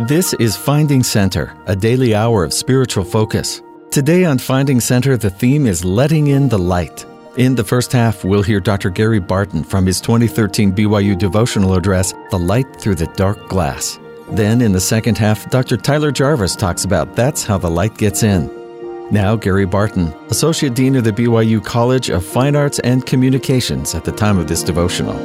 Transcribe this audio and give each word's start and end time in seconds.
This 0.00 0.34
is 0.34 0.58
Finding 0.58 1.02
Center, 1.02 1.56
a 1.64 1.74
daily 1.74 2.14
hour 2.14 2.44
of 2.44 2.52
spiritual 2.52 3.02
focus. 3.02 3.62
Today 3.90 4.26
on 4.26 4.36
Finding 4.36 4.78
Center, 4.78 5.16
the 5.16 5.30
theme 5.30 5.64
is 5.64 5.86
Letting 5.86 6.26
in 6.26 6.50
the 6.50 6.58
Light. 6.58 7.06
In 7.38 7.54
the 7.54 7.64
first 7.64 7.92
half, 7.92 8.22
we'll 8.22 8.42
hear 8.42 8.60
Dr. 8.60 8.90
Gary 8.90 9.20
Barton 9.20 9.64
from 9.64 9.86
his 9.86 10.02
2013 10.02 10.74
BYU 10.74 11.16
devotional 11.16 11.72
address, 11.72 12.12
The 12.30 12.38
Light 12.38 12.66
Through 12.78 12.96
the 12.96 13.06
Dark 13.16 13.48
Glass. 13.48 13.98
Then, 14.32 14.60
in 14.60 14.72
the 14.72 14.80
second 14.82 15.16
half, 15.16 15.48
Dr. 15.48 15.78
Tyler 15.78 16.12
Jarvis 16.12 16.56
talks 16.56 16.84
about 16.84 17.16
That's 17.16 17.42
How 17.42 17.56
the 17.56 17.70
Light 17.70 17.96
Gets 17.96 18.22
In. 18.22 18.50
Now, 19.10 19.34
Gary 19.34 19.64
Barton, 19.64 20.12
Associate 20.28 20.74
Dean 20.74 20.96
of 20.96 21.04
the 21.04 21.12
BYU 21.12 21.64
College 21.64 22.10
of 22.10 22.22
Fine 22.22 22.54
Arts 22.54 22.80
and 22.80 23.06
Communications 23.06 23.94
at 23.94 24.04
the 24.04 24.12
time 24.12 24.36
of 24.36 24.46
this 24.46 24.62
devotional. 24.62 25.16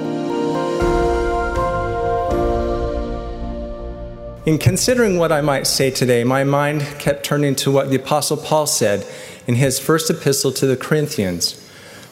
In 4.44 4.58
considering 4.58 5.20
what 5.20 5.32
I 5.32 5.42
might 5.42 5.68
say 5.68 5.92
today, 5.92 6.24
my 6.24 6.44
mind 6.44 6.82
kept 6.98 7.24
turning 7.24 7.54
to 7.58 7.70
what 7.70 7.92
the 7.92 7.98
Apostle 7.98 8.38
Paul 8.38 8.66
said 8.66 9.06
in 9.46 9.54
his 9.54 9.78
first 9.78 10.10
epistle 10.10 10.52
to 10.54 10.66
the 10.66 10.76
Corinthians 10.76 11.54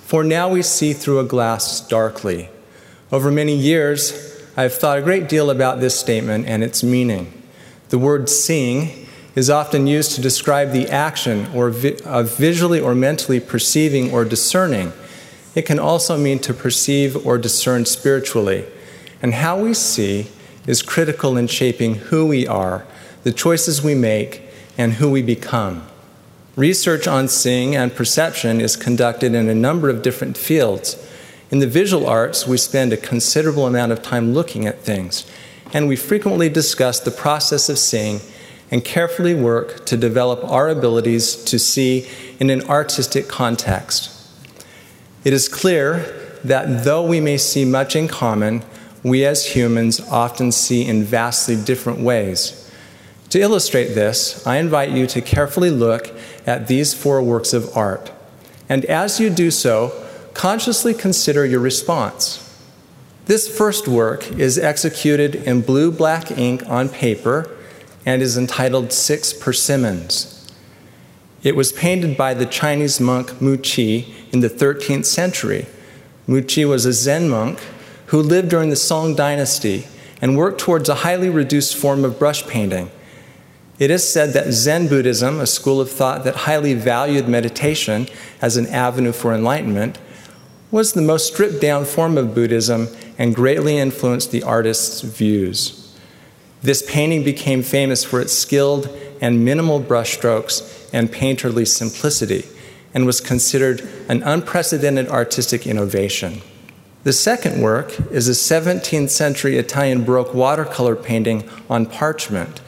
For 0.04 0.24
now 0.24 0.48
we 0.48 0.62
see 0.62 0.94
through 0.94 1.20
a 1.20 1.24
glass 1.24 1.82
darkly. 1.82 2.50
Over 3.12 3.32
many 3.32 3.56
years, 3.56 4.44
I 4.56 4.62
have 4.62 4.76
thought 4.76 5.00
a 5.00 5.02
great 5.02 5.28
deal 5.28 5.50
about 5.50 5.80
this 5.80 6.00
statement 6.00 6.46
and 6.48 6.64
its 6.64 6.84
meaning. 6.84 7.34
The 7.90 7.98
word 7.98 8.30
seeing 8.30 9.08
is 9.34 9.50
often 9.50 9.88
used 9.88 10.12
to 10.12 10.22
describe 10.22 10.72
the 10.72 10.88
action 10.88 11.48
or 11.56 11.72
vi- 11.72 11.98
of 12.06 12.38
visually 12.38 12.80
or 12.80 12.94
mentally 12.94 13.40
perceiving 13.40 14.12
or 14.12 14.24
discerning. 14.24 14.94
It 15.56 15.64
can 15.64 15.80
also 15.80 16.16
mean 16.16 16.38
to 16.40 16.54
perceive 16.54 17.26
or 17.26 17.40
discern 17.40 17.86
spiritually. 17.86 18.68
And 19.20 19.34
how 19.34 19.60
we 19.60 19.74
see 19.74 20.28
is 20.70 20.84
critical 20.84 21.36
in 21.36 21.48
shaping 21.48 21.96
who 21.96 22.28
we 22.28 22.46
are, 22.46 22.86
the 23.24 23.32
choices 23.32 23.82
we 23.82 23.96
make, 23.96 24.44
and 24.78 24.94
who 24.94 25.10
we 25.10 25.20
become. 25.20 25.82
Research 26.56 27.08
on 27.08 27.28
seeing 27.28 27.76
and 27.76 27.96
perception 27.96 28.62
is 28.62 28.76
conducted 28.76 29.34
in 29.34 29.50
a 29.50 29.56
number 29.56 29.90
of 29.90 30.04
different 30.04 30.38
fields. 30.38 30.96
In 31.50 31.58
the 31.58 31.66
visual 31.66 32.06
arts, 32.06 32.46
we 32.46 32.58
spend 32.58 32.94
a 32.94 32.98
considerable 32.98 33.66
amount 33.66 33.92
of 33.92 34.04
time 34.04 34.36
looking 34.36 34.68
at 34.68 34.82
things, 34.82 35.26
and 35.74 35.88
we 35.88 35.96
frequently 35.96 36.50
discuss 36.50 37.00
the 37.00 37.10
process 37.10 37.68
of 37.68 37.80
seeing 37.80 38.20
and 38.70 38.86
carefully 38.86 39.34
work 39.34 39.88
to 39.88 39.98
develop 39.98 40.44
our 40.44 40.70
abilities 40.70 41.36
to 41.46 41.58
see 41.58 42.08
in 42.40 42.52
an 42.52 42.62
artistic 42.70 43.28
context. 43.28 44.12
It 45.24 45.34
is 45.34 45.50
clear 45.50 46.38
that 46.44 46.84
though 46.84 47.04
we 47.04 47.20
may 47.20 47.40
see 47.40 47.66
much 47.66 47.96
in 47.96 48.08
common, 48.08 48.64
we 49.04 49.26
as 49.26 49.56
humans 49.56 50.00
often 50.00 50.52
see 50.52 50.86
in 50.86 51.04
vastly 51.04 51.56
different 51.56 52.00
ways. 52.00 52.70
To 53.30 53.40
illustrate 53.40 53.94
this, 53.94 54.46
I 54.46 54.58
invite 54.58 54.92
you 54.92 55.06
to 55.08 55.22
carefully 55.22 55.70
look 55.70 56.10
at 56.46 56.68
these 56.68 56.94
four 56.94 57.22
works 57.22 57.54
of 57.54 57.76
art. 57.78 58.12
And 58.68 58.86
as 58.86 59.20
you 59.20 59.30
do 59.30 59.52
so, 59.52 59.94
consciously 60.34 60.94
consider 60.94 61.46
your 61.46 61.60
response. 61.60 62.46
This 63.26 63.48
first 63.48 63.88
work 63.88 64.32
is 64.32 64.58
executed 64.58 65.36
in 65.36 65.62
blue 65.62 65.92
black 65.92 66.32
ink 66.32 66.68
on 66.68 66.90
paper 66.90 67.56
and 68.06 68.22
is 68.22 68.38
entitled 68.38 68.92
Six 68.92 69.34
Persimmons. 69.34 70.36
It 71.44 71.56
was 71.56 71.72
painted 71.72 72.18
by 72.18 72.34
the 72.34 72.46
Chinese 72.46 73.00
monk 73.00 73.40
Mu 73.40 73.54
in 73.54 74.40
the 74.40 74.50
13th 74.50 75.06
century. 75.06 75.68
Mu 76.26 76.42
was 76.68 76.86
a 76.86 76.94
Zen 76.94 77.30
monk 77.30 77.60
who 78.10 78.22
lived 78.22 78.50
during 78.50 78.70
the 78.70 78.76
Song 78.76 79.16
dynasty 79.16 79.88
and 80.22 80.36
worked 80.36 80.60
towards 80.60 80.90
a 80.90 80.96
highly 80.96 81.30
reduced 81.30 81.76
form 81.76 82.04
of 82.04 82.18
brush 82.18 82.46
painting. 82.48 82.90
It 83.78 83.92
is 83.92 84.12
said 84.12 84.34
that 84.34 84.52
Zen 84.52 84.88
Buddhism, 84.88 85.40
a 85.40 85.48
school 85.48 85.80
of 85.80 85.92
thought 85.92 86.24
that 86.24 86.36
highly 86.36 86.74
valued 86.74 87.28
meditation 87.28 88.08
as 88.42 88.58
an 88.58 88.68
avenue 88.68 89.12
for 89.12 89.34
enlightenment, 89.34 90.00
was 90.72 90.94
the 90.94 91.02
most 91.02 91.32
stripped 91.32 91.62
down 91.62 91.86
form 91.86 92.18
of 92.18 92.34
Buddhism 92.34 92.88
and 93.18 93.36
greatly 93.36 93.78
influenced 93.78 94.32
the 94.32 94.44
artist's 94.44 95.02
views. 95.02 95.96
This 96.62 96.84
painting 96.90 97.24
became 97.24 97.62
famous 97.62 98.04
for 98.04 98.20
its 98.20 98.34
skilled 98.34 98.90
and 99.22 99.46
minimal 99.46 99.80
brushstrokes 99.80 100.90
and 100.92 101.10
painterly 101.10 101.68
simplicity 101.68 102.46
and 102.94 103.06
was 103.06 103.22
considered 103.22 103.88
an 104.10 104.24
unprecedented 104.24 105.08
artistic 105.10 105.68
innovation. 105.68 106.42
The 107.04 107.14
second 107.14 107.62
work 107.62 107.98
is 108.12 108.28
a 108.28 108.32
17th 108.32 109.10
century 109.10 109.58
Italian 109.58 110.04
Baroque 110.04 110.34
watercolor 110.34 110.98
painting 110.98 111.50
on 111.70 111.86
parchment. 111.86 112.60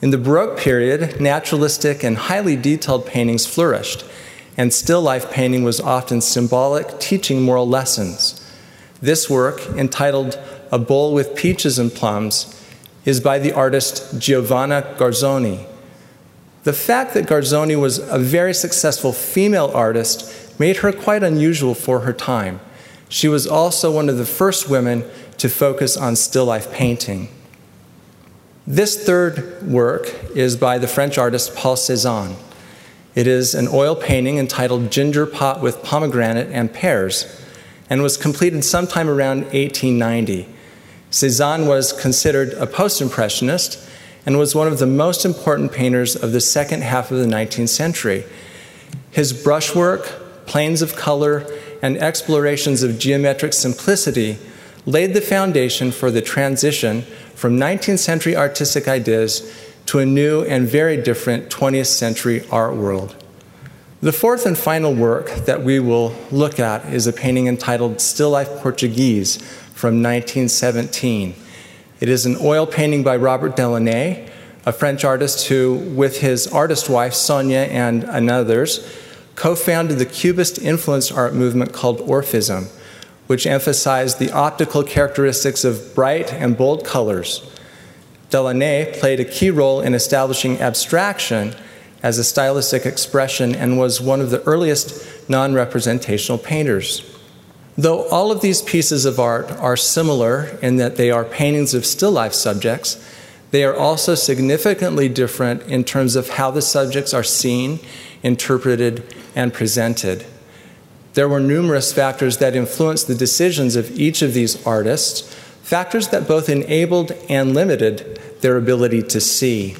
In 0.00 0.10
the 0.10 0.18
Baroque 0.18 0.56
period, 0.56 1.20
naturalistic 1.20 2.04
and 2.04 2.16
highly 2.16 2.54
detailed 2.54 3.04
paintings 3.04 3.46
flourished, 3.46 4.04
and 4.56 4.72
still 4.72 5.02
life 5.02 5.32
painting 5.32 5.64
was 5.64 5.80
often 5.80 6.20
symbolic, 6.20 7.00
teaching 7.00 7.42
moral 7.42 7.68
lessons. 7.68 8.40
This 9.02 9.28
work, 9.28 9.66
entitled 9.70 10.38
A 10.70 10.78
Bowl 10.78 11.12
with 11.12 11.34
Peaches 11.34 11.80
and 11.80 11.92
Plums, 11.92 12.54
is 13.04 13.18
by 13.18 13.40
the 13.40 13.52
artist 13.52 14.20
Giovanna 14.20 14.94
Garzoni. 14.96 15.66
The 16.62 16.72
fact 16.72 17.12
that 17.14 17.26
Garzoni 17.26 17.80
was 17.80 17.98
a 17.98 18.20
very 18.20 18.54
successful 18.54 19.12
female 19.12 19.72
artist 19.74 20.60
made 20.60 20.78
her 20.78 20.92
quite 20.92 21.24
unusual 21.24 21.74
for 21.74 22.00
her 22.00 22.12
time. 22.12 22.60
She 23.08 23.28
was 23.28 23.46
also 23.46 23.90
one 23.90 24.08
of 24.08 24.18
the 24.18 24.26
first 24.26 24.68
women 24.68 25.04
to 25.38 25.48
focus 25.48 25.96
on 25.96 26.16
still 26.16 26.44
life 26.44 26.72
painting. 26.72 27.28
This 28.66 29.02
third 29.02 29.62
work 29.66 30.14
is 30.34 30.56
by 30.56 30.78
the 30.78 30.88
French 30.88 31.16
artist 31.16 31.54
Paul 31.54 31.76
Cézanne. 31.76 32.36
It 33.14 33.26
is 33.26 33.54
an 33.54 33.66
oil 33.68 33.96
painting 33.96 34.38
entitled 34.38 34.92
Ginger 34.92 35.26
Pot 35.26 35.62
with 35.62 35.82
Pomegranate 35.82 36.50
and 36.52 36.72
Pears 36.72 37.42
and 37.88 38.02
was 38.02 38.16
completed 38.16 38.62
sometime 38.64 39.08
around 39.08 39.44
1890. 39.44 40.48
Cézanne 41.10 41.66
was 41.66 41.92
considered 41.94 42.52
a 42.54 42.66
post 42.66 43.00
impressionist 43.00 43.88
and 44.26 44.38
was 44.38 44.54
one 44.54 44.66
of 44.66 44.78
the 44.78 44.86
most 44.86 45.24
important 45.24 45.72
painters 45.72 46.14
of 46.14 46.32
the 46.32 46.40
second 46.40 46.82
half 46.82 47.10
of 47.10 47.18
the 47.18 47.26
19th 47.26 47.70
century. 47.70 48.24
His 49.10 49.32
brushwork, 49.32 50.44
planes 50.44 50.82
of 50.82 50.94
color, 50.94 51.46
and 51.82 51.96
explorations 51.98 52.82
of 52.82 52.98
geometric 52.98 53.52
simplicity 53.52 54.38
laid 54.86 55.14
the 55.14 55.20
foundation 55.20 55.92
for 55.92 56.10
the 56.10 56.22
transition 56.22 57.02
from 57.34 57.56
19th 57.58 57.98
century 57.98 58.36
artistic 58.36 58.88
ideas 58.88 59.54
to 59.86 59.98
a 59.98 60.06
new 60.06 60.42
and 60.42 60.66
very 60.68 60.96
different 60.96 61.48
20th 61.50 61.86
century 61.86 62.44
art 62.50 62.74
world. 62.74 63.16
The 64.00 64.12
fourth 64.12 64.46
and 64.46 64.56
final 64.56 64.94
work 64.94 65.30
that 65.46 65.62
we 65.62 65.80
will 65.80 66.14
look 66.30 66.60
at 66.60 66.86
is 66.92 67.06
a 67.06 67.12
painting 67.12 67.48
entitled 67.48 68.00
Still 68.00 68.30
Life 68.30 68.48
Portuguese 68.60 69.38
from 69.74 70.02
1917. 70.02 71.34
It 72.00 72.08
is 72.08 72.24
an 72.26 72.36
oil 72.40 72.66
painting 72.66 73.02
by 73.02 73.16
Robert 73.16 73.56
Delaunay, 73.56 74.30
a 74.64 74.72
French 74.72 75.04
artist 75.04 75.48
who, 75.48 75.74
with 75.74 76.20
his 76.20 76.46
artist 76.46 76.88
wife 76.88 77.14
Sonia 77.14 77.60
and 77.60 78.30
others, 78.30 78.86
co 79.38 79.54
founded 79.54 79.98
the 79.98 80.04
Cubist 80.04 80.58
influenced 80.58 81.12
art 81.12 81.32
movement 81.32 81.72
called 81.72 82.00
Orphism, 82.00 82.66
which 83.28 83.46
emphasized 83.46 84.18
the 84.18 84.32
optical 84.32 84.82
characteristics 84.82 85.62
of 85.62 85.94
bright 85.94 86.32
and 86.32 86.58
bold 86.58 86.84
colors. 86.84 87.48
Delaunay 88.30 88.98
played 88.98 89.20
a 89.20 89.24
key 89.24 89.50
role 89.50 89.80
in 89.80 89.94
establishing 89.94 90.60
abstraction 90.60 91.54
as 92.02 92.18
a 92.18 92.24
stylistic 92.24 92.84
expression 92.84 93.54
and 93.54 93.78
was 93.78 94.00
one 94.00 94.20
of 94.20 94.30
the 94.30 94.42
earliest 94.42 95.06
non 95.28 95.54
representational 95.54 96.38
painters. 96.38 97.08
Though 97.76 98.08
all 98.08 98.32
of 98.32 98.40
these 98.40 98.60
pieces 98.60 99.04
of 99.04 99.20
art 99.20 99.52
are 99.52 99.76
similar 99.76 100.58
in 100.60 100.78
that 100.78 100.96
they 100.96 101.12
are 101.12 101.24
paintings 101.24 101.74
of 101.74 101.86
still 101.86 102.10
life 102.10 102.34
subjects, 102.34 102.96
they 103.52 103.62
are 103.62 103.74
also 103.74 104.16
significantly 104.16 105.08
different 105.08 105.62
in 105.62 105.84
terms 105.84 106.16
of 106.16 106.30
how 106.30 106.50
the 106.50 106.60
subjects 106.60 107.14
are 107.14 107.22
seen, 107.22 107.78
interpreted, 108.22 109.14
and 109.34 109.52
presented. 109.52 110.26
There 111.14 111.28
were 111.28 111.40
numerous 111.40 111.92
factors 111.92 112.38
that 112.38 112.54
influenced 112.54 113.06
the 113.06 113.14
decisions 113.14 113.76
of 113.76 113.90
each 113.98 114.22
of 114.22 114.34
these 114.34 114.64
artists, 114.66 115.34
factors 115.62 116.08
that 116.08 116.28
both 116.28 116.48
enabled 116.48 117.12
and 117.28 117.54
limited 117.54 118.20
their 118.40 118.56
ability 118.56 119.02
to 119.02 119.20
see. 119.20 119.76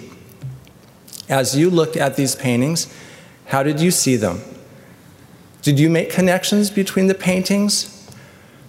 As 1.28 1.56
you 1.56 1.70
looked 1.70 1.96
at 1.96 2.16
these 2.16 2.34
paintings, 2.34 2.92
how 3.46 3.62
did 3.62 3.80
you 3.80 3.90
see 3.90 4.16
them? 4.16 4.40
Did 5.62 5.78
you 5.78 5.90
make 5.90 6.10
connections 6.10 6.70
between 6.70 7.06
the 7.06 7.14
paintings? 7.14 8.10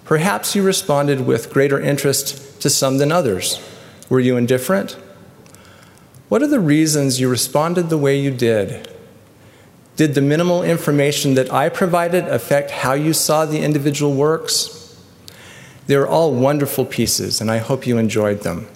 Perhaps 0.06 0.56
you 0.56 0.64
responded 0.64 1.26
with 1.26 1.54
greater 1.54 1.80
interest 1.80 2.62
to 2.62 2.70
some 2.70 2.98
than 2.98 3.12
others. 3.12 3.62
Were 4.10 4.20
you 4.20 4.38
indifferent? 4.38 4.98
What 6.30 6.42
are 6.42 6.48
the 6.48 6.60
reasons 6.60 7.20
you 7.20 7.30
responded 7.30 7.90
the 7.90 7.98
way 7.98 8.20
you 8.20 8.32
did? 8.32 8.88
Did 10.00 10.16
the 10.16 10.22
minimal 10.22 10.64
information 10.64 11.34
that 11.34 11.52
I 11.52 11.68
provided 11.68 12.24
affect 12.24 12.72
how 12.72 12.94
you 12.94 13.12
saw 13.12 13.46
the 13.46 13.60
individual 13.60 14.14
works? 14.14 14.98
They 15.88 15.96
are 15.96 16.08
all 16.08 16.34
wonderful 16.34 16.86
pieces, 16.86 17.42
and 17.42 17.52
I 17.52 17.58
hope 17.58 17.86
you 17.86 17.98
enjoyed 17.98 18.44
them. 18.44 18.70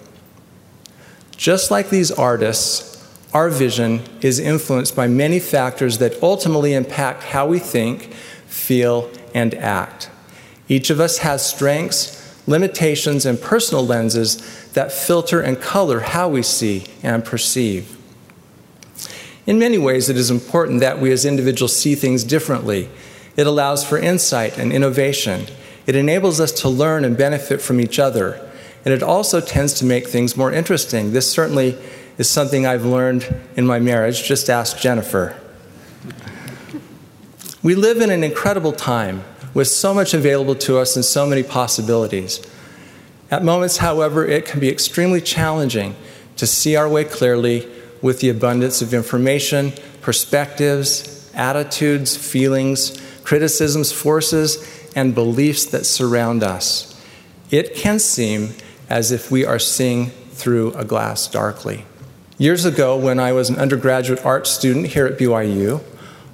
Just 1.34 1.70
like 1.70 1.88
these 1.88 2.10
artists, 2.10 3.02
our 3.32 3.48
vision 3.48 4.02
is 4.20 4.38
influenced 4.38 4.94
by 4.94 5.06
many 5.06 5.40
factors 5.40 5.96
that 5.96 6.22
ultimately 6.22 6.74
impact 6.74 7.22
how 7.22 7.46
we 7.46 7.58
think, 7.58 8.12
feel, 8.46 9.10
and 9.34 9.54
act. 9.54 10.10
Each 10.68 10.90
of 10.90 11.00
us 11.00 11.20
has 11.20 11.48
strengths, 11.48 12.38
limitations, 12.46 13.24
and 13.24 13.40
personal 13.40 13.86
lenses 13.86 14.70
that 14.74 14.92
filter 14.92 15.40
and 15.40 15.58
color 15.58 16.00
how 16.00 16.28
we 16.28 16.42
see 16.42 16.84
and 17.02 17.24
perceive. 17.24 17.93
In 19.46 19.58
many 19.58 19.76
ways, 19.76 20.08
it 20.08 20.16
is 20.16 20.30
important 20.30 20.80
that 20.80 21.00
we 21.00 21.12
as 21.12 21.24
individuals 21.24 21.76
see 21.76 21.94
things 21.94 22.24
differently. 22.24 22.88
It 23.36 23.46
allows 23.46 23.84
for 23.84 23.98
insight 23.98 24.58
and 24.58 24.72
innovation. 24.72 25.46
It 25.86 25.96
enables 25.96 26.40
us 26.40 26.52
to 26.62 26.68
learn 26.68 27.04
and 27.04 27.16
benefit 27.16 27.60
from 27.60 27.80
each 27.80 27.98
other. 27.98 28.40
And 28.84 28.94
it 28.94 29.02
also 29.02 29.40
tends 29.40 29.74
to 29.74 29.84
make 29.84 30.08
things 30.08 30.36
more 30.36 30.52
interesting. 30.52 31.12
This 31.12 31.30
certainly 31.30 31.76
is 32.16 32.28
something 32.28 32.64
I've 32.64 32.84
learned 32.84 33.34
in 33.56 33.66
my 33.66 33.78
marriage. 33.78 34.24
Just 34.24 34.48
ask 34.48 34.78
Jennifer. 34.78 35.36
We 37.62 37.74
live 37.74 38.00
in 38.00 38.10
an 38.10 38.22
incredible 38.22 38.72
time 38.72 39.24
with 39.52 39.68
so 39.68 39.94
much 39.94 40.14
available 40.14 40.54
to 40.54 40.78
us 40.78 40.96
and 40.96 41.04
so 41.04 41.26
many 41.26 41.42
possibilities. 41.42 42.40
At 43.30 43.42
moments, 43.42 43.78
however, 43.78 44.26
it 44.26 44.44
can 44.44 44.60
be 44.60 44.68
extremely 44.68 45.20
challenging 45.20 45.96
to 46.36 46.46
see 46.46 46.76
our 46.76 46.88
way 46.88 47.04
clearly 47.04 47.66
with 48.04 48.20
the 48.20 48.28
abundance 48.28 48.82
of 48.82 48.92
information, 48.92 49.72
perspectives, 50.02 51.32
attitudes, 51.32 52.14
feelings, 52.14 53.00
criticisms, 53.22 53.92
forces, 53.92 54.90
and 54.94 55.14
beliefs 55.14 55.64
that 55.64 55.86
surround 55.86 56.42
us. 56.42 57.02
It 57.50 57.74
can 57.74 57.98
seem 57.98 58.52
as 58.90 59.10
if 59.10 59.30
we 59.30 59.46
are 59.46 59.58
seeing 59.58 60.10
through 60.32 60.74
a 60.74 60.84
glass 60.84 61.26
darkly. 61.26 61.86
Years 62.36 62.66
ago, 62.66 62.94
when 62.94 63.18
I 63.18 63.32
was 63.32 63.48
an 63.48 63.56
undergraduate 63.56 64.22
art 64.22 64.46
student 64.46 64.88
here 64.88 65.06
at 65.06 65.18
BYU, 65.18 65.82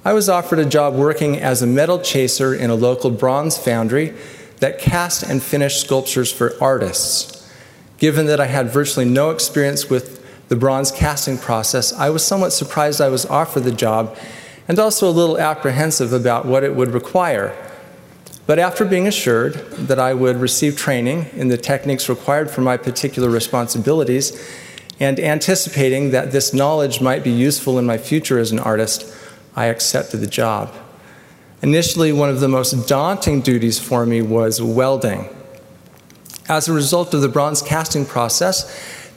I 0.03 0.11
was 0.11 0.27
offered 0.27 0.59
a 0.59 0.65
job 0.65 0.95
working 0.95 1.39
as 1.39 1.61
a 1.61 1.67
metal 1.67 1.99
chaser 1.99 2.53
in 2.53 2.69
a 2.69 2.75
local 2.75 3.11
bronze 3.11 3.57
foundry 3.57 4.13
that 4.59 4.77
cast 4.77 5.23
and 5.23 5.41
finished 5.41 5.79
sculptures 5.79 6.33
for 6.33 6.53
artists. 6.61 7.49
Given 7.97 8.25
that 8.25 8.41
I 8.41 8.47
had 8.47 8.69
virtually 8.69 9.05
no 9.05 9.29
experience 9.29 9.89
with 9.89 10.20
the 10.51 10.57
bronze 10.57 10.91
casting 10.91 11.37
process, 11.37 11.93
I 11.93 12.09
was 12.09 12.25
somewhat 12.25 12.49
surprised 12.51 12.99
I 12.99 13.07
was 13.07 13.25
offered 13.25 13.63
the 13.63 13.71
job 13.71 14.17
and 14.67 14.77
also 14.79 15.07
a 15.07 15.09
little 15.09 15.37
apprehensive 15.37 16.11
about 16.11 16.45
what 16.45 16.65
it 16.65 16.75
would 16.75 16.89
require. 16.89 17.55
But 18.47 18.59
after 18.59 18.83
being 18.83 19.07
assured 19.07 19.53
that 19.77 19.97
I 19.97 20.13
would 20.13 20.35
receive 20.35 20.75
training 20.75 21.27
in 21.31 21.47
the 21.47 21.55
techniques 21.55 22.09
required 22.09 22.51
for 22.51 22.59
my 22.59 22.75
particular 22.75 23.29
responsibilities, 23.29 24.45
and 24.99 25.21
anticipating 25.21 26.11
that 26.11 26.33
this 26.33 26.53
knowledge 26.53 26.99
might 26.99 27.23
be 27.23 27.31
useful 27.31 27.79
in 27.79 27.85
my 27.85 27.97
future 27.97 28.37
as 28.37 28.51
an 28.51 28.59
artist, 28.59 29.05
I 29.55 29.67
accepted 29.67 30.17
the 30.17 30.27
job. 30.27 30.75
Initially, 31.61 32.11
one 32.11 32.27
of 32.27 32.41
the 32.41 32.49
most 32.49 32.89
daunting 32.89 33.39
duties 33.39 33.79
for 33.79 34.05
me 34.05 34.21
was 34.21 34.61
welding. 34.61 35.29
As 36.49 36.67
a 36.67 36.73
result 36.73 37.13
of 37.13 37.21
the 37.21 37.29
bronze 37.29 37.61
casting 37.61 38.05
process, 38.05 38.69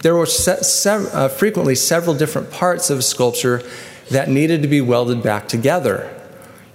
there 0.04 0.14
were 0.14 0.26
se- 0.26 0.60
se- 0.60 1.08
uh, 1.14 1.28
frequently 1.28 1.74
several 1.74 2.14
different 2.14 2.50
parts 2.50 2.90
of 2.90 2.98
a 2.98 3.02
sculpture 3.02 3.62
that 4.10 4.28
needed 4.28 4.60
to 4.60 4.68
be 4.68 4.82
welded 4.82 5.22
back 5.22 5.48
together. 5.48 6.10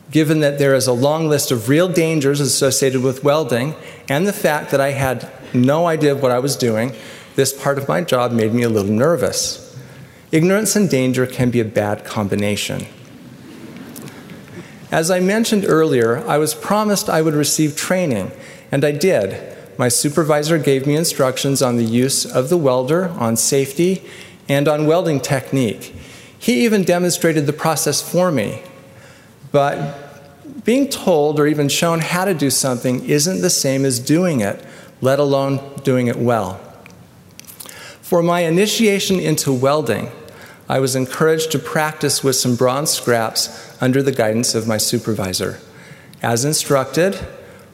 Given 0.09 0.39
that 0.39 0.57
there 0.57 0.73
is 0.73 0.87
a 0.87 0.93
long 0.93 1.29
list 1.29 1.51
of 1.51 1.69
real 1.69 1.87
dangers 1.87 2.39
associated 2.39 3.03
with 3.03 3.23
welding, 3.23 3.75
and 4.09 4.25
the 4.25 4.33
fact 4.33 4.71
that 4.71 4.81
I 4.81 4.93
had 4.93 5.31
no 5.53 5.85
idea 5.85 6.15
what 6.15 6.31
I 6.31 6.39
was 6.39 6.55
doing, 6.55 6.95
this 7.35 7.53
part 7.53 7.77
of 7.77 7.87
my 7.87 8.01
job 8.01 8.31
made 8.31 8.51
me 8.51 8.63
a 8.63 8.69
little 8.69 8.91
nervous. 8.91 9.77
Ignorance 10.31 10.75
and 10.75 10.89
danger 10.89 11.27
can 11.27 11.51
be 11.51 11.59
a 11.59 11.65
bad 11.65 12.03
combination. 12.03 12.87
As 14.91 15.11
I 15.11 15.19
mentioned 15.19 15.65
earlier, 15.67 16.27
I 16.27 16.39
was 16.39 16.55
promised 16.55 17.07
I 17.07 17.21
would 17.21 17.35
receive 17.35 17.75
training, 17.75 18.31
and 18.71 18.83
I 18.83 18.91
did. 18.91 19.55
My 19.79 19.87
supervisor 19.87 20.57
gave 20.57 20.85
me 20.85 20.97
instructions 20.97 21.61
on 21.61 21.77
the 21.77 21.85
use 21.85 22.25
of 22.25 22.49
the 22.49 22.57
welder, 22.57 23.07
on 23.11 23.37
safety, 23.37 24.03
and 24.49 24.67
on 24.67 24.87
welding 24.87 25.21
technique. 25.21 25.95
He 26.37 26.65
even 26.65 26.83
demonstrated 26.83 27.45
the 27.45 27.53
process 27.53 28.01
for 28.01 28.29
me. 28.29 28.61
But 29.53 30.65
being 30.65 30.89
told 30.89 31.39
or 31.39 31.47
even 31.47 31.69
shown 31.69 32.01
how 32.01 32.25
to 32.25 32.33
do 32.33 32.49
something 32.49 33.05
isn't 33.05 33.39
the 33.39 33.49
same 33.49 33.85
as 33.85 33.99
doing 33.99 34.41
it, 34.41 34.61
let 34.99 35.17
alone 35.17 35.61
doing 35.85 36.07
it 36.07 36.17
well. 36.17 36.59
For 38.01 38.21
my 38.21 38.41
initiation 38.41 39.17
into 39.17 39.53
welding, 39.53 40.11
I 40.67 40.81
was 40.81 40.93
encouraged 40.93 41.53
to 41.53 41.59
practice 41.59 42.21
with 42.21 42.35
some 42.35 42.57
bronze 42.57 42.89
scraps 42.89 43.81
under 43.81 44.03
the 44.03 44.11
guidance 44.11 44.55
of 44.55 44.67
my 44.67 44.75
supervisor. 44.75 45.57
As 46.21 46.43
instructed, 46.43 47.17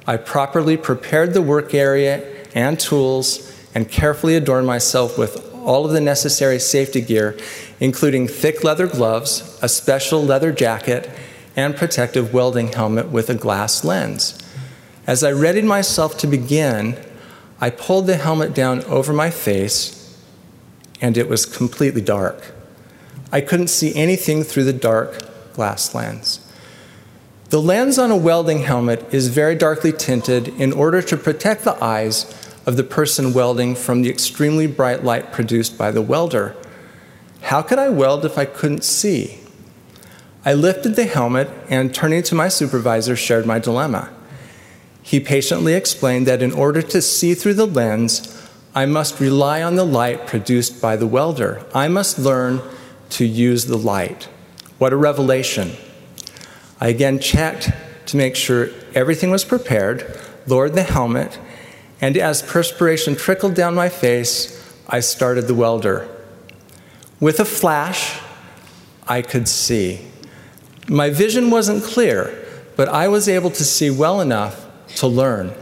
I 0.07 0.18
properly 0.18 0.78
prepared 0.78 1.34
the 1.34 1.42
work 1.42 1.74
area 1.74 2.24
and 2.54 2.80
tools 2.80 3.52
and 3.74 3.90
carefully 3.90 4.36
adorned 4.36 4.68
myself 4.68 5.18
with 5.18 5.54
all 5.54 5.86
of 5.86 5.92
the 5.92 6.02
necessary 6.02 6.60
safety 6.60 7.02
gear, 7.02 7.38
including 7.80 8.28
thick 8.28 8.63
leather 8.63 8.88
gloves, 8.88 9.60
a 9.62 9.68
special 9.68 10.24
leather 10.24 10.52
jacket, 10.52 11.10
and 11.56 11.75
protective 11.75 12.34
welding 12.34 12.72
helmet 12.72 13.10
with 13.10 13.30
a 13.30 13.36
glass 13.36 13.84
lens. 13.84 14.38
As 15.07 15.24
I 15.24 15.30
readied 15.30 15.66
myself 15.66 16.18
to 16.19 16.28
begin, 16.28 16.98
I 17.60 17.69
pulled 17.69 18.08
the 18.08 18.18
helmet 18.18 18.54
down 18.54 18.84
over 18.84 19.13
my 19.13 19.30
face 19.30 19.96
and 21.01 21.18
it 21.18 21.28
was 21.28 21.46
completely 21.46 22.01
dark. 22.01 22.54
I 23.31 23.42
couldn't 23.42 23.68
see 23.68 23.94
anything 23.96 24.44
through 24.44 24.63
the 24.66 24.74
dark 24.74 25.54
glass 25.54 25.94
lens. 25.94 26.44
The 27.50 27.62
lens 27.62 28.00
on 28.00 28.09
a 28.09 28.18
welding 28.18 28.63
helmet 28.63 29.13
is 29.13 29.27
very 29.27 29.53
darkly 29.53 29.92
tinted 29.92 30.47
in 30.59 30.74
order 30.74 31.01
to 31.03 31.15
protect 31.15 31.63
the 31.63 31.81
eyes 31.83 32.25
of 32.65 32.75
the 32.75 32.83
person 32.83 33.33
welding 33.33 33.75
from 33.75 34.01
the 34.01 34.09
extremely 34.09 34.65
bright 34.65 35.03
light 35.03 35.31
produced 35.31 35.77
by 35.77 35.92
the 35.92 36.01
welder. 36.01 36.56
How 37.42 37.62
could 37.62 37.77
I 37.77 37.89
weld 37.89 38.25
if 38.25 38.39
I 38.39 38.45
couldn't 38.45 38.83
see? 38.83 39.42
I 40.44 40.56
lifted 40.56 40.95
the 40.95 41.06
helmet 41.06 41.47
and, 41.69 41.94
turning 41.94 42.24
to 42.24 42.36
my 42.36 42.47
supervisor, 42.47 43.15
shared 43.15 43.45
my 43.45 43.59
dilemma. 43.59 44.12
He 45.03 45.19
patiently 45.19 45.75
explained 45.75 46.25
that 46.25 46.41
in 46.41 46.51
order 46.51 46.81
to 46.81 47.00
see 47.00 47.36
through 47.36 47.53
the 47.53 47.68
lens, 47.68 48.50
I 48.74 48.88
must 48.88 49.19
rely 49.19 49.62
on 49.62 49.75
the 49.75 49.86
light 49.86 50.25
produced 50.25 50.81
by 50.81 50.95
the 50.95 51.06
welder. 51.06 51.63
I 51.75 51.89
must 51.89 52.17
learn 52.17 52.62
to 53.12 53.25
use 53.25 53.65
the 53.65 53.77
light. 53.77 54.27
What 54.79 54.93
a 54.93 54.98
revelation. 54.98 55.77
I 56.79 56.89
again 56.89 57.20
checked 57.20 57.72
to 58.08 58.17
make 58.17 58.36
sure 58.36 58.70
everything 58.94 59.32
was 59.32 59.46
prepared, 59.46 60.20
lowered 60.46 60.74
the 60.74 60.84
helmet, 60.84 61.39
and 62.01 62.17
as 62.17 62.41
perspiration 62.41 63.15
trickled 63.15 63.55
down 63.55 63.74
my 63.74 63.89
face, 63.89 64.62
I 64.88 65.00
started 65.00 65.48
the 65.48 65.55
welder. 65.55 66.08
With 67.20 67.39
a 67.39 67.46
flash, 67.46 68.20
I 69.08 69.22
could 69.22 69.48
see. 69.48 70.01
My 70.88 71.10
vision 71.10 71.50
wasn't 71.50 71.84
clear, 71.84 72.46
but 72.75 72.89
I 72.89 73.08
was 73.08 73.29
able 73.29 73.50
to 73.51 73.63
see 73.63 73.89
well 73.89 74.20
enough 74.22 74.67
to 74.98 75.08
learn. 75.08 75.53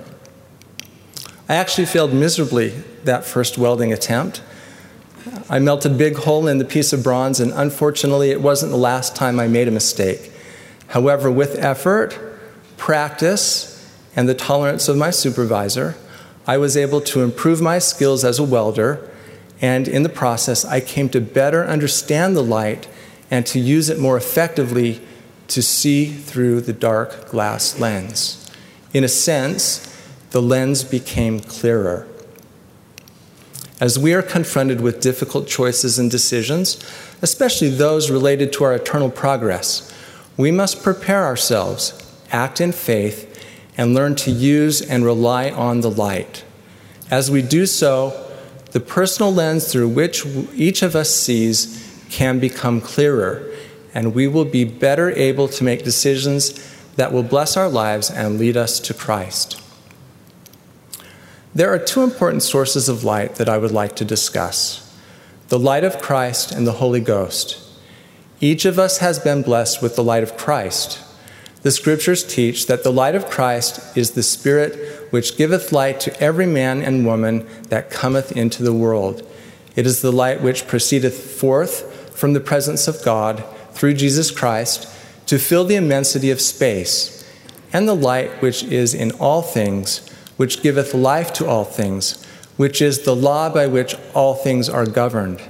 I 1.48 1.56
actually 1.56 1.86
failed 1.86 2.14
miserably 2.14 2.70
that 3.04 3.24
first 3.24 3.58
welding 3.58 3.94
attempt. 3.94 4.42
I 5.50 5.60
melted 5.60 5.94
a 5.94 5.96
big 5.96 6.16
hole 6.18 6.48
in 6.48 6.58
the 6.58 6.66
piece 6.66 6.92
of 6.92 7.04
bronze, 7.04 7.40
and 7.40 7.54
unfortunately, 7.54 8.32
it 8.32 8.42
wasn't 8.42 8.72
the 8.72 8.78
last 8.78 9.16
time 9.16 9.40
I 9.40 9.48
made 9.48 9.68
a 9.68 9.72
mistake. 9.72 10.33
However, 10.94 11.32
with 11.32 11.58
effort, 11.58 12.20
practice, 12.78 13.84
and 14.16 14.30
the 14.30 14.36
tolerance 14.36 14.88
of 14.88 14.96
my 14.96 15.10
supervisor, 15.10 15.96
I 16.46 16.58
was 16.58 16.78
able 16.78 17.02
to 17.02 17.24
improve 17.24 17.60
my 17.60 17.80
skills 17.80 18.24
as 18.24 18.38
a 18.38 18.44
welder, 18.44 19.10
and 19.60 19.88
in 19.88 20.04
the 20.04 20.10
process, 20.10 20.64
I 20.64 20.82
came 20.82 21.10
to 21.10 21.20
better 21.20 21.66
understand 21.66 22.36
the 22.36 22.44
light 22.44 22.88
and 23.32 23.44
to 23.48 23.60
use 23.60 23.90
it 23.90 23.98
more 23.98 24.18
effectively 24.18 25.02
to 25.48 25.64
see 25.64 26.06
through 26.06 26.62
the 26.62 26.74
dark 26.74 27.28
glass 27.28 27.80
lens. 27.80 28.48
In 28.94 29.04
a 29.04 29.08
sense, 29.08 29.98
the 30.30 30.44
lens 30.44 30.84
became 30.84 31.40
clearer. 31.40 32.06
As 33.82 33.98
we 33.98 34.14
are 34.14 34.22
confronted 34.22 34.80
with 34.80 35.02
difficult 35.02 35.48
choices 35.48 35.98
and 35.98 36.12
decisions, 36.12 36.78
especially 37.24 37.70
those 37.70 38.12
related 38.12 38.54
to 38.54 38.64
our 38.64 38.76
eternal 38.76 39.10
progress, 39.10 39.90
we 40.38 40.52
must 40.52 40.84
prepare 40.84 41.26
ourselves, 41.26 41.94
act 42.32 42.60
in 42.60 42.72
faith, 42.72 43.30
and 43.78 43.94
learn 43.94 44.16
to 44.16 44.32
use 44.32 44.82
and 44.82 45.06
rely 45.06 45.50
on 45.50 45.82
the 45.82 45.92
light. 45.92 46.44
As 47.12 47.30
we 47.30 47.42
do 47.42 47.66
so, 47.66 48.20
the 48.72 48.80
personal 48.80 49.34
lens 49.34 49.72
through 49.72 49.90
which 49.90 50.26
each 50.54 50.82
of 50.82 50.96
us 50.96 51.10
sees 51.16 51.80
can 52.10 52.40
become 52.40 52.82
clearer, 52.82 53.52
and 53.94 54.16
we 54.16 54.28
will 54.28 54.46
be 54.46 54.64
better 54.64 55.12
able 55.12 55.48
to 55.48 55.64
make 55.64 55.84
decisions 55.84 56.54
that 56.96 57.12
will 57.12 57.24
bless 57.24 57.58
our 57.58 57.70
lives 57.70 58.10
and 58.10 58.40
lead 58.40 58.58
us 58.58 58.80
to 58.80 58.94
Christ. 58.94 59.60
There 61.56 61.72
are 61.72 61.80
two 61.80 62.02
important 62.02 62.42
sources 62.42 62.90
of 62.90 63.04
light 63.04 63.36
that 63.36 63.50
I 63.50 63.60
would 63.60 63.72
like 63.72 63.96
to 63.98 64.06
discuss. 64.06 64.80
the 65.50 65.60
light 65.60 65.84
of 65.84 66.02
Christ 66.02 66.52
and 66.52 66.66
the 66.66 66.74
Holy 66.74 67.00
Ghost. 67.00 67.60
Each 68.44 68.66
of 68.66 68.78
us 68.78 68.98
has 68.98 69.20
been 69.20 69.42
blessed 69.42 69.82
with 69.82 69.96
the 69.96 70.04
light 70.04 70.22
of 70.22 70.36
Christ. 70.36 71.00
The 71.62 71.72
scriptures 71.72 72.26
teach 72.26 72.68
that 72.68 72.84
the 72.84 72.92
light 72.92 73.16
of 73.16 73.30
Christ 73.30 73.96
is 73.96 74.12
the 74.12 74.22
Spirit 74.22 75.08
which 75.12 75.38
giveth 75.38 75.72
light 75.72 76.02
to 76.02 76.22
every 76.22 76.46
man 76.46 76.82
and 76.82 77.06
woman 77.06 77.48
that 77.70 77.90
cometh 77.90 78.34
into 78.34 78.62
the 78.62 78.74
world. 78.74 79.26
It 79.78 79.86
is 79.86 80.02
the 80.02 80.12
light 80.12 80.42
which 80.42 80.68
proceedeth 80.68 81.40
forth 81.40 82.14
from 82.14 82.34
the 82.34 82.42
presence 82.42 82.86
of 82.90 83.02
God 83.06 83.46
through 83.72 83.94
Jesus 83.94 84.30
Christ 84.30 84.94
to 85.28 85.40
fill 85.40 85.64
the 85.64 85.78
immensity 85.78 86.30
of 86.30 86.42
space, 86.42 87.26
and 87.72 87.88
the 87.88 87.96
light 87.96 88.42
which 88.42 88.62
is 88.62 88.94
in 88.94 89.12
all 89.22 89.42
things, 89.42 90.06
which 90.36 90.62
giveth 90.62 90.94
life 90.94 91.32
to 91.36 91.48
all 91.48 91.64
things, 91.64 92.22
which 92.58 92.82
is 92.82 93.04
the 93.04 93.16
law 93.16 93.48
by 93.48 93.68
which 93.68 93.96
all 94.14 94.36
things 94.36 94.68
are 94.68 94.86
governed. 94.86 95.42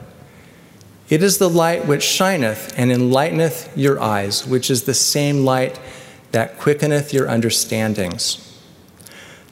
It 1.14 1.22
is 1.22 1.38
the 1.38 1.48
light 1.48 1.86
which 1.86 2.02
shineth 2.02 2.74
and 2.76 2.92
enlighteneth 2.92 3.72
your 3.78 4.02
eyes, 4.02 4.48
which 4.48 4.72
is 4.72 4.86
the 4.86 4.96
same 4.96 5.46
light 5.46 5.80
that 6.32 6.58
quickeneth 6.58 7.14
your 7.14 7.30
understandings. 7.30 8.60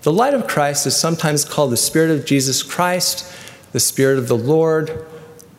The 0.01 0.11
light 0.11 0.33
of 0.33 0.47
Christ 0.47 0.87
is 0.87 0.95
sometimes 0.95 1.45
called 1.45 1.71
the 1.71 1.77
Spirit 1.77 2.09
of 2.09 2.25
Jesus 2.25 2.63
Christ, 2.63 3.31
the 3.73 3.79
Spirit 3.79 4.17
of 4.17 4.27
the 4.27 4.35
Lord, 4.35 5.05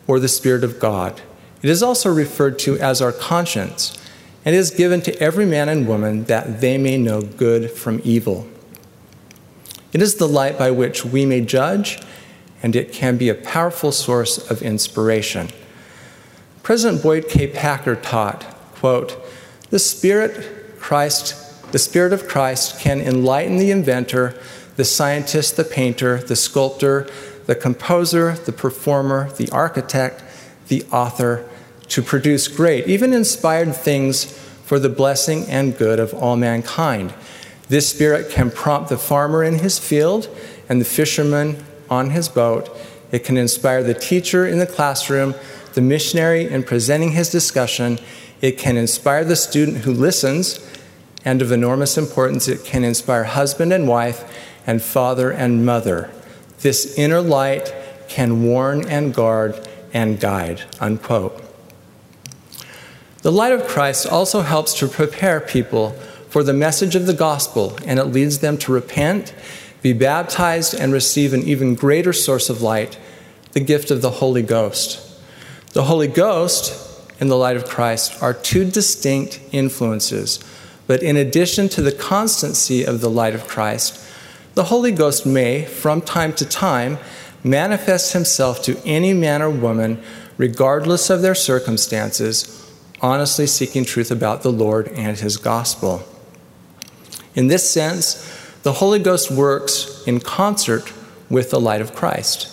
or 0.05 0.19
the 0.19 0.27
Spirit 0.27 0.65
of 0.65 0.77
God. 0.77 1.21
It 1.61 1.69
is 1.69 1.81
also 1.81 2.13
referred 2.13 2.59
to 2.59 2.77
as 2.79 3.01
our 3.01 3.13
conscience 3.13 3.97
and 4.43 4.53
is 4.53 4.71
given 4.71 4.99
to 5.03 5.17
every 5.21 5.45
man 5.45 5.69
and 5.69 5.87
woman 5.87 6.25
that 6.25 6.59
they 6.59 6.77
may 6.77 6.97
know 6.97 7.21
good 7.21 7.71
from 7.71 8.01
evil. 8.03 8.45
It 9.93 10.01
is 10.01 10.15
the 10.15 10.27
light 10.27 10.59
by 10.59 10.69
which 10.69 11.05
we 11.05 11.25
may 11.25 11.39
judge, 11.39 11.97
and 12.61 12.75
it 12.75 12.91
can 12.91 13.15
be 13.15 13.29
a 13.29 13.35
powerful 13.35 13.93
source 13.93 14.37
of 14.51 14.61
inspiration. 14.61 15.47
President 16.63 17.03
Boyd 17.03 17.27
K. 17.27 17.45
Packer 17.47 17.97
taught, 17.97 18.43
quote, 18.75 19.17
the 19.69 19.79
Spirit 19.79 20.79
Christ, 20.79 21.71
the 21.73 21.79
Spirit 21.79 22.13
of 22.13 22.27
Christ 22.27 22.79
can 22.79 23.01
enlighten 23.01 23.57
the 23.57 23.69
inventor, 23.69 24.33
the 24.77 24.85
scientist, 24.85 25.57
the 25.57 25.65
painter, 25.65 26.19
the 26.19 26.37
sculptor, 26.37 27.05
the 27.47 27.55
composer, 27.55 28.31
the 28.31 28.53
performer, 28.53 29.29
the 29.33 29.49
architect, 29.51 30.23
the 30.69 30.85
author, 30.91 31.47
to 31.89 32.01
produce 32.01 32.47
great, 32.47 32.87
even 32.87 33.13
inspired 33.13 33.75
things 33.75 34.23
for 34.63 34.79
the 34.79 34.89
blessing 34.89 35.45
and 35.49 35.77
good 35.77 35.99
of 35.99 36.13
all 36.13 36.37
mankind. 36.37 37.13
This 37.67 37.89
Spirit 37.89 38.31
can 38.31 38.49
prompt 38.49 38.87
the 38.87 38.97
farmer 38.97 39.43
in 39.43 39.59
his 39.59 39.79
field 39.79 40.29
and 40.69 40.79
the 40.79 40.85
fisherman 40.85 41.63
on 41.89 42.11
his 42.11 42.29
boat. 42.29 42.69
It 43.11 43.25
can 43.25 43.35
inspire 43.35 43.83
the 43.83 43.93
teacher 43.93 44.47
in 44.47 44.59
the 44.59 44.65
classroom, 44.65 45.35
the 45.73 45.81
missionary 45.81 46.47
in 46.47 46.63
presenting 46.63 47.11
his 47.11 47.29
discussion. 47.29 47.99
It 48.41 48.57
can 48.57 48.77
inspire 48.77 49.23
the 49.23 49.35
student 49.35 49.79
who 49.79 49.93
listens 49.93 50.59
and 51.25 51.41
of 51.41 51.51
enormous 51.51 51.97
importance, 51.97 52.47
it 52.47 52.65
can 52.65 52.83
inspire 52.83 53.23
husband 53.23 53.71
and 53.71 53.87
wife 53.87 54.29
and 54.67 54.81
father 54.81 55.31
and 55.31 55.65
mother. 55.65 56.11
This 56.59 56.97
inner 56.97 57.21
light 57.21 57.73
can 58.07 58.43
warn 58.43 58.87
and 58.87 59.13
guard 59.13 59.67
and 59.93 60.19
guide. 60.19 60.63
Unquote. 60.79 61.41
The 63.21 63.31
light 63.31 63.53
of 63.53 63.67
Christ 63.67 64.05
also 64.05 64.41
helps 64.41 64.73
to 64.75 64.87
prepare 64.87 65.39
people 65.39 65.91
for 66.29 66.43
the 66.43 66.53
message 66.53 66.95
of 66.95 67.05
the 67.05 67.13
gospel, 67.13 67.77
and 67.85 67.99
it 67.99 68.05
leads 68.05 68.39
them 68.39 68.57
to 68.57 68.73
repent, 68.73 69.33
be 69.81 69.93
baptized, 69.93 70.73
and 70.73 70.91
receive 70.91 71.33
an 71.33 71.43
even 71.43 71.75
greater 71.75 72.11
source 72.11 72.49
of 72.49 72.61
light, 72.61 72.97
the 73.53 73.59
gift 73.59 73.91
of 73.91 74.01
the 74.01 74.11
Holy 74.11 74.41
Ghost. 74.41 75.12
The 75.73 75.83
Holy 75.83 76.07
Ghost 76.07 77.01
and 77.19 77.29
the 77.29 77.35
light 77.35 77.57
of 77.57 77.65
Christ 77.65 78.21
are 78.21 78.33
two 78.33 78.69
distinct 78.69 79.39
influences 79.51 80.39
but 80.87 81.01
in 81.01 81.17
addition 81.17 81.69
to 81.69 81.81
the 81.81 81.91
constancy 81.91 82.83
of 82.83 83.01
the 83.01 83.09
light 83.09 83.35
of 83.35 83.47
Christ, 83.47 83.99
the 84.53 84.65
Holy 84.65 84.91
Ghost 84.91 85.25
may, 85.25 85.65
from 85.65 86.01
time 86.01 86.33
to 86.33 86.45
time, 86.45 86.97
manifest 87.43 88.13
himself 88.13 88.61
to 88.63 88.77
any 88.85 89.13
man 89.13 89.41
or 89.41 89.49
woman, 89.49 90.01
regardless 90.37 91.09
of 91.09 91.21
their 91.21 91.35
circumstances, 91.35 92.71
honestly 93.01 93.47
seeking 93.47 93.85
truth 93.85 94.11
about 94.11 94.43
the 94.43 94.51
Lord 94.51 94.87
and 94.89 95.17
his 95.17 95.37
gospel. 95.37 96.03
In 97.33 97.47
this 97.47 97.69
sense, 97.69 98.29
the 98.63 98.73
Holy 98.73 98.99
Ghost 98.99 99.31
works 99.31 100.03
in 100.05 100.19
concert 100.19 100.93
with 101.29 101.49
the 101.49 101.59
light 101.59 101.81
of 101.81 101.95
Christ. 101.95 102.49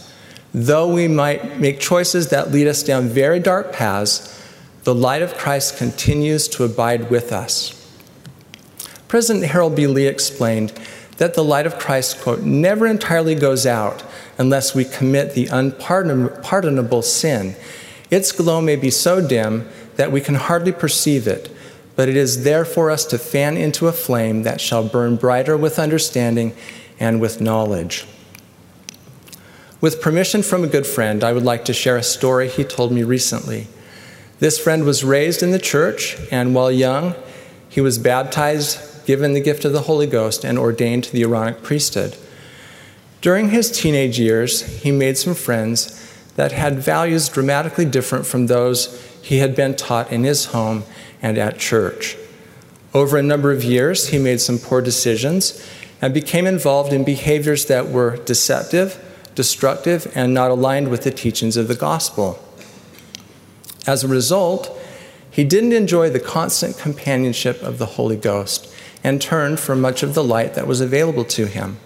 Though 0.52 0.92
we 0.92 1.07
might 1.07 1.61
make 1.61 1.78
choices 1.78 2.28
that 2.30 2.50
lead 2.50 2.66
us 2.66 2.83
down 2.83 3.09
very 3.09 3.38
dark 3.38 3.73
paths, 3.73 4.37
the 4.85 4.95
light 4.95 5.23
of 5.23 5.37
Christ 5.37 5.76
continues 5.76 6.49
to 6.49 6.64
abide 6.64 7.11
with 7.11 7.33
us. 7.33 7.76
President 9.07 9.47
Harold 9.47 9.76
B. 9.76 9.87
Lee 9.87 10.07
explained 10.07 10.73
that 11.19 11.35
the 11.35 11.45
light 11.45 11.66
of 11.66 11.78
Christ, 11.78 12.21
quote, 12.21 12.40
never 12.40 12.87
entirely 12.87 13.35
goes 13.35 13.66
out 13.66 14.02
unless 14.38 14.75
we 14.75 14.85
commit 14.85 15.35
the 15.35 15.47
unpardonable 15.49 17.02
sin. 17.02 17.54
Its 18.11 18.33
glow 18.33 18.61
may 18.61 18.76
be 18.76 18.90
so 18.90 19.26
dim 19.26 19.69
that 19.97 20.11
we 20.11 20.21
can 20.21 20.37
hardly 20.37 20.73
perceive 20.73 21.26
it, 21.26 21.54
but 21.95 22.09
it 22.09 22.16
is 22.16 22.42
there 22.42 22.64
for 22.64 22.90
us 22.90 23.04
to 23.04 23.19
fan 23.19 23.57
into 23.57 23.87
a 23.87 23.92
flame 23.92 24.45
that 24.45 24.61
shall 24.61 24.88
burn 24.88 25.16
brighter 25.16 25.57
with 25.57 25.78
understanding 25.78 26.54
and 26.99 27.21
with 27.21 27.40
knowledge. 27.40 28.07
With 29.80 30.02
permission 30.02 30.42
from 30.42 30.62
a 30.62 30.68
good 30.68 30.87
friend, 30.87 31.25
I 31.25 31.32
would 31.32 31.44
like 31.44 31.64
to 31.66 31.72
share 31.72 31.96
a 31.96 32.02
story 32.02 32.49
he 32.49 32.64
told 32.64 32.92
me 32.92 33.02
recently. 33.02 33.68
This 34.38 34.58
friend 34.58 34.84
was 34.84 35.04
raised 35.04 35.42
in 35.42 35.52
the 35.52 35.58
church, 35.58 36.16
and 36.30 36.54
while 36.54 36.70
young, 36.70 37.14
he 37.68 37.80
was 37.80 37.99
baptized 37.99 38.90
given 39.06 39.32
the 39.32 39.40
gift 39.40 39.64
of 39.64 39.72
the 39.72 39.82
Holy 39.82 40.06
Ghost, 40.06 40.44
and 40.44 40.56
ordained 40.58 41.02
to 41.04 41.12
the 41.12 41.22
Aaronic 41.22 41.62
priesthood. 41.62 42.16
During 43.20 43.50
his 43.50 43.70
teenage 43.70 44.20
years, 44.20 44.82
he 44.82 44.92
made 44.92 45.18
some 45.18 45.34
friends 45.34 45.96
that 46.37 46.52
had 46.52 46.78
values 46.78 47.28
dramatically 47.28 47.84
different 47.84 48.25
from 48.25 48.46
those 48.46 49.02
he 49.20 49.38
had 49.38 49.56
been 49.56 49.75
taught 49.75 50.12
in 50.12 50.22
his 50.22 50.46
home 50.46 50.84
and 51.20 51.38
at 51.38 51.58
church. 51.58 52.16
Over 52.94 53.16
a 53.16 53.22
number 53.22 53.50
of 53.50 53.64
years, 53.64 54.08
he 54.08 54.18
made 54.18 54.40
some 54.40 54.58
poor 54.58 54.80
decisions 54.80 55.60
and 56.00 56.14
became 56.14 56.46
involved 56.46 56.92
in 56.92 57.02
behaviors 57.02 57.66
that 57.66 57.88
were 57.88 58.16
deceptive, 58.18 58.99
destructive, 59.40 60.12
and 60.14 60.35
not 60.35 60.50
aligned 60.50 60.90
with 60.90 61.02
the 61.02 61.11
teachings 61.11 61.56
of 61.56 61.66
the 61.66 61.75
gospel. 61.75 62.38
As 63.87 64.04
a 64.04 64.09
result, 64.09 64.78
he 65.30 65.44
didn't 65.44 65.73
enjoy 65.73 66.11
the 66.11 66.20
constant 66.20 66.76
companionship 66.76 67.62
of 67.62 67.78
the 67.78 67.87
Holy 67.97 68.18
Ghost 68.18 68.70
and 69.02 69.18
turned 69.18 69.59
from 69.59 69.80
much 69.80 70.02
of 70.02 70.12
the 70.12 70.23
light 70.23 70.52
that 70.52 70.66
was 70.66 70.82
available 70.82 71.25
to 71.25 71.47
him. 71.47 71.78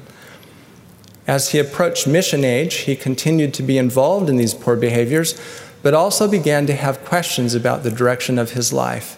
As 1.29 1.53
he 1.53 1.61
approached 1.61 2.09
mission 2.09 2.45
age, 2.45 2.75
he 2.89 2.97
continued 2.97 3.55
to 3.55 3.63
be 3.63 3.79
involved 3.79 4.29
in 4.29 4.37
these 4.37 4.53
poor 4.53 4.75
behaviors, 4.75 5.41
but 5.81 5.95
also 5.95 6.27
began 6.27 6.67
to 6.67 6.75
have 6.75 7.05
questions 7.05 7.55
about 7.55 7.85
the 7.85 7.91
direction 7.93 8.37
of 8.37 8.51
his 8.51 8.73
life. 8.73 9.17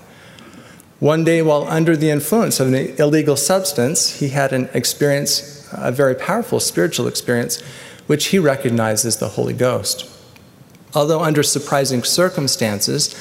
One 1.00 1.25
day, 1.25 1.40
while 1.40 1.64
under 1.64 1.97
the 1.97 2.11
influence 2.11 2.61
of 2.61 2.69
an 2.69 2.75
illegal 2.99 3.37
substance, 3.37 4.21
he 4.21 4.28
had 4.28 4.52
an 4.52 4.69
experience, 4.75 5.66
a 5.73 5.90
very 5.90 6.14
powerful 6.14 6.61
spiritual 6.61 7.09
experience, 7.09 7.62
which 8.07 8.27
he 8.27 8.39
recognized 8.39 9.05
as 9.05 9.19
the 9.19 9.31
Holy 9.31 9.53
Ghost. 9.53 10.11
Although 10.95 11.23
under 11.23 11.43
surprising 11.43 12.03
circumstances, 12.05 13.15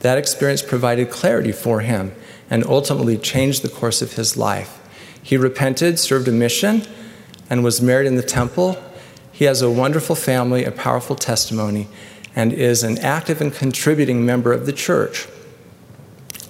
that 0.00 0.18
experience 0.18 0.62
provided 0.62 1.10
clarity 1.10 1.52
for 1.52 1.80
him 1.80 2.14
and 2.50 2.64
ultimately 2.66 3.16
changed 3.16 3.62
the 3.62 3.68
course 3.68 4.02
of 4.02 4.14
his 4.14 4.36
life. 4.36 4.80
He 5.22 5.36
repented, 5.36 5.98
served 5.98 6.28
a 6.28 6.32
mission, 6.32 6.82
and 7.48 7.62
was 7.62 7.80
married 7.80 8.08
in 8.08 8.16
the 8.16 8.22
temple. 8.22 8.82
He 9.30 9.44
has 9.44 9.62
a 9.62 9.70
wonderful 9.70 10.16
family, 10.16 10.64
a 10.64 10.72
powerful 10.72 11.16
testimony, 11.16 11.88
and 12.34 12.52
is 12.52 12.82
an 12.82 12.98
active 12.98 13.40
and 13.40 13.54
contributing 13.54 14.26
member 14.26 14.52
of 14.52 14.66
the 14.66 14.72
church. 14.72 15.28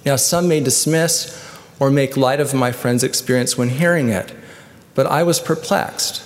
Now, 0.05 0.15
some 0.15 0.47
may 0.47 0.59
dismiss 0.59 1.39
or 1.79 1.91
make 1.91 2.17
light 2.17 2.39
of 2.39 2.53
my 2.53 2.71
friend's 2.71 3.03
experience 3.03 3.57
when 3.57 3.69
hearing 3.69 4.09
it, 4.09 4.33
but 4.95 5.05
I 5.05 5.23
was 5.23 5.39
perplexed. 5.39 6.23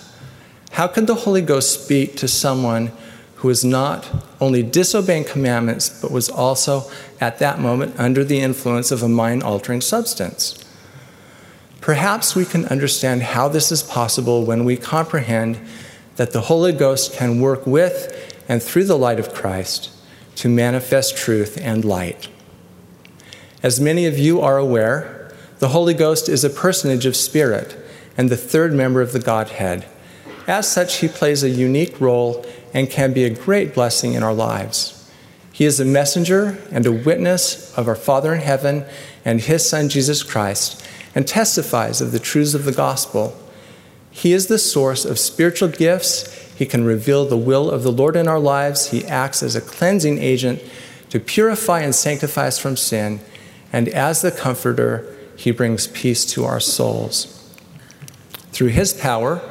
How 0.78 0.86
could 0.86 1.08
the 1.08 1.16
Holy 1.16 1.42
Ghost 1.42 1.84
speak 1.84 2.18
to 2.18 2.28
someone 2.28 2.92
who 3.38 3.48
was 3.48 3.66
not 3.66 4.08
only 4.40 4.62
disobeying 4.62 5.24
commandments, 5.24 5.90
but 5.90 6.12
was 6.12 6.30
also 6.30 6.84
at 7.20 7.40
that 7.40 7.58
moment 7.58 7.96
under 7.98 8.24
the 8.24 8.40
influence 8.40 8.92
of 8.92 9.02
a 9.02 9.10
mind 9.10 9.42
altering 9.42 9.82
substance. 9.82 10.64
Perhaps 11.82 12.36
we 12.36 12.46
can 12.46 12.66
understand 12.66 13.24
how 13.24 13.48
this 13.48 13.72
is 13.72 13.82
possible 13.82 14.46
when 14.46 14.66
we 14.66 14.78
comprehend 14.78 15.60
that 16.18 16.32
the 16.32 16.42
Holy 16.42 16.74
Ghost 16.74 17.12
can 17.12 17.42
work 17.42 17.66
with 17.66 18.46
and 18.48 18.62
through 18.62 18.84
the 18.84 19.00
light 19.00 19.20
of 19.20 19.34
Christ 19.34 19.90
to 20.36 20.48
manifest 20.48 21.18
truth 21.18 21.58
and 21.60 21.84
light. 21.84 22.28
As 23.64 23.82
many 23.82 24.06
of 24.06 24.20
you 24.20 24.42
are 24.42 24.60
aware, 24.60 25.34
the 25.58 25.70
Holy 25.70 25.96
Ghost 25.96 26.30
is 26.30 26.44
a 26.44 26.52
personage 26.52 27.08
of 27.08 27.16
spirit 27.16 27.76
and 28.16 28.30
the 28.30 28.38
third 28.38 28.74
member 28.74 29.02
of 29.02 29.12
the 29.12 29.20
Godhead. 29.20 29.88
As 30.48 30.72
such, 30.72 30.98
he 30.98 31.10
plays 31.10 31.44
a 31.44 31.50
unique 31.50 32.00
role 32.00 32.46
and 32.74 32.90
can 32.90 33.14
be 33.14 33.26
a 33.26 33.30
great 33.30 33.74
blessing 33.74 34.14
in 34.14 34.24
our 34.24 34.34
lives. 34.34 34.94
He 35.52 35.66
is 35.66 35.80
a 35.80 35.86
messenger 35.86 36.58
and 36.72 36.86
a 36.86 36.92
witness 36.92 37.76
of 37.78 37.88
our 37.88 37.96
Father 37.96 38.34
in 38.34 38.42
heaven 38.42 38.86
and 39.26 39.42
his 39.42 39.68
Son 39.68 39.90
Jesus 39.90 40.24
Christ, 40.24 40.82
and 41.14 41.28
testifies 41.28 42.00
of 42.00 42.12
the 42.12 42.20
truths 42.20 42.54
of 42.54 42.64
the 42.64 42.72
gospel. 42.72 43.36
He 44.12 44.34
is 44.34 44.48
the 44.48 44.60
source 44.60 45.04
of 45.04 45.20
spiritual 45.20 45.70
gifts. 45.70 46.32
He 46.56 46.66
can 46.66 46.86
reveal 46.86 47.26
the 47.26 47.36
will 47.38 47.70
of 47.70 47.84
the 47.84 47.92
Lord 47.92 48.16
in 48.16 48.28
our 48.28 48.40
lives. 48.40 48.92
He 48.92 49.04
acts 49.06 49.44
as 49.44 49.56
a 49.56 49.62
cleansing 49.62 50.20
agent 50.20 50.64
to 51.10 51.20
purify 51.20 51.82
and 51.82 51.94
sanctify 51.94 52.48
us 52.48 52.60
from 52.60 52.78
sin. 52.78 53.20
And 53.74 53.90
as 53.90 54.22
the 54.22 54.32
comforter, 54.32 55.14
he 55.36 55.52
brings 55.52 55.88
peace 55.88 56.26
to 56.34 56.46
our 56.46 56.60
souls. 56.60 57.34
Through 58.52 58.70
his 58.70 58.94
power, 58.94 59.42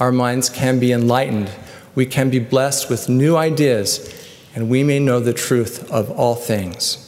our 0.00 0.12
minds 0.12 0.48
can 0.48 0.78
be 0.78 0.92
enlightened. 0.92 1.50
We 1.94 2.06
can 2.06 2.30
be 2.30 2.38
blessed 2.38 2.88
with 2.88 3.08
new 3.08 3.36
ideas 3.36 4.14
and 4.54 4.68
we 4.68 4.82
may 4.82 4.98
know 4.98 5.20
the 5.20 5.32
truth 5.32 5.90
of 5.90 6.10
all 6.10 6.34
things. 6.34 7.04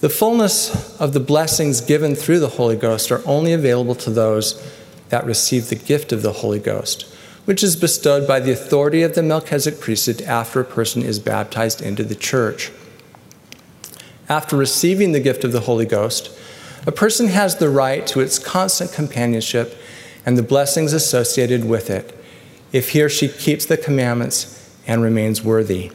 The 0.00 0.08
fullness 0.08 0.98
of 1.00 1.12
the 1.12 1.20
blessings 1.20 1.80
given 1.80 2.14
through 2.14 2.38
the 2.40 2.48
Holy 2.48 2.76
Ghost 2.76 3.10
are 3.10 3.26
only 3.26 3.52
available 3.52 3.96
to 3.96 4.10
those 4.10 4.62
that 5.08 5.26
receive 5.26 5.68
the 5.68 5.74
gift 5.74 6.12
of 6.12 6.22
the 6.22 6.34
Holy 6.34 6.60
Ghost, 6.60 7.02
which 7.46 7.62
is 7.62 7.76
bestowed 7.76 8.28
by 8.28 8.38
the 8.38 8.52
authority 8.52 9.02
of 9.02 9.14
the 9.14 9.22
Melchizedek 9.22 9.80
priesthood 9.80 10.22
after 10.22 10.60
a 10.60 10.64
person 10.64 11.02
is 11.02 11.18
baptized 11.18 11.80
into 11.80 12.04
the 12.04 12.14
church. 12.14 12.70
After 14.28 14.56
receiving 14.56 15.12
the 15.12 15.20
gift 15.20 15.42
of 15.42 15.52
the 15.52 15.60
Holy 15.60 15.86
Ghost, 15.86 16.30
a 16.86 16.92
person 16.92 17.28
has 17.28 17.56
the 17.56 17.70
right 17.70 18.06
to 18.08 18.20
its 18.20 18.38
constant 18.38 18.92
companionship 18.92 19.76
and 20.28 20.36
the 20.36 20.42
blessings 20.42 20.92
associated 20.92 21.66
with 21.66 21.88
it 21.88 22.14
if 22.70 22.90
he 22.90 23.00
or 23.00 23.08
she 23.08 23.28
keeps 23.28 23.64
the 23.64 23.78
commandments 23.78 24.76
and 24.86 25.00
remains 25.00 25.42
worthy. 25.42 25.90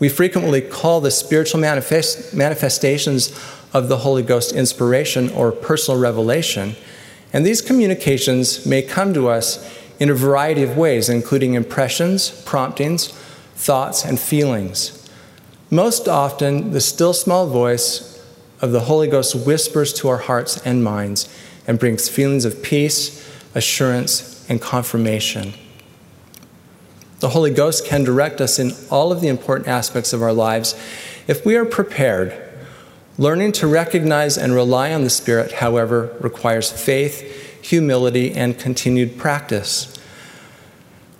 We 0.00 0.08
frequently 0.08 0.60
call 0.60 1.00
the 1.00 1.12
spiritual 1.12 1.60
manifest- 1.60 2.34
manifestations 2.34 3.32
of 3.72 3.88
the 3.88 3.98
Holy 3.98 4.24
Ghost 4.24 4.52
inspiration 4.56 5.30
or 5.30 5.52
personal 5.52 6.00
revelation, 6.00 6.74
and 7.32 7.46
these 7.46 7.62
communications 7.62 8.66
may 8.66 8.82
come 8.82 9.14
to 9.14 9.28
us 9.28 9.64
in 10.00 10.10
a 10.10 10.14
variety 10.14 10.64
of 10.64 10.76
ways, 10.76 11.08
including 11.08 11.54
impressions, 11.54 12.42
promptings, 12.44 13.06
thoughts, 13.54 14.04
and 14.04 14.18
feelings. 14.18 15.08
Most 15.70 16.08
often, 16.08 16.72
the 16.72 16.80
still 16.80 17.12
small 17.14 17.46
voice 17.46 18.20
of 18.60 18.72
the 18.72 18.80
Holy 18.80 19.06
Ghost 19.06 19.46
whispers 19.46 19.92
to 19.92 20.08
our 20.08 20.18
hearts 20.18 20.60
and 20.66 20.82
minds 20.82 21.28
and 21.66 21.78
brings 21.78 22.08
feelings 22.08 22.44
of 22.44 22.62
peace, 22.62 23.28
assurance, 23.54 24.48
and 24.48 24.60
confirmation. 24.60 25.54
The 27.20 27.30
Holy 27.30 27.52
Ghost 27.52 27.86
can 27.86 28.02
direct 28.02 28.40
us 28.40 28.58
in 28.58 28.72
all 28.90 29.12
of 29.12 29.20
the 29.20 29.28
important 29.28 29.68
aspects 29.68 30.12
of 30.12 30.22
our 30.22 30.32
lives 30.32 30.74
if 31.28 31.46
we 31.46 31.56
are 31.56 31.64
prepared. 31.64 32.34
Learning 33.16 33.52
to 33.52 33.66
recognize 33.66 34.36
and 34.36 34.54
rely 34.54 34.92
on 34.92 35.04
the 35.04 35.10
Spirit, 35.10 35.52
however, 35.52 36.16
requires 36.20 36.72
faith, 36.72 37.62
humility, 37.62 38.32
and 38.32 38.58
continued 38.58 39.16
practice. 39.18 39.96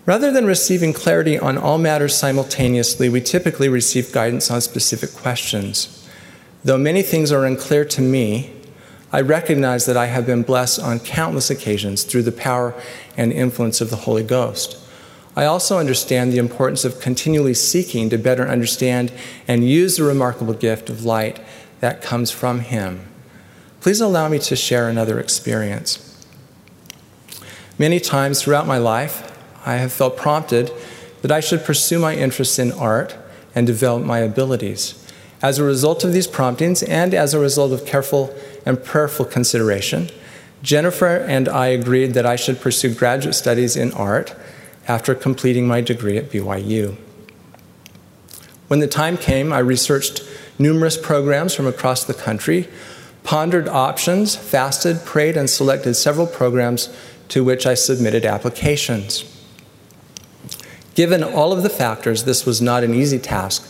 Rather 0.05 0.33
than 0.33 0.47
receiving 0.47 0.93
clarity 0.93 1.39
on 1.39 1.57
all 1.57 1.79
matters 1.79 2.17
simultaneously, 2.17 3.09
we 3.09 3.21
typically 3.21 3.69
receive 3.69 4.11
guidance 4.13 4.51
on 4.51 4.61
specific 4.61 5.13
questions. 5.13 6.09
Though 6.65 6.79
many 6.79 7.03
things 7.03 7.31
are 7.31 7.45
unclear 7.45 7.85
to 7.85 8.01
me, 8.01 8.53
I 9.13 9.21
recognize 9.21 9.85
that 9.85 9.97
I 9.97 10.07
have 10.07 10.25
been 10.25 10.43
blessed 10.43 10.81
on 10.81 10.99
countless 10.99 11.51
occasions 11.51 12.03
through 12.05 12.23
the 12.23 12.33
power 12.33 12.75
and 13.15 13.31
influence 13.31 13.83
of 13.83 13.91
the 13.91 13.97
Holy 13.97 14.23
Ghost. 14.23 14.79
I 15.37 15.45
also 15.45 15.79
understand 15.79 16.33
the 16.33 16.39
importance 16.39 16.85
of 16.85 17.01
continually 17.01 17.55
seeking 17.55 18.09
to 18.09 18.17
better 18.17 18.49
understand 18.49 19.13
and 19.47 19.69
use 19.69 19.97
the 19.97 20.05
remarkable 20.05 20.55
gift 20.55 20.89
of 20.89 21.05
light 21.05 21.41
that 21.81 22.01
comes 22.01 22.31
from 22.31 22.61
Him. 22.61 23.07
Please 23.83 24.01
allow 24.01 24.29
me 24.29 24.39
to 24.39 24.57
share 24.57 24.89
another 24.89 25.21
experience. 25.21 26.09
Many 27.79 28.01
times 28.01 28.41
throughout 28.41 28.67
my 28.67 28.79
life, 28.79 29.29
I 29.67 29.75
have 29.75 29.93
felt 29.93 30.17
prompted 30.17 30.71
that 31.21 31.33
I 31.33 31.41
should 31.41 31.65
pursue 31.65 31.99
my 31.99 32.15
interests 32.15 32.59
in 32.59 32.73
art 32.73 33.17
and 33.55 33.67
develop 33.67 34.05
my 34.05 34.21
abilities. 34.21 34.99
As 35.43 35.59
a 35.59 35.65
result 35.65 36.05
of 36.05 36.13
these 36.13 36.27
promptings 36.27 36.83
and 36.83 37.13
as 37.13 37.35
a 37.35 37.41
result 37.41 37.73
of 37.73 37.85
careful 37.85 38.35
and 38.65 38.83
prayerful 38.83 39.27
consideration, 39.27 40.09
Jennifer 40.63 41.17
and 41.17 41.49
I 41.49 41.69
agreed 41.69 42.15
that 42.15 42.27
I 42.27 42.37
should 42.37 42.61
pursue 42.61 42.95
graduate 42.95 43.35
studies 43.35 43.77
in 43.77 43.93
art 43.93 44.35
after 44.87 45.15
completing 45.15 45.67
my 45.67 45.81
degree 45.81 46.17
at 46.17 46.31
BYU. 46.31 46.97
When 48.69 48.81
the 48.81 48.87
time 48.87 49.17
came, 49.17 49.53
I 49.53 49.59
researched 49.59 50.23
numerous 50.59 50.97
programs 50.97 51.55
from 51.55 51.67
across 51.67 52.05
the 52.05 52.15
country, 52.15 52.69
pondered 53.25 53.69
options, 53.69 54.37
fasted, 54.37 55.05
prayed, 55.05 55.37
and 55.37 55.51
selected 55.51 55.95
several 55.95 56.27
programs 56.27 56.95
to 57.29 57.45
which 57.45 57.67
I 57.67 57.75
submitted 57.75 58.25
applications. 58.25 59.25
Given 60.95 61.23
all 61.23 61.53
of 61.53 61.63
the 61.63 61.71
factors, 61.71 62.25
this 62.25 62.45
was 62.45 62.61
not 62.61 62.85
an 62.85 62.95
easy 62.95 63.19
task, 63.19 63.67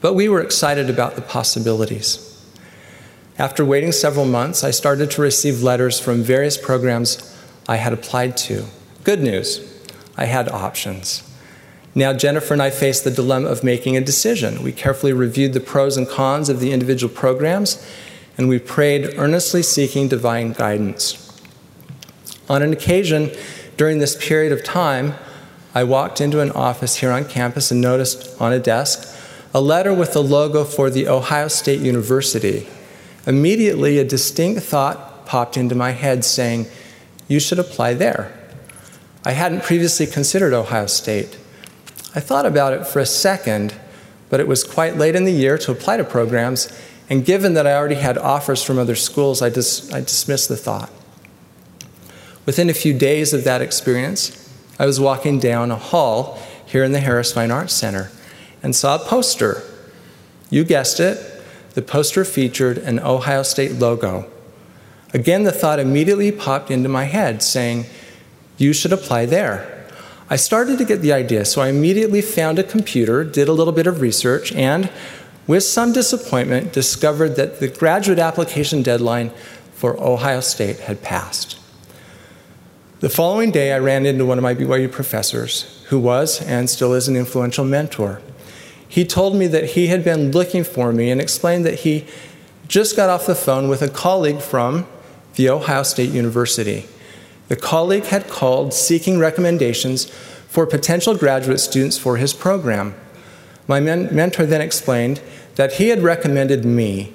but 0.00 0.14
we 0.14 0.28
were 0.28 0.40
excited 0.40 0.88
about 0.88 1.16
the 1.16 1.22
possibilities. 1.22 2.29
After 3.40 3.64
waiting 3.64 3.90
several 3.90 4.26
months, 4.26 4.62
I 4.62 4.70
started 4.70 5.10
to 5.12 5.22
receive 5.22 5.62
letters 5.62 5.98
from 5.98 6.22
various 6.22 6.58
programs 6.58 7.34
I 7.66 7.76
had 7.76 7.94
applied 7.94 8.36
to. 8.36 8.66
Good 9.02 9.22
news 9.22 9.66
I 10.14 10.26
had 10.26 10.50
options. 10.50 11.22
Now, 11.94 12.12
Jennifer 12.12 12.52
and 12.52 12.62
I 12.62 12.68
faced 12.68 13.02
the 13.04 13.10
dilemma 13.10 13.48
of 13.48 13.64
making 13.64 13.96
a 13.96 14.02
decision. 14.02 14.62
We 14.62 14.72
carefully 14.72 15.14
reviewed 15.14 15.54
the 15.54 15.60
pros 15.60 15.96
and 15.96 16.06
cons 16.06 16.50
of 16.50 16.60
the 16.60 16.70
individual 16.70 17.10
programs, 17.10 17.82
and 18.36 18.46
we 18.46 18.58
prayed, 18.58 19.14
earnestly 19.16 19.62
seeking 19.62 20.06
divine 20.06 20.52
guidance. 20.52 21.32
On 22.46 22.60
an 22.60 22.74
occasion 22.74 23.30
during 23.78 24.00
this 24.00 24.22
period 24.22 24.52
of 24.52 24.62
time, 24.62 25.14
I 25.74 25.84
walked 25.84 26.20
into 26.20 26.40
an 26.40 26.50
office 26.50 26.96
here 26.96 27.10
on 27.10 27.24
campus 27.24 27.70
and 27.70 27.80
noticed 27.80 28.38
on 28.38 28.52
a 28.52 28.58
desk 28.58 29.16
a 29.54 29.62
letter 29.62 29.94
with 29.94 30.12
the 30.12 30.22
logo 30.22 30.62
for 30.62 30.90
the 30.90 31.08
Ohio 31.08 31.48
State 31.48 31.80
University. 31.80 32.68
Immediately, 33.26 33.98
a 33.98 34.04
distinct 34.04 34.62
thought 34.62 35.26
popped 35.26 35.56
into 35.56 35.74
my 35.74 35.90
head 35.90 36.24
saying, 36.24 36.66
You 37.28 37.40
should 37.40 37.58
apply 37.58 37.94
there. 37.94 38.36
I 39.24 39.32
hadn't 39.32 39.62
previously 39.62 40.06
considered 40.06 40.52
Ohio 40.52 40.86
State. 40.86 41.38
I 42.14 42.20
thought 42.20 42.46
about 42.46 42.72
it 42.72 42.86
for 42.86 42.98
a 42.98 43.06
second, 43.06 43.74
but 44.30 44.40
it 44.40 44.48
was 44.48 44.64
quite 44.64 44.96
late 44.96 45.14
in 45.14 45.24
the 45.24 45.32
year 45.32 45.58
to 45.58 45.72
apply 45.72 45.98
to 45.98 46.04
programs, 46.04 46.72
and 47.10 47.24
given 47.24 47.54
that 47.54 47.66
I 47.66 47.74
already 47.74 47.96
had 47.96 48.16
offers 48.16 48.62
from 48.62 48.78
other 48.78 48.94
schools, 48.94 49.42
I, 49.42 49.50
dis- 49.50 49.92
I 49.92 50.00
dismissed 50.00 50.48
the 50.48 50.56
thought. 50.56 50.90
Within 52.46 52.70
a 52.70 52.74
few 52.74 52.96
days 52.96 53.32
of 53.32 53.44
that 53.44 53.60
experience, 53.60 54.48
I 54.78 54.86
was 54.86 54.98
walking 54.98 55.38
down 55.38 55.70
a 55.70 55.76
hall 55.76 56.40
here 56.64 56.82
in 56.82 56.92
the 56.92 57.00
Harris 57.00 57.32
Fine 57.32 57.50
Arts 57.50 57.74
Center 57.74 58.10
and 58.62 58.74
saw 58.74 58.96
a 58.96 58.98
poster. 58.98 59.62
You 60.48 60.64
guessed 60.64 61.00
it, 61.00 61.18
the 61.74 61.82
poster 61.82 62.24
featured 62.24 62.78
an 62.78 62.98
Ohio 63.00 63.42
State 63.42 63.72
logo. 63.72 64.30
Again, 65.12 65.42
the 65.42 65.52
thought 65.52 65.78
immediately 65.78 66.30
popped 66.32 66.70
into 66.70 66.88
my 66.88 67.04
head, 67.04 67.42
saying, 67.42 67.86
you 68.58 68.72
should 68.72 68.92
apply 68.92 69.26
there. 69.26 69.86
I 70.28 70.36
started 70.36 70.78
to 70.78 70.84
get 70.84 71.00
the 71.00 71.12
idea, 71.12 71.44
so 71.44 71.60
I 71.60 71.68
immediately 71.68 72.22
found 72.22 72.58
a 72.58 72.62
computer, 72.62 73.24
did 73.24 73.48
a 73.48 73.52
little 73.52 73.72
bit 73.72 73.86
of 73.86 74.00
research, 74.00 74.52
and 74.52 74.90
with 75.46 75.64
some 75.64 75.92
disappointment, 75.92 76.72
discovered 76.72 77.30
that 77.30 77.58
the 77.58 77.68
graduate 77.68 78.20
application 78.20 78.82
deadline 78.82 79.32
for 79.72 79.98
Ohio 80.00 80.40
State 80.40 80.80
had 80.80 81.02
passed. 81.02 81.58
The 83.00 83.08
following 83.08 83.50
day, 83.50 83.72
I 83.72 83.78
ran 83.78 84.04
into 84.04 84.26
one 84.26 84.38
of 84.38 84.42
my 84.42 84.54
BYU 84.54 84.92
professors, 84.92 85.82
who 85.88 85.98
was 85.98 86.42
and 86.42 86.68
still 86.68 86.92
is 86.92 87.08
an 87.08 87.16
influential 87.16 87.64
mentor. 87.64 88.20
He 88.90 89.06
told 89.06 89.34
me 89.34 89.46
that 89.46 89.70
he 89.70 89.86
had 89.86 90.04
been 90.04 90.32
looking 90.32 90.64
for 90.64 90.92
me 90.92 91.10
and 91.10 91.18
explained 91.18 91.64
that 91.64 91.80
he 91.80 92.04
just 92.68 92.94
got 92.94 93.08
off 93.08 93.24
the 93.24 93.34
phone 93.34 93.68
with 93.68 93.80
a 93.80 93.88
colleague 93.88 94.42
from 94.42 94.86
The 95.36 95.48
Ohio 95.48 95.82
State 95.82 96.10
University 96.10 96.86
the 97.50 97.56
colleague 97.56 98.04
had 98.04 98.28
called 98.28 98.72
seeking 98.72 99.18
recommendations 99.18 100.04
for 100.46 100.66
potential 100.66 101.16
graduate 101.16 101.58
students 101.58 101.98
for 101.98 102.16
his 102.16 102.32
program. 102.32 102.94
My 103.66 103.80
men- 103.80 104.08
mentor 104.14 104.46
then 104.46 104.60
explained 104.60 105.20
that 105.56 105.72
he 105.72 105.88
had 105.88 106.00
recommended 106.00 106.64
me, 106.64 107.12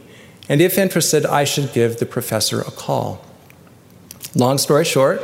and 0.50 0.60
if 0.60 0.78
interested, 0.78 1.26
I 1.26 1.46
should 1.46 1.72
give 1.72 2.00
the 2.00 2.06
professor 2.06 2.60
a 2.60 2.72
call. 2.72 3.24
Long 4.36 4.58
story 4.58 4.84
short, 4.84 5.22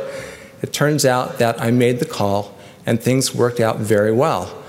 it 0.62 0.72
turns 0.72 1.04
out 1.04 1.38
that 1.38 1.60
I 1.60 1.70
made 1.70 1.98
the 1.98 2.06
call 2.06 2.56
and 2.86 2.98
things 2.98 3.34
worked 3.34 3.60
out 3.60 3.80
very 3.80 4.12
well. 4.12 4.61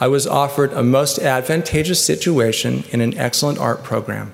I 0.00 0.08
was 0.08 0.26
offered 0.26 0.72
a 0.72 0.82
most 0.82 1.18
advantageous 1.18 2.02
situation 2.02 2.84
in 2.90 3.02
an 3.02 3.16
excellent 3.18 3.58
art 3.58 3.84
program. 3.84 4.32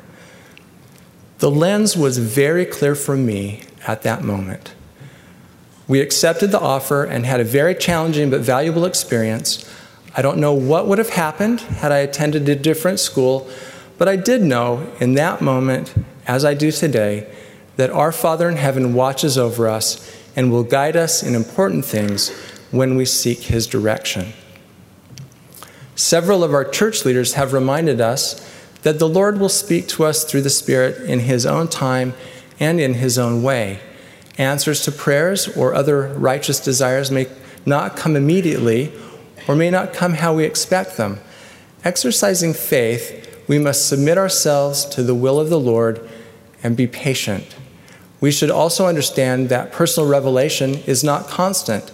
The 1.39 1.51
lens 1.51 1.97
was 1.97 2.19
very 2.19 2.65
clear 2.65 2.95
for 2.95 3.17
me 3.17 3.65
at 3.85 4.03
that 4.03 4.23
moment. 4.23 4.75
We 5.89 6.01
accepted 6.01 6.53
the 6.53 6.61
offer 6.61 7.03
and 7.03 7.27
had 7.27 7.41
a 7.41 7.45
very 7.45 7.75
challenging 7.75 8.31
but 8.31 8.43
valuable 8.43 8.85
experience. 8.85 9.69
I 10.17 10.23
don't 10.23 10.39
know 10.39 10.55
what 10.55 10.87
would 10.87 10.99
have 10.99 11.11
happened 11.11 11.61
had 11.61 11.91
I 11.91 11.99
attended 11.99 12.49
a 12.49 12.55
different 12.55 13.01
school, 13.01 13.49
but 13.99 14.09
I 14.09 14.15
did 14.15 14.43
know 14.43 14.93
in 15.01 15.15
that 15.15 15.43
moment, 15.43 15.95
as 16.29 16.45
I 16.45 16.55
do 16.55 16.71
today, 16.71 17.29
that 17.77 17.91
our 17.91 18.13
Father 18.13 18.49
in 18.49 18.57
heaven 18.57 18.95
watches 18.95 19.37
over 19.37 19.69
us 19.69 20.17
and 20.37 20.53
will 20.53 20.63
guide 20.63 20.97
us 20.97 21.25
in 21.25 21.35
important 21.35 21.85
things 21.85 22.31
when 22.71 22.97
we 22.97 23.05
seek 23.05 23.41
his 23.41 23.67
direction. 23.67 24.33
Several 25.97 26.45
of 26.45 26.53
our 26.53 26.65
church 26.65 27.07
leaders 27.07 27.33
have 27.35 27.55
reminded 27.55 28.03
us 28.03 28.47
that 28.83 28.99
the 28.99 29.09
Lord 29.09 29.41
will 29.41 29.49
speak 29.49 29.89
to 29.89 30.05
us 30.05 30.25
through 30.25 30.43
the 30.43 30.51
Spirit 30.51 31.03
in 31.09 31.21
his 31.21 31.47
own 31.47 31.69
time 31.69 32.13
and 32.61 32.79
in 32.79 32.95
his 32.95 33.19
own 33.19 33.43
way. 33.43 33.81
Answers 34.37 34.83
to 34.83 34.93
prayers 34.93 35.49
or 35.57 35.75
other 35.75 36.09
righteous 36.09 36.61
desires 36.61 37.11
may 37.11 37.29
not 37.65 37.97
come 37.97 38.15
immediately 38.15 38.93
or 39.49 39.57
may 39.57 39.71
not 39.71 39.95
come 39.95 40.15
how 40.15 40.35
we 40.35 40.45
expect 40.45 40.99
them. 40.99 41.19
Exercising 41.83 42.53
faith, 42.53 43.43
we 43.49 43.59
must 43.59 43.89
submit 43.89 44.19
ourselves 44.19 44.85
to 44.85 45.03
the 45.03 45.15
will 45.15 45.41
of 45.41 45.49
the 45.49 45.59
Lord 45.59 46.07
and 46.63 46.77
be 46.77 46.87
patient. 46.87 47.57
We 48.21 48.31
should 48.31 48.51
also 48.51 48.87
understand 48.87 49.49
that 49.49 49.73
personal 49.73 50.09
revelation 50.09 50.77
is 50.87 51.03
not 51.03 51.29
constant 51.29 51.91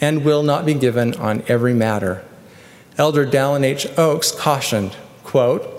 and 0.00 0.24
will 0.24 0.42
not 0.42 0.64
be 0.64 0.74
given 0.74 1.14
on 1.16 1.42
every 1.46 1.74
matter. 1.74 2.24
Elder 2.96 3.26
Dallin 3.26 3.64
H. 3.64 3.86
Oaks 3.98 4.30
cautioned, 4.30 4.96
quote, 5.24 5.70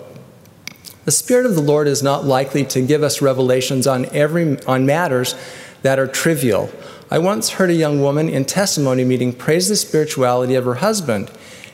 the 1.06 1.12
Spirit 1.12 1.46
of 1.46 1.54
the 1.54 1.62
Lord 1.62 1.86
is 1.86 2.02
not 2.02 2.24
likely 2.24 2.64
to 2.64 2.84
give 2.84 3.04
us 3.04 3.22
revelations 3.22 3.86
on, 3.86 4.06
every, 4.06 4.60
on 4.64 4.84
matters 4.84 5.36
that 5.82 6.00
are 6.00 6.08
trivial. 6.08 6.68
I 7.12 7.20
once 7.20 7.50
heard 7.50 7.70
a 7.70 7.74
young 7.74 8.00
woman 8.00 8.28
in 8.28 8.44
testimony 8.44 9.04
meeting 9.04 9.32
praise 9.32 9.68
the 9.68 9.76
spirituality 9.76 10.56
of 10.56 10.64
her 10.64 10.74
husband, 10.74 11.30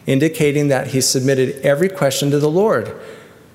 indicating 0.06 0.68
that 0.68 0.88
he 0.88 1.00
submitted 1.00 1.58
every 1.62 1.88
question 1.88 2.30
to 2.30 2.38
the 2.38 2.50
Lord. 2.50 2.94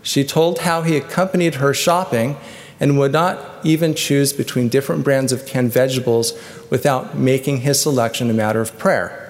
She 0.01 0.23
told 0.23 0.59
how 0.59 0.81
he 0.81 0.97
accompanied 0.97 1.55
her 1.55 1.75
shopping 1.75 2.37
and 2.79 2.97
would 2.97 3.11
not 3.11 3.39
even 3.63 3.93
choose 3.93 4.33
between 4.33 4.69
different 4.69 5.03
brands 5.03 5.31
of 5.31 5.45
canned 5.45 5.71
vegetables 5.71 6.33
without 6.71 7.15
making 7.15 7.57
his 7.57 7.79
selection 7.79 8.31
a 8.31 8.33
matter 8.33 8.61
of 8.61 8.77
prayer. 8.79 9.26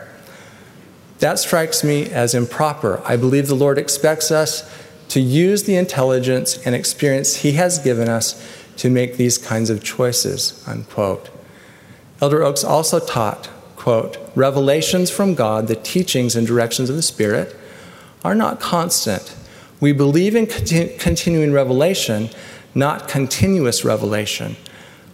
That 1.20 1.40
strikes 1.40 1.84
me 1.84 2.10
as 2.10 2.36
improper. 2.36 3.02
I 3.06 3.18
believe 3.18 3.48
the 3.48 3.56
Lord 3.56 3.78
expects 3.78 4.32
us 4.32 4.70
to 5.10 5.20
use 5.20 5.64
the 5.64 5.76
intelligence 5.76 6.64
and 6.66 6.76
experience 6.76 7.38
he 7.38 7.54
has 7.54 7.80
given 7.80 8.08
us 8.08 8.42
to 8.78 8.90
make 8.90 9.18
these 9.18 9.38
kinds 9.38 9.70
of 9.70 9.84
choices, 9.84 10.64
unquote. 10.68 11.30
Elder 12.22 12.44
Oaks 12.44 12.64
also 12.64 13.00
taught, 13.00 13.48
quote, 13.76 14.18
revelations 14.36 15.10
from 15.10 15.34
God, 15.34 15.68
the 15.68 15.76
teachings 15.76 16.36
and 16.36 16.46
directions 16.46 16.90
of 16.90 16.96
the 16.96 17.02
Spirit, 17.02 17.56
are 18.24 18.36
not 18.36 18.60
constant. 18.60 19.36
We 19.80 19.94
believe 19.94 20.36
in 20.36 20.46
continu- 20.46 21.00
continuing 21.00 21.52
revelation, 21.52 22.30
not 22.76 23.08
continuous 23.08 23.86
revelation. 23.86 24.56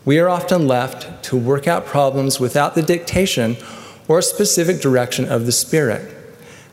We 0.05 0.19
are 0.19 0.27
often 0.27 0.67
left 0.67 1.23
to 1.25 1.37
work 1.37 1.67
out 1.67 1.85
problems 1.85 2.39
without 2.39 2.75
the 2.75 2.81
dictation 2.81 3.55
or 4.07 4.19
a 4.19 4.23
specific 4.23 4.81
direction 4.81 5.25
of 5.25 5.45
the 5.45 5.51
Spirit. 5.51 6.09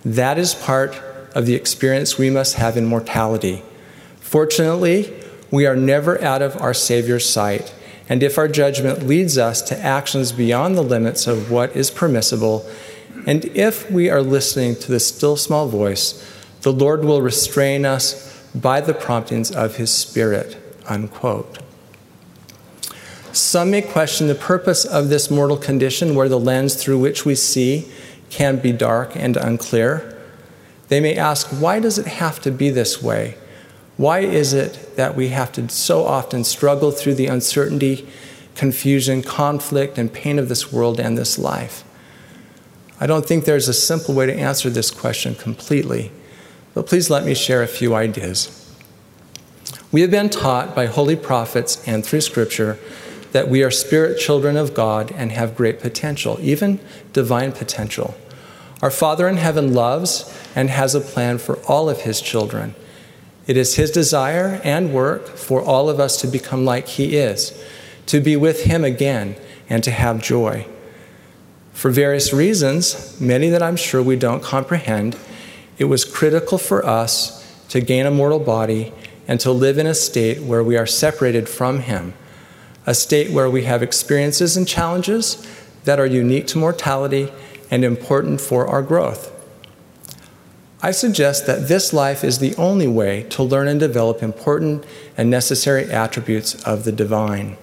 That 0.04 0.38
is 0.38 0.54
part 0.54 0.94
of 1.34 1.46
the 1.46 1.54
experience 1.54 2.18
we 2.18 2.30
must 2.30 2.56
have 2.56 2.76
in 2.76 2.86
mortality. 2.86 3.62
Fortunately, 4.20 5.14
we 5.50 5.66
are 5.66 5.76
never 5.76 6.22
out 6.22 6.42
of 6.42 6.60
our 6.60 6.74
Savior's 6.74 7.28
sight, 7.28 7.74
and 8.08 8.22
if 8.22 8.38
our 8.38 8.48
judgment 8.48 9.06
leads 9.06 9.38
us 9.38 9.62
to 9.62 9.78
actions 9.78 10.32
beyond 10.32 10.76
the 10.76 10.82
limits 10.82 11.26
of 11.26 11.50
what 11.50 11.74
is 11.76 11.90
permissible, 11.90 12.68
and 13.26 13.44
if 13.46 13.90
we 13.90 14.08
are 14.08 14.22
listening 14.22 14.74
to 14.76 14.90
the 14.90 15.00
still 15.00 15.36
small 15.36 15.68
voice, 15.68 16.24
the 16.62 16.72
Lord 16.72 17.04
will 17.04 17.22
restrain 17.22 17.84
us 17.84 18.26
by 18.54 18.80
the 18.80 18.94
promptings 18.94 19.50
of 19.50 19.76
His 19.76 19.90
Spirit 19.90 20.56
unquote. 20.90 21.58
Some 23.32 23.70
may 23.70 23.82
question 23.82 24.26
the 24.26 24.34
purpose 24.34 24.84
of 24.84 25.08
this 25.08 25.30
mortal 25.30 25.56
condition 25.56 26.14
where 26.16 26.28
the 26.28 26.38
lens 26.38 26.74
through 26.74 26.98
which 26.98 27.24
we 27.24 27.36
see 27.36 27.88
can 28.28 28.56
be 28.56 28.72
dark 28.72 29.14
and 29.14 29.36
unclear. 29.36 30.16
They 30.88 31.00
may 31.00 31.16
ask, 31.16 31.46
why 31.48 31.78
does 31.78 31.98
it 31.98 32.06
have 32.06 32.40
to 32.40 32.50
be 32.50 32.70
this 32.70 33.00
way? 33.00 33.36
Why 33.96 34.20
is 34.20 34.52
it 34.52 34.96
that 34.96 35.14
we 35.14 35.28
have 35.28 35.52
to 35.52 35.68
so 35.68 36.04
often 36.04 36.42
struggle 36.42 36.90
through 36.90 37.14
the 37.14 37.26
uncertainty, 37.26 38.08
confusion, 38.56 39.22
conflict, 39.22 39.98
and 39.98 40.12
pain 40.12 40.38
of 40.38 40.48
this 40.48 40.72
world 40.72 40.98
and 40.98 41.16
this 41.16 41.38
life? 41.38 41.84
I 42.98 43.06
don't 43.06 43.26
think 43.26 43.44
there's 43.44 43.68
a 43.68 43.74
simple 43.74 44.14
way 44.14 44.26
to 44.26 44.34
answer 44.34 44.70
this 44.70 44.90
question 44.90 45.34
completely, 45.36 46.10
but 46.74 46.86
please 46.86 47.10
let 47.10 47.24
me 47.24 47.34
share 47.34 47.62
a 47.62 47.68
few 47.68 47.94
ideas. 47.94 48.56
We 49.92 50.00
have 50.00 50.10
been 50.10 50.30
taught 50.30 50.74
by 50.74 50.86
holy 50.86 51.16
prophets 51.16 51.86
and 51.86 52.04
through 52.04 52.22
Scripture 52.22 52.78
that 53.32 53.48
we 53.48 53.62
are 53.62 53.70
spirit 53.70 54.18
children 54.18 54.56
of 54.56 54.74
God 54.74 55.12
and 55.12 55.32
have 55.32 55.56
great 55.56 55.80
potential, 55.80 56.38
even 56.40 56.80
divine 57.12 57.52
potential. 57.52 58.14
Our 58.82 58.90
Father 58.90 59.28
in 59.28 59.36
heaven 59.36 59.74
loves 59.74 60.32
and 60.54 60.70
has 60.70 60.94
a 60.94 61.00
plan 61.00 61.38
for 61.38 61.56
all 61.66 61.88
of 61.88 62.02
his 62.02 62.20
children. 62.20 62.74
It 63.46 63.56
is 63.56 63.76
his 63.76 63.90
desire 63.90 64.60
and 64.64 64.94
work 64.94 65.26
for 65.28 65.60
all 65.60 65.88
of 65.88 66.00
us 66.00 66.20
to 66.20 66.26
become 66.26 66.64
like 66.64 66.88
he 66.88 67.16
is, 67.16 67.58
to 68.06 68.20
be 68.20 68.36
with 68.36 68.64
him 68.64 68.84
again, 68.84 69.36
and 69.68 69.84
to 69.84 69.90
have 69.90 70.22
joy. 70.22 70.66
For 71.72 71.90
various 71.90 72.32
reasons, 72.32 73.20
many 73.20 73.48
that 73.48 73.62
I'm 73.62 73.76
sure 73.76 74.02
we 74.02 74.16
don't 74.16 74.42
comprehend, 74.42 75.16
it 75.78 75.84
was 75.84 76.04
critical 76.04 76.58
for 76.58 76.84
us 76.84 77.64
to 77.68 77.80
gain 77.80 78.04
a 78.04 78.10
mortal 78.10 78.38
body 78.38 78.92
and 79.26 79.40
to 79.40 79.52
live 79.52 79.78
in 79.78 79.86
a 79.86 79.94
state 79.94 80.42
where 80.42 80.62
we 80.62 80.76
are 80.76 80.86
separated 80.86 81.48
from 81.48 81.80
Him, 81.80 82.14
a 82.86 82.94
state 82.94 83.30
where 83.30 83.50
we 83.50 83.64
have 83.64 83.82
experiences 83.82 84.56
and 84.56 84.66
challenges 84.66 85.46
that 85.84 86.00
are 86.00 86.06
unique 86.06 86.46
to 86.48 86.58
mortality 86.58 87.30
and 87.70 87.84
important 87.84 88.40
for 88.40 88.66
our 88.66 88.82
growth. 88.82 89.32
I 90.82 90.92
suggest 90.92 91.46
that 91.46 91.68
this 91.68 91.92
life 91.92 92.24
is 92.24 92.38
the 92.38 92.56
only 92.56 92.88
way 92.88 93.24
to 93.30 93.42
learn 93.42 93.68
and 93.68 93.78
develop 93.78 94.22
important 94.22 94.84
and 95.16 95.28
necessary 95.28 95.84
attributes 95.90 96.54
of 96.64 96.84
the 96.84 96.92
divine. 96.92 97.58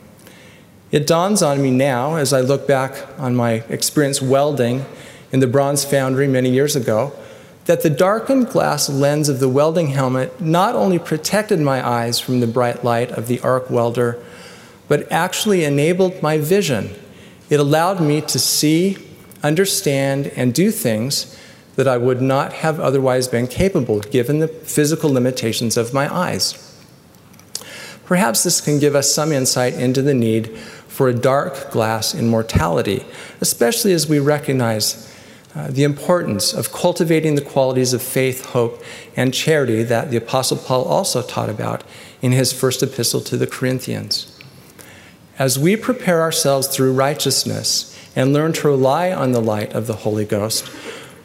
It 0.91 1.07
dawns 1.07 1.41
on 1.41 1.61
me 1.61 1.71
now 1.71 2.15
as 2.15 2.31
I 2.31 2.41
look 2.41 2.67
back 2.67 3.07
on 3.17 3.35
my 3.35 3.63
experience 3.69 4.21
welding 4.21 4.85
in 5.31 5.39
the 5.39 5.47
bronze 5.47 5.83
foundry 5.83 6.27
many 6.27 6.49
years 6.49 6.75
ago 6.75 7.11
that 7.65 7.81
the 7.81 7.89
darkened 7.89 8.49
glass 8.49 8.87
lens 8.87 9.27
of 9.27 9.39
the 9.39 9.49
welding 9.49 9.87
helmet 9.87 10.39
not 10.39 10.75
only 10.75 10.97
protected 10.97 11.59
my 11.59 11.85
eyes 11.85 12.19
from 12.19 12.39
the 12.39 12.47
bright 12.47 12.83
light 12.83 13.11
of 13.11 13.27
the 13.27 13.39
arc 13.41 13.69
welder, 13.69 14.23
but 14.87 15.11
actually 15.11 15.63
enabled 15.63 16.21
my 16.21 16.37
vision. 16.37 16.89
It 17.49 17.59
allowed 17.59 18.01
me 18.01 18.21
to 18.21 18.39
see, 18.39 18.97
understand, 19.43 20.27
and 20.35 20.53
do 20.53 20.71
things 20.71 21.37
that 21.75 21.87
I 21.87 21.97
would 21.97 22.21
not 22.21 22.53
have 22.53 22.79
otherwise 22.79 23.27
been 23.27 23.47
capable 23.47 23.99
given 23.99 24.39
the 24.39 24.47
physical 24.47 25.11
limitations 25.11 25.77
of 25.77 25.93
my 25.93 26.13
eyes. 26.13 26.63
Perhaps 28.05 28.43
this 28.43 28.61
can 28.61 28.79
give 28.79 28.95
us 28.95 29.13
some 29.13 29.31
insight 29.31 29.73
into 29.73 30.01
the 30.01 30.13
need 30.13 30.57
for 30.57 31.09
a 31.09 31.13
dark 31.13 31.71
glass 31.71 32.13
in 32.13 32.27
mortality, 32.27 33.05
especially 33.41 33.93
as 33.93 34.07
we 34.07 34.17
recognize 34.17 35.13
uh, 35.53 35.67
the 35.69 35.83
importance 35.83 36.53
of 36.53 36.71
cultivating 36.71 37.35
the 37.35 37.41
qualities 37.41 37.93
of 37.93 38.01
faith, 38.01 38.45
hope, 38.45 38.81
and 39.15 39.33
charity 39.33 39.83
that 39.83 40.09
the 40.09 40.17
Apostle 40.17 40.57
Paul 40.57 40.85
also 40.85 41.21
taught 41.21 41.49
about 41.49 41.83
in 42.21 42.31
his 42.31 42.53
first 42.53 42.81
epistle 42.81 43.21
to 43.21 43.37
the 43.37 43.47
Corinthians. 43.47 44.36
As 45.39 45.59
we 45.59 45.75
prepare 45.75 46.21
ourselves 46.21 46.67
through 46.67 46.93
righteousness 46.93 47.95
and 48.15 48.33
learn 48.33 48.53
to 48.53 48.67
rely 48.67 49.11
on 49.11 49.31
the 49.31 49.41
light 49.41 49.73
of 49.73 49.85
the 49.85 49.97
Holy 49.97 50.25
Ghost, 50.25 50.69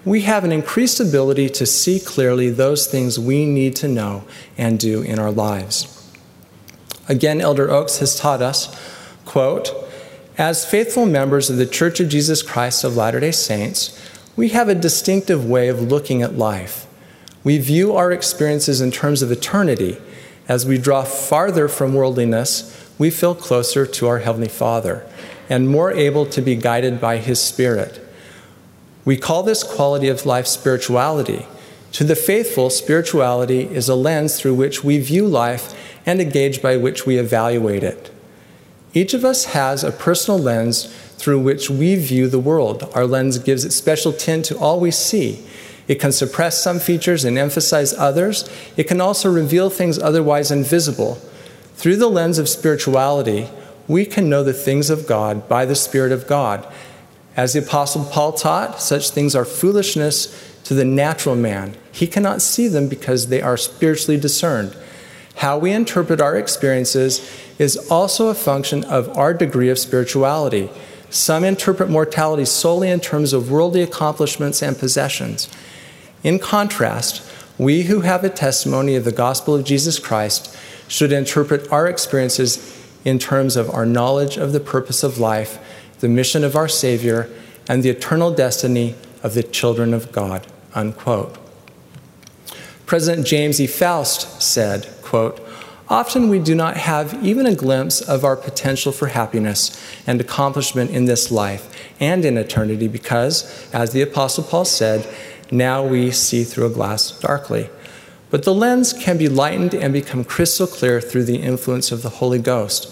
we 0.05 0.23
have 0.23 0.45
an 0.45 0.53
increased 0.53 1.01
ability 1.01 1.49
to 1.49 1.65
see 1.65 1.99
clearly 1.99 2.51
those 2.51 2.87
things 2.87 3.19
we 3.19 3.47
need 3.47 3.75
to 3.77 3.89
know 3.89 4.25
and 4.59 4.79
do 4.79 5.01
in 5.01 5.19
our 5.19 5.31
lives. 5.31 6.11
Again, 7.09 7.41
Elder 7.41 7.71
Oaks 7.71 7.99
has 7.99 8.19
taught 8.19 8.43
us, 8.43 8.77
quote, 9.25 9.73
as 10.39 10.65
faithful 10.65 11.07
members 11.07 11.51
of 11.51 11.57
the 11.57 11.67
Church 11.67 12.01
of 12.01 12.09
Jesus 12.09 12.43
Christ 12.43 12.85
of 12.85 12.97
Latter 12.97 13.21
day 13.21 13.33
Saints, 13.33 13.99
we 14.35 14.49
have 14.49 14.69
a 14.69 14.75
distinctive 14.75 15.49
way 15.49 15.69
of 15.69 15.81
looking 15.81 16.23
at 16.23 16.39
life. 16.39 16.87
We 17.45 17.59
view 17.59 17.95
our 17.95 18.11
experiences 18.11 18.81
in 18.81 18.91
terms 18.91 19.23
of 19.23 19.31
eternity. 19.31 19.99
As 20.49 20.67
we 20.67 20.79
draw 20.79 21.05
farther 21.05 21.69
from 21.69 21.95
worldliness, 21.95 22.82
we 22.99 23.11
feel 23.11 23.35
closer 23.35 23.87
to 23.87 24.07
our 24.07 24.19
Heavenly 24.19 24.49
Father 24.49 25.07
and 25.49 25.69
more 25.69 25.93
able 25.93 26.27
to 26.27 26.41
be 26.41 26.57
guided 26.57 27.01
by 27.01 27.19
His 27.19 27.41
Spirit. 27.41 28.01
We 29.05 29.17
call 29.17 29.43
this 29.43 29.65
quality 29.65 30.09
of 30.09 30.25
life 30.25 30.47
spirituality. 30.47 31.47
To 31.93 32.05
the 32.05 32.17
faithful, 32.17 32.71
spirituality 32.71 33.63
is 33.63 33.89
a 33.89 33.95
lens 33.95 34.39
through 34.39 34.55
which 34.55 34.85
we 34.85 34.99
view 34.99 35.27
life 35.27 35.75
and 36.07 36.21
a 36.21 36.25
gauge 36.25 36.63
by 36.63 36.77
which 36.77 37.05
we 37.05 37.19
evaluate 37.19 37.83
it. 37.83 38.11
Each 38.95 39.15
of 39.15 39.25
us 39.25 39.47
has 39.47 39.83
a 39.83 39.93
personal 39.93 40.39
lens 40.39 40.85
through 41.17 41.41
which 41.41 41.71
we 41.71 41.97
view 41.97 42.29
the 42.29 42.39
world. 42.39 42.91
Our 42.95 43.07
lens 43.07 43.39
gives 43.39 43.65
it 43.65 43.73
special 43.73 44.13
tint 44.13 44.45
to 44.47 44.59
all 44.59 44.81
we 44.81 44.91
see. 44.91 45.45
It 45.89 45.97
can 45.97 46.13
suppress 46.13 46.63
some 46.63 46.79
features 46.79 47.25
and 47.25 47.37
emphasize 47.39 47.93
others. 47.95 48.49
It 48.77 48.85
can 48.85 49.01
also 49.01 49.31
reveal 49.31 49.71
things 49.71 49.99
otherwise 49.99 50.51
invisible. 50.51 51.19
Through 51.75 51.97
the 51.97 52.09
lens 52.09 52.39
of 52.39 52.49
spirituality, 52.49 53.49
we 53.89 54.05
can 54.07 54.29
know 54.29 54.45
the 54.45 54.53
things 54.53 54.91
of 54.91 55.07
God 55.07 55.49
by 55.49 55.65
the 55.65 55.75
Spirit 55.75 56.13
of 56.13 56.27
God. 56.27 56.67
As 57.37 57.55
the 57.55 57.61
Apostle 57.61 58.05
Paul 58.05 58.33
taught, 58.33 58.81
such 58.81 59.11
things 59.11 59.35
are 59.35 59.45
foolishness 59.45 60.61
to 60.65 60.75
the 60.75 60.85
natural 60.85 61.35
man. 61.35 61.77
He 61.91 62.07
cannot 62.07 62.43
see 62.43 62.69
them 62.69 62.89
because 62.89 63.27
they 63.29 63.43
are 63.43 63.57
spiritually 63.57 64.21
discerned. 64.21 64.77
How 65.37 65.59
we 65.59 65.73
interpret 65.73 66.21
our 66.21 66.37
experiences 66.37 67.29
is 67.59 67.77
also 67.91 68.29
a 68.29 68.35
function 68.35 68.85
of 68.85 69.09
our 69.17 69.35
degree 69.35 69.71
of 69.71 69.79
spirituality. 69.79 70.71
Some 71.11 71.45
interpret 71.45 71.91
mortality 71.91 72.45
solely 72.45 72.91
in 72.91 73.01
terms 73.01 73.33
of 73.33 73.51
worldly 73.51 73.83
accomplishments 73.83 74.63
and 74.63 74.79
possessions. 74.79 75.49
In 76.23 76.39
contrast, 76.39 77.29
we 77.59 77.83
who 77.83 78.01
have 78.01 78.25
a 78.25 78.31
testimony 78.31 78.95
of 78.95 79.05
the 79.05 79.13
gospel 79.13 79.55
of 79.55 79.65
Jesus 79.65 79.99
Christ 79.99 80.57
should 80.93 81.11
interpret 81.11 81.73
our 81.73 81.87
experiences 81.87 82.79
in 83.03 83.19
terms 83.19 83.57
of 83.57 83.71
our 83.71 83.87
knowledge 83.87 84.37
of 84.37 84.53
the 84.53 84.61
purpose 84.61 85.03
of 85.03 85.17
life, 85.17 85.59
the 86.01 86.09
mission 86.09 86.45
of 86.45 86.55
our 86.55 86.69
Savior, 86.69 87.31
and 87.67 87.83
the 87.83 87.89
eternal 87.89 88.31
destiny 88.31 88.95
of 89.23 89.33
the 89.33 89.43
children 89.43 89.95
of 89.95 90.13
God. 90.13 90.47
Unquote. 90.75 91.39
President 92.85 93.27
James 93.27 93.59
E. 93.59 93.67
Faust 93.67 94.43
said, 94.43 94.87
quote, 95.01 95.41
Often 95.89 96.29
we 96.29 96.39
do 96.39 96.55
not 96.55 96.77
have 96.77 97.25
even 97.25 97.47
a 97.47 97.55
glimpse 97.55 98.03
of 98.03 98.23
our 98.23 98.37
potential 98.37 98.93
for 98.93 99.07
happiness 99.07 99.83
and 100.07 100.21
accomplishment 100.21 100.91
in 100.91 101.07
this 101.07 101.31
life 101.31 101.75
and 102.01 102.23
in 102.23 102.37
eternity 102.37 102.87
because, 102.87 103.67
as 103.73 103.93
the 103.93 104.03
Apostle 104.03 104.45
Paul 104.45 104.67
said, 104.67 105.09
now 105.51 105.87
we 105.87 106.11
see 106.11 106.45
through 106.45 106.67
a 106.67 106.71
glass 106.71 107.19
darkly. 107.19 107.71
But 108.33 108.45
the 108.45 108.55
lens 108.55 108.95
can 108.95 109.19
be 109.19 109.29
lightened 109.29 109.75
and 109.75 109.93
become 109.93 110.25
crystal 110.25 110.67
clear 110.67 111.03
through 111.03 111.25
the 111.25 111.43
influence 111.43 111.93
of 111.93 112.01
the 112.01 112.09
Holy 112.09 112.39
Ghost. 112.39 112.91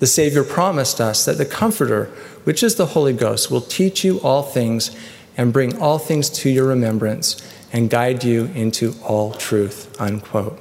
The 0.00 0.06
Savior 0.08 0.42
promised 0.42 1.00
us 1.00 1.24
that 1.26 1.38
the 1.38 1.46
Comforter, 1.46 2.06
which 2.42 2.64
is 2.64 2.74
the 2.74 2.86
Holy 2.86 3.12
Ghost, 3.12 3.52
will 3.52 3.60
teach 3.60 4.02
you 4.02 4.18
all 4.18 4.42
things 4.42 4.90
and 5.36 5.52
bring 5.52 5.78
all 5.78 6.00
things 6.00 6.28
to 6.30 6.50
your 6.50 6.66
remembrance 6.66 7.40
and 7.72 7.88
guide 7.88 8.24
you 8.24 8.46
into 8.46 8.96
all 9.04 9.32
truth. 9.32 9.94
Unquote. 10.00 10.60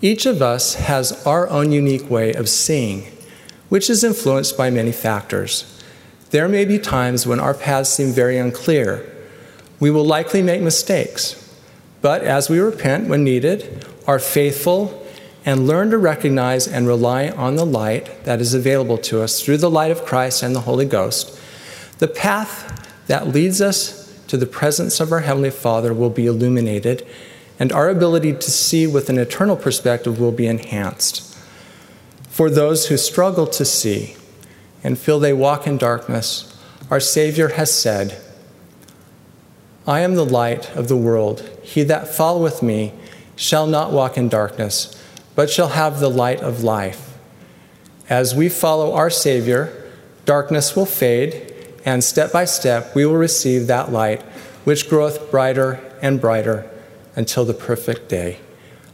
Each 0.00 0.24
of 0.24 0.40
us 0.40 0.76
has 0.76 1.26
our 1.26 1.46
own 1.50 1.72
unique 1.72 2.08
way 2.08 2.32
of 2.32 2.48
seeing, 2.48 3.02
which 3.68 3.90
is 3.90 4.02
influenced 4.02 4.56
by 4.56 4.70
many 4.70 4.92
factors. 4.92 5.78
There 6.30 6.48
may 6.48 6.64
be 6.64 6.78
times 6.78 7.26
when 7.26 7.38
our 7.38 7.52
paths 7.52 7.90
seem 7.90 8.12
very 8.12 8.38
unclear. 8.38 9.04
We 9.78 9.90
will 9.90 10.06
likely 10.06 10.40
make 10.40 10.62
mistakes, 10.62 11.49
but 12.02 12.22
as 12.22 12.48
we 12.48 12.58
repent 12.58 13.08
when 13.08 13.24
needed, 13.24 13.86
are 14.06 14.18
faithful, 14.18 15.06
and 15.44 15.66
learn 15.66 15.90
to 15.90 15.98
recognize 15.98 16.68
and 16.68 16.86
rely 16.86 17.28
on 17.30 17.56
the 17.56 17.64
light 17.64 18.24
that 18.24 18.40
is 18.40 18.52
available 18.52 18.98
to 18.98 19.22
us 19.22 19.40
through 19.40 19.56
the 19.56 19.70
light 19.70 19.90
of 19.90 20.04
Christ 20.04 20.42
and 20.42 20.54
the 20.54 20.60
Holy 20.60 20.84
Ghost, 20.84 21.38
the 21.98 22.08
path 22.08 22.88
that 23.06 23.28
leads 23.28 23.60
us 23.60 24.22
to 24.28 24.36
the 24.36 24.46
presence 24.46 25.00
of 25.00 25.12
our 25.12 25.20
Heavenly 25.20 25.50
Father 25.50 25.94
will 25.94 26.10
be 26.10 26.26
illuminated 26.26 27.06
and 27.58 27.72
our 27.72 27.90
ability 27.90 28.32
to 28.32 28.50
see 28.50 28.86
with 28.86 29.10
an 29.10 29.18
eternal 29.18 29.56
perspective 29.56 30.18
will 30.18 30.32
be 30.32 30.46
enhanced. 30.46 31.36
For 32.28 32.48
those 32.48 32.86
who 32.86 32.96
struggle 32.96 33.46
to 33.48 33.64
see 33.66 34.16
and 34.82 34.98
feel 34.98 35.20
they 35.20 35.34
walk 35.34 35.66
in 35.66 35.76
darkness, 35.76 36.56
our 36.90 37.00
Savior 37.00 37.48
has 37.48 37.72
said, 37.72 38.18
I 39.90 40.02
am 40.02 40.14
the 40.14 40.24
light 40.24 40.70
of 40.76 40.86
the 40.86 40.96
world. 40.96 41.40
He 41.64 41.82
that 41.82 42.06
followeth 42.06 42.62
me 42.62 42.92
shall 43.34 43.66
not 43.66 43.90
walk 43.90 44.16
in 44.16 44.28
darkness, 44.28 44.96
but 45.34 45.50
shall 45.50 45.70
have 45.70 45.98
the 45.98 46.08
light 46.08 46.38
of 46.42 46.62
life. 46.62 47.18
As 48.08 48.32
we 48.32 48.48
follow 48.48 48.94
our 48.94 49.10
Savior, 49.10 49.90
darkness 50.26 50.76
will 50.76 50.86
fade, 50.86 51.52
and 51.84 52.04
step 52.04 52.30
by 52.30 52.44
step 52.44 52.94
we 52.94 53.04
will 53.04 53.16
receive 53.16 53.66
that 53.66 53.90
light, 53.90 54.22
which 54.62 54.88
groweth 54.88 55.28
brighter 55.28 55.80
and 56.00 56.20
brighter 56.20 56.70
until 57.16 57.44
the 57.44 57.52
perfect 57.52 58.08
day. 58.08 58.38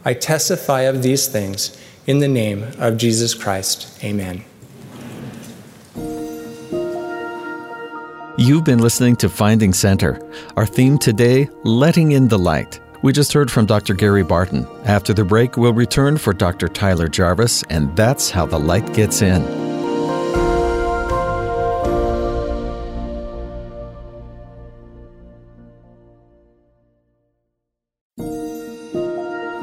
I 0.03 0.15
testify 0.15 0.81
of 0.81 1.03
these 1.03 1.27
things 1.27 1.79
in 2.07 2.17
the 2.17 2.27
name 2.27 2.71
of 2.79 2.97
Jesus 2.97 3.35
Christ. 3.35 4.03
Amen. 4.03 4.45
You've 8.39 8.65
been 8.65 8.77
listening 8.77 9.15
to 9.15 9.29
Finding 9.29 9.73
Center. 9.73 10.21
Our 10.57 10.67
theme 10.67 10.99
today, 10.99 11.49
Letting 11.63 12.11
in 12.11 12.27
the 12.27 12.37
Light. 12.37 12.79
We 13.01 13.11
just 13.11 13.33
heard 13.33 13.49
from 13.49 13.65
Dr. 13.65 13.95
Gary 13.95 14.23
Barton. 14.23 14.67
After 14.85 15.11
the 15.11 15.23
break, 15.23 15.57
we'll 15.57 15.73
return 15.73 16.19
for 16.19 16.33
Dr. 16.33 16.67
Tyler 16.67 17.07
Jarvis, 17.07 17.63
and 17.71 17.95
that's 17.97 18.29
how 18.29 18.45
the 18.45 18.59
light 18.59 18.93
gets 18.93 19.23
in. 19.23 19.41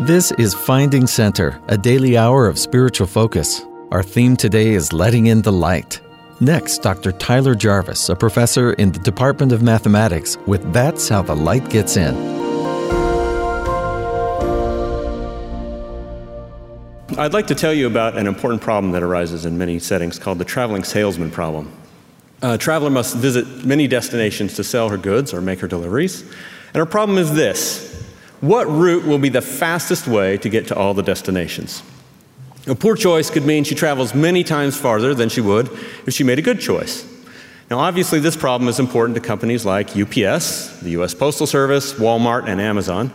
This 0.04 0.32
is 0.32 0.52
Finding 0.52 1.06
Center, 1.06 1.60
a 1.68 1.78
daily 1.78 2.18
hour 2.18 2.48
of 2.48 2.58
spiritual 2.58 3.06
focus. 3.06 3.62
Our 3.92 4.02
theme 4.02 4.36
today 4.36 4.70
is 4.70 4.92
Letting 4.92 5.26
in 5.26 5.42
the 5.42 5.52
Light. 5.52 6.00
Next, 6.44 6.82
Dr. 6.82 7.10
Tyler 7.12 7.54
Jarvis, 7.54 8.10
a 8.10 8.14
professor 8.14 8.74
in 8.74 8.92
the 8.92 8.98
Department 8.98 9.50
of 9.50 9.62
Mathematics, 9.62 10.36
with 10.46 10.74
That's 10.74 11.08
How 11.08 11.22
the 11.22 11.34
Light 11.34 11.70
Gets 11.70 11.96
In. 11.96 12.14
I'd 17.16 17.32
like 17.32 17.46
to 17.46 17.54
tell 17.54 17.72
you 17.72 17.86
about 17.86 18.18
an 18.18 18.26
important 18.26 18.60
problem 18.60 18.92
that 18.92 19.02
arises 19.02 19.46
in 19.46 19.56
many 19.56 19.78
settings 19.78 20.18
called 20.18 20.38
the 20.38 20.44
traveling 20.44 20.84
salesman 20.84 21.30
problem. 21.30 21.72
A 22.42 22.58
traveler 22.58 22.90
must 22.90 23.16
visit 23.16 23.64
many 23.64 23.88
destinations 23.88 24.52
to 24.56 24.64
sell 24.64 24.90
her 24.90 24.98
goods 24.98 25.32
or 25.32 25.40
make 25.40 25.60
her 25.60 25.66
deliveries. 25.66 26.20
And 26.20 26.76
her 26.76 26.84
problem 26.84 27.16
is 27.16 27.32
this 27.32 28.04
what 28.42 28.66
route 28.66 29.06
will 29.06 29.18
be 29.18 29.30
the 29.30 29.40
fastest 29.40 30.06
way 30.06 30.36
to 30.36 30.50
get 30.50 30.66
to 30.66 30.76
all 30.76 30.92
the 30.92 31.02
destinations? 31.02 31.82
A 32.66 32.74
poor 32.74 32.96
choice 32.96 33.28
could 33.28 33.44
mean 33.44 33.64
she 33.64 33.74
travels 33.74 34.14
many 34.14 34.42
times 34.42 34.76
farther 34.76 35.14
than 35.14 35.28
she 35.28 35.42
would 35.42 35.68
if 36.06 36.14
she 36.14 36.24
made 36.24 36.38
a 36.38 36.42
good 36.42 36.60
choice. 36.60 37.06
Now, 37.70 37.78
obviously, 37.78 38.20
this 38.20 38.36
problem 38.36 38.68
is 38.68 38.78
important 38.78 39.16
to 39.16 39.20
companies 39.20 39.66
like 39.66 39.96
UPS, 39.96 40.80
the 40.80 40.90
US 40.90 41.14
Postal 41.14 41.46
Service, 41.46 41.94
Walmart, 41.94 42.48
and 42.48 42.60
Amazon. 42.60 43.10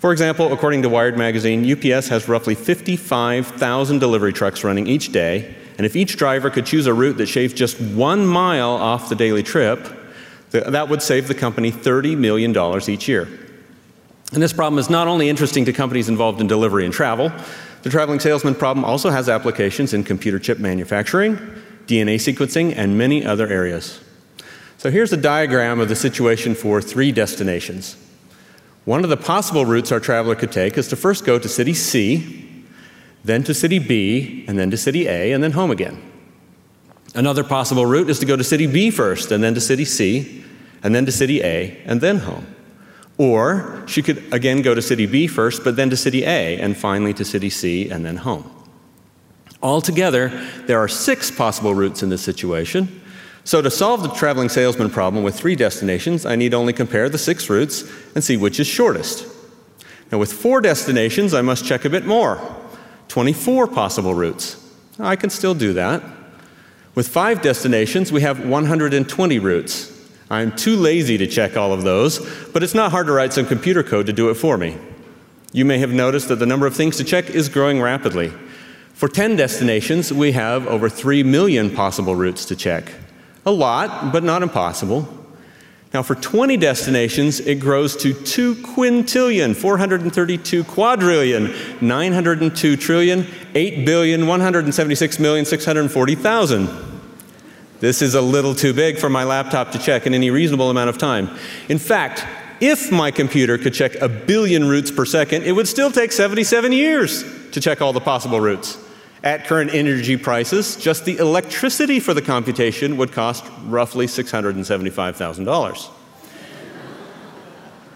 For 0.00 0.12
example, 0.12 0.52
according 0.52 0.82
to 0.82 0.90
Wired 0.90 1.16
magazine, 1.16 1.70
UPS 1.70 2.08
has 2.08 2.28
roughly 2.28 2.54
55,000 2.54 3.98
delivery 3.98 4.34
trucks 4.34 4.62
running 4.62 4.86
each 4.86 5.12
day, 5.12 5.54
and 5.78 5.86
if 5.86 5.96
each 5.96 6.18
driver 6.18 6.50
could 6.50 6.66
choose 6.66 6.86
a 6.86 6.92
route 6.92 7.16
that 7.16 7.26
shaves 7.26 7.54
just 7.54 7.80
one 7.80 8.26
mile 8.26 8.70
off 8.70 9.08
the 9.08 9.14
daily 9.14 9.42
trip, 9.42 9.88
that 10.50 10.88
would 10.90 11.00
save 11.00 11.26
the 11.26 11.34
company 11.34 11.72
$30 11.72 12.18
million 12.18 12.54
each 12.88 13.08
year. 13.08 13.28
And 14.32 14.42
this 14.42 14.52
problem 14.52 14.78
is 14.78 14.90
not 14.90 15.08
only 15.08 15.28
interesting 15.28 15.64
to 15.64 15.72
companies 15.72 16.08
involved 16.08 16.40
in 16.40 16.46
delivery 16.46 16.84
and 16.84 16.92
travel, 16.92 17.32
the 17.84 17.90
traveling 17.90 18.18
salesman 18.18 18.54
problem 18.54 18.82
also 18.82 19.10
has 19.10 19.28
applications 19.28 19.92
in 19.92 20.04
computer 20.04 20.38
chip 20.38 20.58
manufacturing, 20.58 21.36
DNA 21.86 22.14
sequencing, 22.16 22.74
and 22.74 22.96
many 22.96 23.24
other 23.24 23.46
areas. 23.46 24.00
So 24.78 24.90
here's 24.90 25.12
a 25.12 25.18
diagram 25.18 25.80
of 25.80 25.90
the 25.90 25.94
situation 25.94 26.54
for 26.54 26.80
three 26.80 27.12
destinations. 27.12 27.98
One 28.86 29.04
of 29.04 29.10
the 29.10 29.18
possible 29.18 29.66
routes 29.66 29.92
our 29.92 30.00
traveler 30.00 30.34
could 30.34 30.50
take 30.50 30.78
is 30.78 30.88
to 30.88 30.96
first 30.96 31.26
go 31.26 31.38
to 31.38 31.46
city 31.46 31.74
C, 31.74 32.64
then 33.22 33.44
to 33.44 33.52
city 33.52 33.78
B, 33.78 34.46
and 34.48 34.58
then 34.58 34.70
to 34.70 34.78
city 34.78 35.06
A, 35.06 35.32
and 35.32 35.44
then 35.44 35.52
home 35.52 35.70
again. 35.70 36.02
Another 37.14 37.44
possible 37.44 37.84
route 37.84 38.08
is 38.08 38.18
to 38.20 38.26
go 38.26 38.34
to 38.34 38.44
city 38.44 38.66
B 38.66 38.90
first, 38.90 39.30
and 39.30 39.44
then 39.44 39.54
to 39.54 39.60
city 39.60 39.84
C, 39.84 40.42
and 40.82 40.94
then 40.94 41.04
to 41.04 41.12
city 41.12 41.42
A, 41.42 41.82
and 41.84 42.00
then 42.00 42.20
home. 42.20 42.46
Or 43.16 43.84
she 43.86 44.02
could 44.02 44.32
again 44.32 44.62
go 44.62 44.74
to 44.74 44.82
city 44.82 45.06
B 45.06 45.26
first, 45.26 45.62
but 45.62 45.76
then 45.76 45.90
to 45.90 45.96
city 45.96 46.24
A, 46.24 46.58
and 46.58 46.76
finally 46.76 47.14
to 47.14 47.24
city 47.24 47.50
C, 47.50 47.88
and 47.88 48.04
then 48.04 48.16
home. 48.16 48.50
Altogether, 49.62 50.28
there 50.66 50.78
are 50.78 50.88
six 50.88 51.30
possible 51.30 51.74
routes 51.74 52.02
in 52.02 52.10
this 52.10 52.22
situation. 52.22 53.00
So, 53.44 53.62
to 53.62 53.70
solve 53.70 54.02
the 54.02 54.08
traveling 54.08 54.48
salesman 54.48 54.90
problem 54.90 55.22
with 55.22 55.38
three 55.38 55.54
destinations, 55.54 56.26
I 56.26 56.34
need 56.34 56.54
only 56.54 56.72
compare 56.72 57.08
the 57.08 57.18
six 57.18 57.48
routes 57.48 57.84
and 58.14 58.24
see 58.24 58.36
which 58.36 58.58
is 58.58 58.66
shortest. 58.66 59.26
Now, 60.10 60.18
with 60.18 60.32
four 60.32 60.60
destinations, 60.60 61.34
I 61.34 61.42
must 61.42 61.64
check 61.64 61.84
a 61.84 61.90
bit 61.90 62.06
more 62.06 62.40
24 63.08 63.68
possible 63.68 64.14
routes. 64.14 64.60
I 64.98 65.16
can 65.16 65.30
still 65.30 65.54
do 65.54 65.72
that. 65.74 66.02
With 66.94 67.08
five 67.08 67.42
destinations, 67.42 68.12
we 68.12 68.22
have 68.22 68.46
120 68.46 69.38
routes. 69.38 69.93
I'm 70.30 70.54
too 70.56 70.76
lazy 70.76 71.18
to 71.18 71.26
check 71.26 71.56
all 71.56 71.72
of 71.72 71.82
those, 71.82 72.18
but 72.52 72.62
it's 72.62 72.74
not 72.74 72.90
hard 72.90 73.06
to 73.06 73.12
write 73.12 73.32
some 73.32 73.46
computer 73.46 73.82
code 73.82 74.06
to 74.06 74.12
do 74.12 74.30
it 74.30 74.34
for 74.34 74.56
me. 74.56 74.76
You 75.52 75.64
may 75.64 75.78
have 75.78 75.92
noticed 75.92 76.28
that 76.28 76.40
the 76.40 76.46
number 76.46 76.66
of 76.66 76.74
things 76.74 76.96
to 76.96 77.04
check 77.04 77.30
is 77.30 77.48
growing 77.48 77.80
rapidly. 77.80 78.32
For 78.94 79.08
10 79.08 79.36
destinations, 79.36 80.12
we 80.12 80.32
have 80.32 80.66
over 80.66 80.88
3 80.88 81.22
million 81.22 81.70
possible 81.70 82.16
routes 82.16 82.44
to 82.46 82.56
check. 82.56 82.92
A 83.44 83.50
lot, 83.50 84.12
but 84.12 84.24
not 84.24 84.42
impossible. 84.42 85.06
Now, 85.92 86.02
for 86.02 86.16
20 86.16 86.56
destinations, 86.56 87.38
it 87.38 87.60
grows 87.60 87.94
to 87.98 88.12
2 88.12 88.56
quintillion, 88.56 89.54
432 89.54 90.64
quadrillion, 90.64 91.54
902 91.80 92.76
trillion, 92.76 93.26
8 93.54 93.86
billion, 93.86 94.26
176 94.26 95.18
million, 95.20 95.44
640,000. 95.44 96.93
This 97.84 98.00
is 98.00 98.14
a 98.14 98.22
little 98.22 98.54
too 98.54 98.72
big 98.72 98.96
for 98.96 99.10
my 99.10 99.24
laptop 99.24 99.72
to 99.72 99.78
check 99.78 100.06
in 100.06 100.14
any 100.14 100.30
reasonable 100.30 100.70
amount 100.70 100.88
of 100.88 100.96
time. 100.96 101.28
In 101.68 101.76
fact, 101.76 102.24
if 102.58 102.90
my 102.90 103.10
computer 103.10 103.58
could 103.58 103.74
check 103.74 103.94
a 103.96 104.08
billion 104.08 104.66
routes 104.66 104.90
per 104.90 105.04
second, 105.04 105.42
it 105.42 105.52
would 105.52 105.68
still 105.68 105.92
take 105.92 106.10
77 106.10 106.72
years 106.72 107.50
to 107.50 107.60
check 107.60 107.82
all 107.82 107.92
the 107.92 108.00
possible 108.00 108.40
routes. 108.40 108.78
At 109.22 109.44
current 109.46 109.74
energy 109.74 110.16
prices, 110.16 110.76
just 110.76 111.04
the 111.04 111.18
electricity 111.18 112.00
for 112.00 112.14
the 112.14 112.22
computation 112.22 112.96
would 112.96 113.12
cost 113.12 113.44
roughly 113.66 114.06
$675,000. 114.06 115.90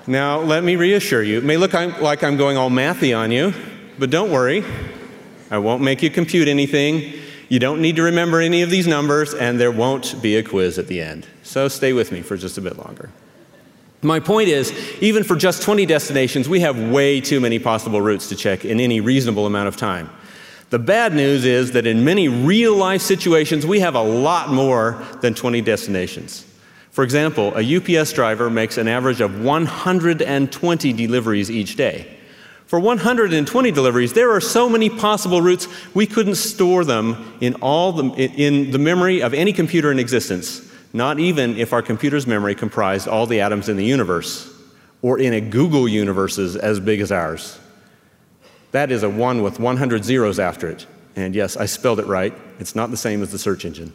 now, 0.07 0.38
let 0.40 0.64
me 0.64 0.77
reassure 0.77 1.22
you, 1.22 1.38
it 1.38 1.44
may 1.44 1.57
look 1.57 1.72
like 1.72 2.22
I'm 2.22 2.37
going 2.37 2.59
all 2.59 2.68
mathy 2.68 3.18
on 3.18 3.31
you, 3.31 3.55
but 3.98 4.11
don't 4.11 4.31
worry. 4.31 4.66
I 5.51 5.57
won't 5.57 5.83
make 5.83 6.03
you 6.03 6.11
compute 6.11 6.46
anything. 6.46 7.14
You 7.48 7.58
don't 7.58 7.80
need 7.80 7.96
to 7.96 8.02
remember 8.02 8.40
any 8.40 8.62
of 8.62 8.70
these 8.70 8.87
numbers, 8.87 9.32
and 9.32 9.58
there 9.58 9.72
won't 9.72 10.20
be 10.20 10.37
a 10.37 10.42
quiz 10.42 10.78
at 10.78 10.87
the 10.87 11.00
end. 11.00 11.26
So 11.42 11.68
stay 11.68 11.94
with 11.94 12.12
me 12.12 12.20
for 12.20 12.37
just 12.37 12.58
a 12.58 12.61
bit 12.61 12.76
longer. 12.76 13.11
My 14.02 14.20
point 14.20 14.48
is, 14.48 14.72
even 15.00 15.24
for 15.24 15.34
just 15.34 15.62
20 15.62 15.87
destinations, 15.87 16.48
we 16.48 16.61
have 16.61 16.78
way 16.78 17.20
too 17.20 17.40
many 17.40 17.58
possible 17.58 18.00
routes 18.00 18.28
to 18.28 18.37
check 18.37 18.64
in 18.64 18.78
any 18.78 19.00
reasonable 19.00 19.46
amount 19.46 19.68
of 19.68 19.76
time. 19.76 20.11
The 20.70 20.78
bad 20.78 21.14
news 21.14 21.46
is 21.46 21.72
that 21.72 21.87
in 21.87 22.04
many 22.04 22.28
real 22.28 22.76
life 22.76 23.00
situations, 23.00 23.64
we 23.64 23.80
have 23.80 23.94
a 23.94 24.02
lot 24.02 24.50
more 24.52 25.02
than 25.22 25.34
20 25.34 25.62
destinations. 25.62 26.44
For 26.90 27.02
example, 27.02 27.56
a 27.56 27.76
UPS 27.76 28.12
driver 28.12 28.50
makes 28.50 28.76
an 28.76 28.88
average 28.88 29.22
of 29.22 29.40
120 29.42 30.92
deliveries 30.92 31.50
each 31.50 31.76
day. 31.76 32.17
For 32.68 32.78
120 32.78 33.70
deliveries, 33.70 34.12
there 34.12 34.31
are 34.31 34.42
so 34.42 34.68
many 34.68 34.90
possible 34.90 35.40
routes 35.40 35.66
we 35.94 36.07
couldn't 36.07 36.35
store 36.35 36.85
them 36.85 37.38
in, 37.40 37.54
all 37.62 37.92
the, 37.92 38.04
in 38.14 38.72
the 38.72 38.78
memory 38.78 39.22
of 39.22 39.33
any 39.33 39.54
computer 39.54 39.90
in 39.90 39.98
existence, 39.98 40.70
not 40.92 41.18
even 41.18 41.57
if 41.57 41.72
our 41.72 41.81
computer's 41.81 42.26
memory 42.26 42.54
comprised 42.54 43.09
all 43.09 43.24
the 43.24 43.40
atoms 43.40 43.70
in 43.70 43.78
the 43.78 43.87
universe, 43.87 44.52
or 45.00 45.18
in 45.18 45.33
a 45.33 45.40
googol 45.40 45.90
universe 45.90 46.38
as 46.38 46.78
big 46.78 47.00
as 47.00 47.11
ours. 47.11 47.59
That 48.72 48.92
is 48.92 49.02
a 49.02 49.09
one 49.09 49.42
with 49.42 49.59
100 49.59 50.04
zeros 50.04 50.38
after 50.38 50.68
it. 50.68 50.87
And 51.16 51.35
yes, 51.35 51.57
I 51.57 51.64
spelled 51.64 52.00
it 52.00 52.07
right. 52.07 52.35
It's 52.59 52.74
not 52.74 52.90
the 52.90 52.98
same 52.98 53.22
as 53.22 53.33
the 53.33 53.38
search 53.38 53.64
engine. 53.64 53.94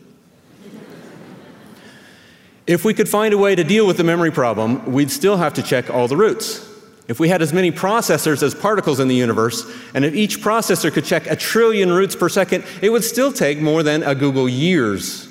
if 2.66 2.84
we 2.84 2.96
could 2.96 3.08
find 3.08 3.36
a 3.36 3.38
way 3.38 3.54
to 3.54 3.64
deal 3.64 3.86
with 3.86 3.98
the 3.98 4.04
memory 4.04 4.32
problem, 4.32 4.92
we'd 4.92 5.12
still 5.12 5.38
have 5.38 5.54
to 5.54 5.62
check 5.62 5.92
all 5.92 6.08
the 6.08 6.18
routes. 6.18 6.73
If 7.08 7.20
we 7.20 7.28
had 7.28 7.42
as 7.42 7.52
many 7.52 7.72
processors 7.72 8.42
as 8.44 8.56
particles 8.56 9.00
in 9.00 9.08
the 9.08 9.16
universe, 9.16 9.70
and 9.94 10.06
if 10.06 10.16
each 10.16 10.40
processor 10.40 10.92
could 10.92 11.04
check 11.04 11.28
a 11.28 11.36
trillion 11.36 11.92
routes 11.92 12.16
per 12.16 12.30
second, 12.30 12.64
it 12.82 12.90
would 12.90 13.04
still 13.04 13.34
take 13.34 13.60
more 13.60 13.84
than 13.84 14.04
a 14.04 14.16
googol 14.16 14.50
years. 14.50 15.28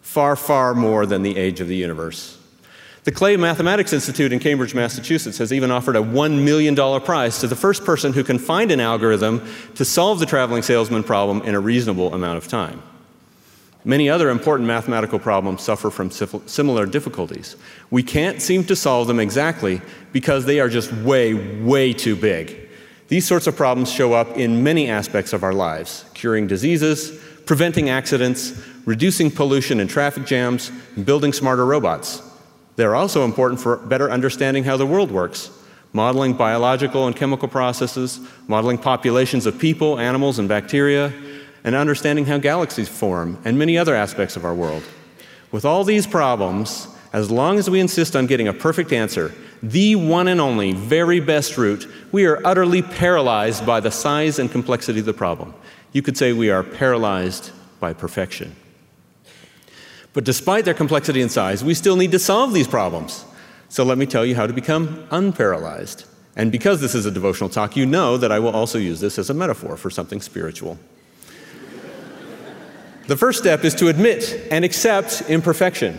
Far, 0.00 0.36
far 0.36 0.74
more 0.74 1.06
than 1.06 1.22
the 1.22 1.36
age 1.36 1.60
of 1.60 1.68
the 1.68 1.76
universe. 1.76 2.38
The 3.04 3.12
Clay 3.12 3.36
Mathematics 3.36 3.92
Institute 3.92 4.32
in 4.32 4.38
Cambridge, 4.38 4.74
Massachusetts 4.74 5.38
has 5.38 5.52
even 5.52 5.70
offered 5.70 5.96
a 5.96 6.02
$1 6.02 6.44
million 6.44 6.74
prize 7.00 7.38
to 7.38 7.46
the 7.46 7.56
first 7.56 7.84
person 7.84 8.12
who 8.12 8.24
can 8.24 8.38
find 8.38 8.70
an 8.70 8.80
algorithm 8.80 9.46
to 9.76 9.84
solve 9.84 10.18
the 10.18 10.26
traveling 10.26 10.62
salesman 10.62 11.02
problem 11.02 11.40
in 11.42 11.54
a 11.54 11.60
reasonable 11.60 12.12
amount 12.12 12.38
of 12.38 12.48
time. 12.48 12.82
Many 13.84 14.10
other 14.10 14.28
important 14.28 14.66
mathematical 14.66 15.18
problems 15.18 15.62
suffer 15.62 15.90
from 15.90 16.10
similar 16.10 16.84
difficulties. 16.84 17.56
We 17.90 18.02
can't 18.02 18.42
seem 18.42 18.64
to 18.64 18.76
solve 18.76 19.08
them 19.08 19.18
exactly 19.18 19.80
because 20.12 20.44
they 20.44 20.60
are 20.60 20.68
just 20.68 20.92
way, 20.92 21.60
way 21.62 21.94
too 21.94 22.14
big. 22.14 22.68
These 23.08 23.26
sorts 23.26 23.46
of 23.46 23.56
problems 23.56 23.90
show 23.90 24.12
up 24.12 24.36
in 24.36 24.62
many 24.62 24.90
aspects 24.90 25.32
of 25.32 25.42
our 25.42 25.54
lives 25.54 26.04
curing 26.12 26.46
diseases, 26.46 27.18
preventing 27.46 27.88
accidents, 27.88 28.52
reducing 28.84 29.30
pollution 29.30 29.80
and 29.80 29.88
traffic 29.88 30.26
jams, 30.26 30.70
and 30.94 31.06
building 31.06 31.32
smarter 31.32 31.64
robots. 31.64 32.22
They're 32.76 32.94
also 32.94 33.24
important 33.24 33.60
for 33.60 33.78
better 33.78 34.10
understanding 34.10 34.64
how 34.64 34.76
the 34.76 34.86
world 34.86 35.10
works, 35.10 35.50
modeling 35.92 36.34
biological 36.34 37.06
and 37.06 37.16
chemical 37.16 37.48
processes, 37.48 38.20
modeling 38.46 38.78
populations 38.78 39.46
of 39.46 39.58
people, 39.58 39.98
animals, 39.98 40.38
and 40.38 40.48
bacteria, 40.48 41.12
and 41.64 41.74
understanding 41.74 42.26
how 42.26 42.38
galaxies 42.38 42.88
form, 42.88 43.38
and 43.44 43.58
many 43.58 43.76
other 43.76 43.94
aspects 43.94 44.36
of 44.36 44.44
our 44.44 44.54
world. 44.54 44.82
With 45.52 45.64
all 45.64 45.84
these 45.84 46.06
problems, 46.06 46.88
as 47.12 47.30
long 47.30 47.58
as 47.58 47.68
we 47.68 47.80
insist 47.80 48.14
on 48.14 48.26
getting 48.26 48.48
a 48.48 48.52
perfect 48.52 48.92
answer, 48.92 49.34
the 49.62 49.96
one 49.96 50.28
and 50.28 50.40
only 50.40 50.72
very 50.72 51.20
best 51.20 51.58
route, 51.58 51.86
we 52.12 52.24
are 52.24 52.44
utterly 52.46 52.82
paralyzed 52.82 53.66
by 53.66 53.80
the 53.80 53.90
size 53.90 54.38
and 54.38 54.50
complexity 54.50 55.00
of 55.00 55.06
the 55.06 55.12
problem. 55.12 55.54
You 55.92 56.02
could 56.02 56.16
say 56.16 56.32
we 56.32 56.50
are 56.50 56.62
paralyzed 56.62 57.50
by 57.80 57.92
perfection. 57.92 58.54
But 60.12 60.24
despite 60.24 60.64
their 60.64 60.74
complexity 60.74 61.20
and 61.20 61.30
size, 61.30 61.64
we 61.64 61.74
still 61.74 61.96
need 61.96 62.12
to 62.12 62.18
solve 62.18 62.52
these 62.52 62.68
problems. 62.68 63.24
So 63.68 63.84
let 63.84 63.98
me 63.98 64.06
tell 64.06 64.24
you 64.24 64.34
how 64.34 64.46
to 64.46 64.52
become 64.52 65.06
unparalyzed. 65.08 66.06
And 66.36 66.50
because 66.50 66.80
this 66.80 66.94
is 66.94 67.06
a 67.06 67.10
devotional 67.10 67.50
talk, 67.50 67.76
you 67.76 67.86
know 67.86 68.16
that 68.16 68.32
I 68.32 68.38
will 68.38 68.50
also 68.50 68.78
use 68.78 69.00
this 69.00 69.18
as 69.18 69.30
a 69.30 69.34
metaphor 69.34 69.76
for 69.76 69.90
something 69.90 70.20
spiritual. 70.20 70.78
The 73.06 73.16
first 73.16 73.38
step 73.38 73.64
is 73.64 73.74
to 73.76 73.88
admit 73.88 74.48
and 74.50 74.64
accept 74.64 75.22
imperfection. 75.28 75.98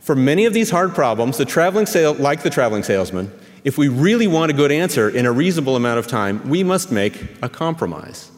For 0.00 0.16
many 0.16 0.46
of 0.46 0.52
these 0.52 0.70
hard 0.70 0.94
problems, 0.94 1.38
the 1.38 1.44
traveling 1.44 1.86
sale, 1.86 2.14
like 2.14 2.42
the 2.42 2.50
traveling 2.50 2.82
salesman, 2.82 3.32
if 3.64 3.78
we 3.78 3.86
really 3.86 4.26
want 4.26 4.50
a 4.50 4.54
good 4.54 4.72
answer 4.72 5.08
in 5.08 5.26
a 5.26 5.32
reasonable 5.32 5.76
amount 5.76 6.00
of 6.00 6.08
time, 6.08 6.48
we 6.48 6.64
must 6.64 6.90
make 6.90 7.36
a 7.40 7.48
compromise. 7.48 8.30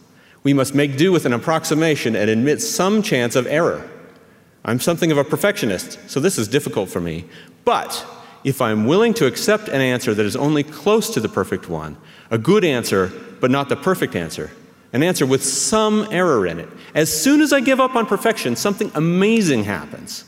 We 0.42 0.52
must 0.52 0.74
make 0.74 0.98
do 0.98 1.10
with 1.10 1.24
an 1.24 1.32
approximation 1.32 2.14
and 2.14 2.28
admit 2.28 2.60
some 2.60 3.00
chance 3.00 3.34
of 3.34 3.46
error. 3.46 3.88
I'm 4.66 4.80
something 4.80 5.10
of 5.10 5.16
a 5.16 5.24
perfectionist, 5.24 5.98
so 6.10 6.20
this 6.20 6.36
is 6.36 6.48
difficult 6.48 6.90
for 6.90 7.00
me. 7.00 7.24
But 7.64 8.04
if 8.44 8.60
I'm 8.60 8.84
willing 8.86 9.14
to 9.14 9.26
accept 9.26 9.68
an 9.68 9.80
answer 9.80 10.12
that 10.12 10.26
is 10.26 10.36
only 10.36 10.62
close 10.62 11.08
to 11.14 11.20
the 11.20 11.28
perfect 11.30 11.70
one, 11.70 11.96
a 12.30 12.36
good 12.36 12.64
answer, 12.64 13.10
but 13.40 13.50
not 13.50 13.70
the 13.70 13.76
perfect 13.76 14.14
answer, 14.14 14.50
an 14.94 15.02
answer 15.02 15.26
with 15.26 15.44
some 15.44 16.06
error 16.10 16.46
in 16.46 16.60
it, 16.60 16.68
as 16.94 17.12
soon 17.12 17.40
as 17.40 17.52
I 17.52 17.60
give 17.60 17.80
up 17.80 17.96
on 17.96 18.06
perfection, 18.06 18.54
something 18.54 18.92
amazing 18.94 19.64
happens. 19.64 20.24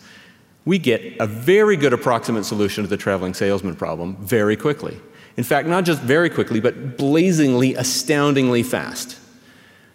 We 0.65 0.81
get 0.81 1.17
a 1.21 1.27
very 1.27 1.77
good 1.77 1.93
approximate 1.93 2.45
solution 2.45 2.83
to 2.83 2.91
the 2.91 2.97
traveling 2.97 3.33
salesman 3.33 3.77
problem 3.77 4.17
very 4.17 4.57
quickly. 4.57 5.01
In 5.37 5.45
fact, 5.45 5.69
not 5.69 5.85
just 5.85 6.03
very 6.03 6.29
quickly, 6.29 6.59
but 6.59 6.99
blazingly, 6.99 7.75
astoundingly 7.75 8.65
fast. 8.65 9.21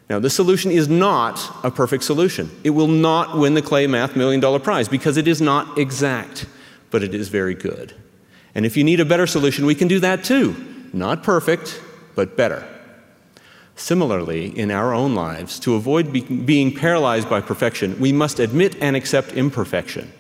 Now, 0.09 0.19
this 0.19 0.33
solution 0.33 0.71
is 0.71 0.87
not 0.87 1.39
a 1.65 1.71
perfect 1.71 2.05
solution. 2.05 2.49
It 2.63 2.69
will 2.69 2.87
not 2.87 3.37
win 3.37 3.55
the 3.55 3.61
Clay 3.61 3.87
Math 3.87 4.15
Million 4.15 4.39
Dollar 4.39 4.59
Prize 4.59 4.87
because 4.87 5.17
it 5.17 5.27
is 5.27 5.41
not 5.41 5.77
exact, 5.77 6.45
but 6.91 7.03
it 7.03 7.13
is 7.13 7.27
very 7.27 7.55
good. 7.55 7.93
And 8.55 8.65
if 8.65 8.77
you 8.77 8.85
need 8.85 9.01
a 9.01 9.05
better 9.05 9.27
solution, 9.27 9.65
we 9.65 9.75
can 9.75 9.89
do 9.89 9.99
that 9.99 10.23
too. 10.23 10.55
Not 10.93 11.23
perfect, 11.23 11.81
but 12.15 12.37
better. 12.37 12.65
Similarly, 13.75 14.47
in 14.57 14.69
our 14.71 14.93
own 14.93 15.15
lives, 15.15 15.59
to 15.61 15.75
avoid 15.75 16.13
be- 16.13 16.21
being 16.21 16.73
paralyzed 16.73 17.29
by 17.29 17.41
perfection, 17.41 17.99
we 17.99 18.11
must 18.11 18.39
admit 18.39 18.75
and 18.81 18.95
accept 18.95 19.33
imperfection. 19.33 20.11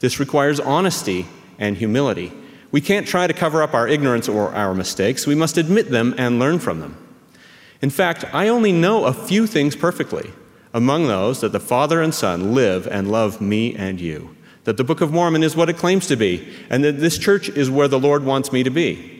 This 0.00 0.18
requires 0.18 0.60
honesty 0.60 1.26
and 1.58 1.76
humility. 1.76 2.32
We 2.72 2.80
can't 2.80 3.06
try 3.06 3.26
to 3.26 3.32
cover 3.32 3.62
up 3.62 3.74
our 3.74 3.88
ignorance 3.88 4.28
or 4.28 4.52
our 4.54 4.74
mistakes. 4.74 5.26
We 5.26 5.34
must 5.34 5.56
admit 5.56 5.90
them 5.90 6.14
and 6.18 6.38
learn 6.38 6.58
from 6.58 6.80
them. 6.80 6.96
In 7.80 7.90
fact, 7.90 8.24
I 8.32 8.48
only 8.48 8.72
know 8.72 9.04
a 9.04 9.12
few 9.12 9.46
things 9.46 9.76
perfectly. 9.76 10.32
Among 10.74 11.06
those, 11.06 11.40
that 11.40 11.52
the 11.52 11.60
Father 11.60 12.02
and 12.02 12.14
Son 12.14 12.52
live 12.52 12.86
and 12.86 13.10
love 13.10 13.40
me 13.40 13.74
and 13.74 14.00
you, 14.00 14.36
that 14.64 14.76
the 14.76 14.84
Book 14.84 15.00
of 15.00 15.12
Mormon 15.12 15.42
is 15.42 15.56
what 15.56 15.70
it 15.70 15.78
claims 15.78 16.06
to 16.08 16.16
be, 16.16 16.52
and 16.68 16.84
that 16.84 16.98
this 16.98 17.16
church 17.16 17.48
is 17.48 17.70
where 17.70 17.88
the 17.88 17.98
Lord 17.98 18.24
wants 18.24 18.52
me 18.52 18.62
to 18.62 18.70
be. 18.70 19.15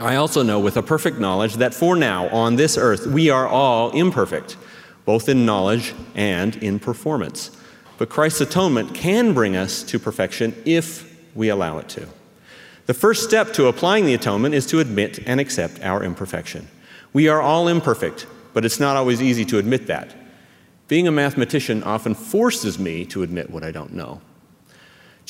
I 0.00 0.16
also 0.16 0.42
know 0.42 0.58
with 0.58 0.76
a 0.76 0.82
perfect 0.82 1.18
knowledge 1.18 1.54
that 1.54 1.74
for 1.74 1.94
now, 1.94 2.28
on 2.28 2.56
this 2.56 2.78
earth, 2.78 3.06
we 3.06 3.28
are 3.28 3.46
all 3.46 3.90
imperfect, 3.90 4.56
both 5.04 5.28
in 5.28 5.44
knowledge 5.44 5.94
and 6.14 6.56
in 6.56 6.78
performance. 6.78 7.50
But 7.98 8.08
Christ's 8.08 8.40
atonement 8.40 8.94
can 8.94 9.34
bring 9.34 9.56
us 9.56 9.82
to 9.84 9.98
perfection 9.98 10.54
if 10.64 11.06
we 11.34 11.50
allow 11.50 11.78
it 11.78 11.88
to. 11.90 12.06
The 12.86 12.94
first 12.94 13.24
step 13.24 13.52
to 13.52 13.66
applying 13.66 14.06
the 14.06 14.14
atonement 14.14 14.54
is 14.54 14.66
to 14.68 14.80
admit 14.80 15.20
and 15.26 15.38
accept 15.38 15.82
our 15.82 16.02
imperfection. 16.02 16.66
We 17.12 17.28
are 17.28 17.42
all 17.42 17.68
imperfect, 17.68 18.26
but 18.54 18.64
it's 18.64 18.80
not 18.80 18.96
always 18.96 19.20
easy 19.20 19.44
to 19.46 19.58
admit 19.58 19.86
that. 19.88 20.14
Being 20.88 21.06
a 21.06 21.12
mathematician 21.12 21.82
often 21.82 22.14
forces 22.14 22.78
me 22.78 23.04
to 23.06 23.22
admit 23.22 23.50
what 23.50 23.62
I 23.62 23.70
don't 23.70 23.92
know. 23.92 24.22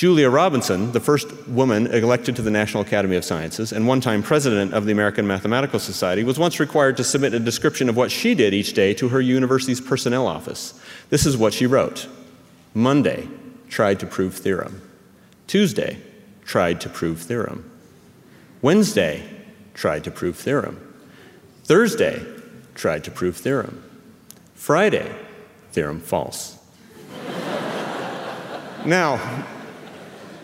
Julia 0.00 0.30
Robinson, 0.30 0.92
the 0.92 0.98
first 0.98 1.30
woman 1.46 1.86
elected 1.88 2.34
to 2.36 2.40
the 2.40 2.50
National 2.50 2.82
Academy 2.82 3.16
of 3.16 3.24
Sciences 3.26 3.70
and 3.70 3.86
one 3.86 4.00
time 4.00 4.22
president 4.22 4.72
of 4.72 4.86
the 4.86 4.92
American 4.92 5.26
Mathematical 5.26 5.78
Society, 5.78 6.24
was 6.24 6.38
once 6.38 6.58
required 6.58 6.96
to 6.96 7.04
submit 7.04 7.34
a 7.34 7.38
description 7.38 7.86
of 7.86 7.98
what 7.98 8.10
she 8.10 8.34
did 8.34 8.54
each 8.54 8.72
day 8.72 8.94
to 8.94 9.10
her 9.10 9.20
university's 9.20 9.78
personnel 9.78 10.26
office. 10.26 10.72
This 11.10 11.26
is 11.26 11.36
what 11.36 11.52
she 11.52 11.66
wrote 11.66 12.08
Monday, 12.72 13.28
tried 13.68 14.00
to 14.00 14.06
prove 14.06 14.36
theorem. 14.36 14.80
Tuesday, 15.46 15.98
tried 16.46 16.80
to 16.80 16.88
prove 16.88 17.20
theorem. 17.20 17.70
Wednesday, 18.62 19.22
tried 19.74 20.02
to 20.04 20.10
prove 20.10 20.38
theorem. 20.38 20.80
Thursday, 21.64 22.24
tried 22.74 23.04
to 23.04 23.10
prove 23.10 23.36
theorem. 23.36 23.84
Friday, 24.54 25.14
theorem 25.72 26.00
false. 26.00 26.58
now, 28.86 29.44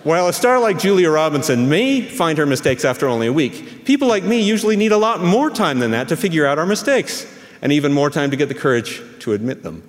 while 0.07 0.29
a 0.29 0.33
star 0.33 0.61
like 0.61 0.79
Julia 0.79 1.11
Robinson 1.11 1.69
may 1.69 2.01
find 2.01 2.39
her 2.39 2.47
mistakes 2.47 2.85
after 2.85 3.09
only 3.09 3.27
a 3.27 3.33
week, 3.33 3.85
people 3.85 4.07
like 4.07 4.23
me 4.23 4.41
usually 4.41 4.77
need 4.77 4.93
a 4.93 4.97
lot 4.97 5.21
more 5.21 5.51
time 5.51 5.81
than 5.81 5.91
that 5.91 6.07
to 6.07 6.17
figure 6.17 6.47
out 6.47 6.61
our 6.61 6.65
mistakes, 6.65 7.27
and 7.61 7.73
even 7.73 7.93
more 7.93 8.09
time 8.09 8.31
to 8.31 8.37
get 8.37 8.47
the 8.47 8.55
courage 8.55 9.03
to 9.19 9.33
admit 9.33 9.65
them. 9.65 9.83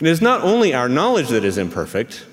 And 0.00 0.06
it 0.06 0.10
is 0.10 0.20
not 0.20 0.42
only 0.42 0.74
our 0.74 0.86
knowledge 0.86 1.28
that 1.28 1.46
is 1.46 1.56
imperfect, 1.56 2.26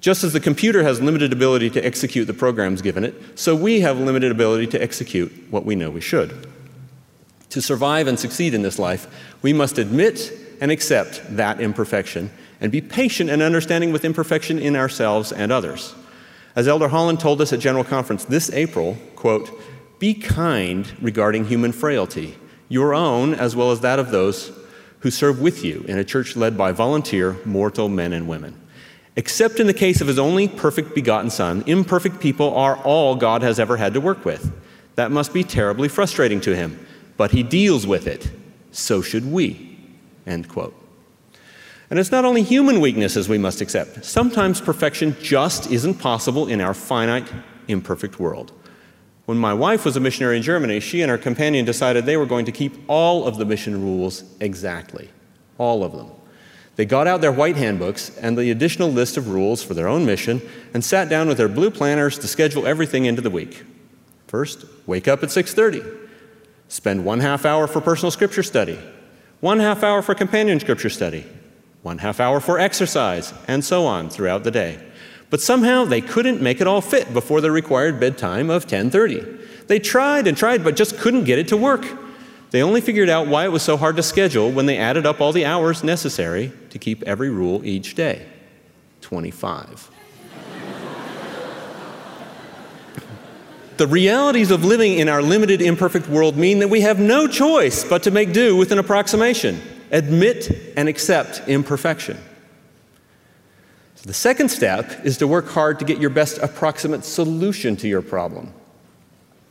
just 0.00 0.24
as 0.24 0.32
the 0.32 0.40
computer 0.40 0.82
has 0.82 1.00
limited 1.00 1.32
ability 1.32 1.70
to 1.70 1.86
execute 1.86 2.26
the 2.26 2.34
programs 2.34 2.82
given 2.82 3.04
it, 3.04 3.14
so 3.38 3.54
we 3.54 3.82
have 3.82 4.00
limited 4.00 4.32
ability 4.32 4.66
to 4.66 4.82
execute 4.82 5.30
what 5.50 5.64
we 5.64 5.76
know 5.76 5.88
we 5.88 6.00
should. 6.00 6.48
To 7.50 7.62
survive 7.62 8.08
and 8.08 8.18
succeed 8.18 8.54
in 8.54 8.62
this 8.62 8.80
life, 8.80 9.06
we 9.40 9.52
must 9.52 9.78
admit 9.78 10.32
and 10.60 10.72
accept 10.72 11.22
that 11.36 11.60
imperfection 11.60 12.32
and 12.60 12.72
be 12.72 12.80
patient 12.80 13.30
and 13.30 13.40
understanding 13.40 13.92
with 13.92 14.04
imperfection 14.04 14.58
in 14.58 14.74
ourselves 14.74 15.30
and 15.30 15.52
others. 15.52 15.94
As 16.56 16.66
Elder 16.66 16.88
Holland 16.88 17.20
told 17.20 17.42
us 17.42 17.52
at 17.52 17.60
General 17.60 17.84
Conference 17.84 18.24
this 18.24 18.50
April, 18.50 18.96
quote, 19.14 19.50
be 19.98 20.14
kind 20.14 20.90
regarding 21.02 21.44
human 21.44 21.70
frailty, 21.70 22.36
your 22.70 22.94
own 22.94 23.34
as 23.34 23.54
well 23.54 23.70
as 23.70 23.80
that 23.80 23.98
of 23.98 24.10
those 24.10 24.50
who 25.00 25.10
serve 25.10 25.40
with 25.40 25.62
you 25.62 25.84
in 25.86 25.98
a 25.98 26.04
church 26.04 26.34
led 26.34 26.56
by 26.56 26.72
volunteer, 26.72 27.36
mortal 27.44 27.90
men 27.90 28.14
and 28.14 28.26
women. 28.26 28.58
Except 29.16 29.60
in 29.60 29.66
the 29.66 29.74
case 29.74 30.00
of 30.00 30.08
his 30.08 30.18
only 30.18 30.48
perfect 30.48 30.94
begotten 30.94 31.30
Son, 31.30 31.62
imperfect 31.66 32.20
people 32.20 32.54
are 32.54 32.76
all 32.78 33.16
God 33.16 33.42
has 33.42 33.60
ever 33.60 33.76
had 33.76 33.94
to 33.94 34.00
work 34.00 34.24
with. 34.24 34.52
That 34.94 35.10
must 35.10 35.34
be 35.34 35.44
terribly 35.44 35.88
frustrating 35.88 36.40
to 36.42 36.56
him, 36.56 36.84
but 37.18 37.32
he 37.32 37.42
deals 37.42 37.86
with 37.86 38.06
it. 38.06 38.30
So 38.72 39.02
should 39.02 39.30
we. 39.30 39.78
End 40.26 40.48
quote. 40.48 40.74
And 41.88 41.98
it's 41.98 42.10
not 42.10 42.24
only 42.24 42.42
human 42.42 42.80
weaknesses 42.80 43.28
we 43.28 43.38
must 43.38 43.60
accept. 43.60 44.04
Sometimes 44.04 44.60
perfection 44.60 45.16
just 45.20 45.70
isn't 45.70 45.94
possible 45.94 46.48
in 46.48 46.60
our 46.60 46.74
finite, 46.74 47.30
imperfect 47.68 48.18
world. 48.18 48.52
When 49.26 49.38
my 49.38 49.54
wife 49.54 49.84
was 49.84 49.96
a 49.96 50.00
missionary 50.00 50.36
in 50.36 50.42
Germany, 50.42 50.80
she 50.80 51.02
and 51.02 51.10
her 51.10 51.18
companion 51.18 51.64
decided 51.64 52.06
they 52.06 52.16
were 52.16 52.26
going 52.26 52.44
to 52.46 52.52
keep 52.52 52.74
all 52.88 53.26
of 53.26 53.38
the 53.38 53.44
mission 53.44 53.82
rules 53.82 54.24
exactly. 54.40 55.10
All 55.58 55.82
of 55.84 55.92
them. 55.92 56.10
They 56.76 56.84
got 56.84 57.06
out 57.06 57.22
their 57.22 57.32
white 57.32 57.56
handbooks 57.56 58.16
and 58.18 58.36
the 58.36 58.50
additional 58.50 58.90
list 58.90 59.16
of 59.16 59.28
rules 59.28 59.62
for 59.62 59.74
their 59.74 59.88
own 59.88 60.04
mission 60.04 60.42
and 60.74 60.84
sat 60.84 61.08
down 61.08 61.26
with 61.26 61.38
their 61.38 61.48
blue 61.48 61.70
planners 61.70 62.18
to 62.18 62.28
schedule 62.28 62.66
everything 62.66 63.06
into 63.06 63.22
the 63.22 63.30
week. 63.30 63.64
First, 64.26 64.66
wake 64.86 65.08
up 65.08 65.22
at 65.22 65.30
6:30. 65.30 65.82
Spend 66.68 67.04
one 67.04 67.20
half 67.20 67.46
hour 67.46 67.66
for 67.66 67.80
personal 67.80 68.10
scripture 68.10 68.42
study, 68.42 68.78
one 69.40 69.60
half 69.60 69.82
hour 69.82 70.02
for 70.02 70.14
companion 70.14 70.60
scripture 70.60 70.90
study, 70.90 71.24
one 71.86 71.98
half 71.98 72.18
hour 72.18 72.40
for 72.40 72.58
exercise, 72.58 73.32
and 73.46 73.64
so 73.64 73.86
on 73.86 74.10
throughout 74.10 74.42
the 74.42 74.50
day. 74.50 74.76
But 75.30 75.40
somehow 75.40 75.84
they 75.84 76.00
couldn't 76.00 76.42
make 76.42 76.60
it 76.60 76.66
all 76.66 76.80
fit 76.80 77.14
before 77.14 77.40
the 77.40 77.52
required 77.52 78.00
bedtime 78.00 78.50
of 78.50 78.66
10:30. 78.66 79.24
They 79.68 79.78
tried 79.78 80.26
and 80.26 80.36
tried 80.36 80.64
but 80.64 80.74
just 80.74 80.98
couldn't 80.98 81.24
get 81.24 81.38
it 81.38 81.48
to 81.48 81.56
work. 81.56 81.86
They 82.50 82.60
only 82.60 82.80
figured 82.80 83.08
out 83.08 83.28
why 83.28 83.44
it 83.44 83.52
was 83.52 83.62
so 83.62 83.76
hard 83.76 83.94
to 83.96 84.02
schedule 84.02 84.50
when 84.50 84.66
they 84.66 84.78
added 84.78 85.06
up 85.06 85.20
all 85.20 85.32
the 85.32 85.44
hours 85.44 85.84
necessary 85.84 86.52
to 86.70 86.78
keep 86.78 87.04
every 87.04 87.30
rule 87.30 87.64
each 87.64 87.94
day. 87.94 88.26
25. 89.00 89.90
The 93.76 93.86
realities 93.86 94.50
of 94.50 94.64
living 94.64 94.94
in 94.94 95.08
our 95.08 95.22
limited, 95.22 95.60
imperfect 95.60 96.08
world 96.08 96.36
mean 96.36 96.60
that 96.60 96.68
we 96.68 96.80
have 96.80 96.98
no 96.98 97.28
choice 97.28 97.84
but 97.84 98.02
to 98.04 98.10
make 98.10 98.32
do 98.32 98.56
with 98.56 98.72
an 98.72 98.78
approximation 98.78 99.60
admit 99.90 100.74
and 100.76 100.88
accept 100.88 101.42
imperfection. 101.48 102.18
So 103.96 104.06
the 104.06 104.14
second 104.14 104.50
step 104.50 105.04
is 105.04 105.18
to 105.18 105.26
work 105.26 105.48
hard 105.48 105.78
to 105.78 105.84
get 105.84 105.98
your 105.98 106.10
best 106.10 106.38
approximate 106.38 107.04
solution 107.04 107.76
to 107.76 107.88
your 107.88 108.02
problem. 108.02 108.52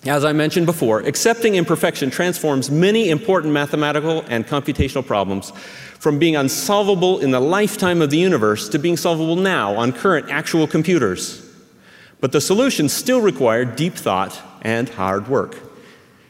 As 0.05 0.23
I 0.23 0.33
mentioned 0.33 0.67
before, 0.67 0.99
accepting 0.99 1.55
imperfection 1.55 2.11
transforms 2.11 2.69
many 2.69 3.09
important 3.09 3.53
mathematical 3.53 4.23
and 4.27 4.45
computational 4.45 5.05
problems 5.05 5.51
from 5.97 6.19
being 6.19 6.35
unsolvable 6.35 7.19
in 7.19 7.31
the 7.31 7.39
lifetime 7.39 8.03
of 8.03 8.11
the 8.11 8.17
universe 8.17 8.69
to 8.69 8.77
being 8.77 8.97
solvable 8.97 9.35
now 9.35 9.75
on 9.75 9.91
current 9.91 10.29
actual 10.29 10.67
computers. 10.67 11.41
But 12.21 12.33
the 12.33 12.41
solutions 12.41 12.93
still 12.93 13.19
require 13.19 13.65
deep 13.65 13.95
thought 13.95 14.39
and 14.61 14.87
hard 14.89 15.27
work. 15.27 15.57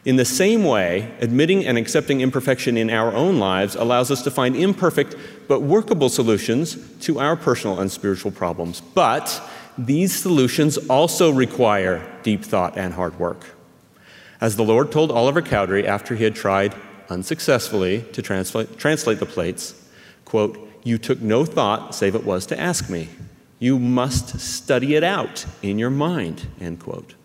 In 0.05 0.17
the 0.17 0.25
same 0.25 0.63
way, 0.63 1.11
admitting 1.19 1.65
and 1.65 1.79
accepting 1.79 2.21
imperfection 2.21 2.77
in 2.77 2.91
our 2.91 3.11
own 3.11 3.39
lives 3.39 3.75
allows 3.75 4.11
us 4.11 4.21
to 4.21 4.31
find 4.31 4.55
imperfect 4.55 5.15
but 5.47 5.63
workable 5.63 6.09
solutions 6.09 6.77
to 7.01 7.19
our 7.19 7.35
personal 7.35 7.79
and 7.79 7.91
spiritual 7.91 8.31
problems. 8.31 8.81
But 8.81 9.41
these 9.79 10.15
solutions 10.15 10.77
also 10.77 11.31
require 11.31 12.05
deep 12.21 12.43
thought 12.43 12.77
and 12.77 12.93
hard 12.93 13.19
work. 13.19 13.55
As 14.39 14.57
the 14.57 14.63
Lord 14.63 14.91
told 14.91 15.11
Oliver 15.11 15.41
Cowdery 15.41 15.87
after 15.87 16.15
he 16.15 16.23
had 16.23 16.35
tried 16.35 16.75
unsuccessfully 17.09 18.03
to 18.13 18.21
translate, 18.21 18.77
translate 18.77 19.19
the 19.19 19.25
plates, 19.25 19.73
quote, 20.23 20.59
You 20.83 20.99
took 20.99 21.19
no 21.19 21.45
thought 21.45 21.95
save 21.95 22.13
it 22.13 22.25
was 22.25 22.45
to 22.47 22.59
ask 22.59 22.91
me. 22.91 23.09
You 23.57 23.79
must 23.79 24.39
study 24.39 24.93
it 24.93 25.03
out 25.03 25.45
in 25.63 25.79
your 25.79 25.89
mind, 25.89 26.47
end 26.59 26.79
quote. 26.79 27.15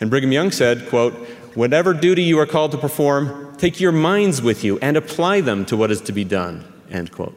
And 0.00 0.10
Brigham 0.10 0.30
Young 0.30 0.52
said, 0.52 0.88
quote, 0.88 1.14
Whatever 1.58 1.92
duty 1.92 2.22
you 2.22 2.38
are 2.38 2.46
called 2.46 2.70
to 2.70 2.78
perform, 2.78 3.56
take 3.56 3.80
your 3.80 3.90
minds 3.90 4.40
with 4.40 4.62
you 4.62 4.78
and 4.78 4.96
apply 4.96 5.40
them 5.40 5.64
to 5.64 5.76
what 5.76 5.90
is 5.90 6.00
to 6.02 6.12
be 6.12 6.22
done. 6.22 6.64
End 6.88 7.10
quote. 7.10 7.36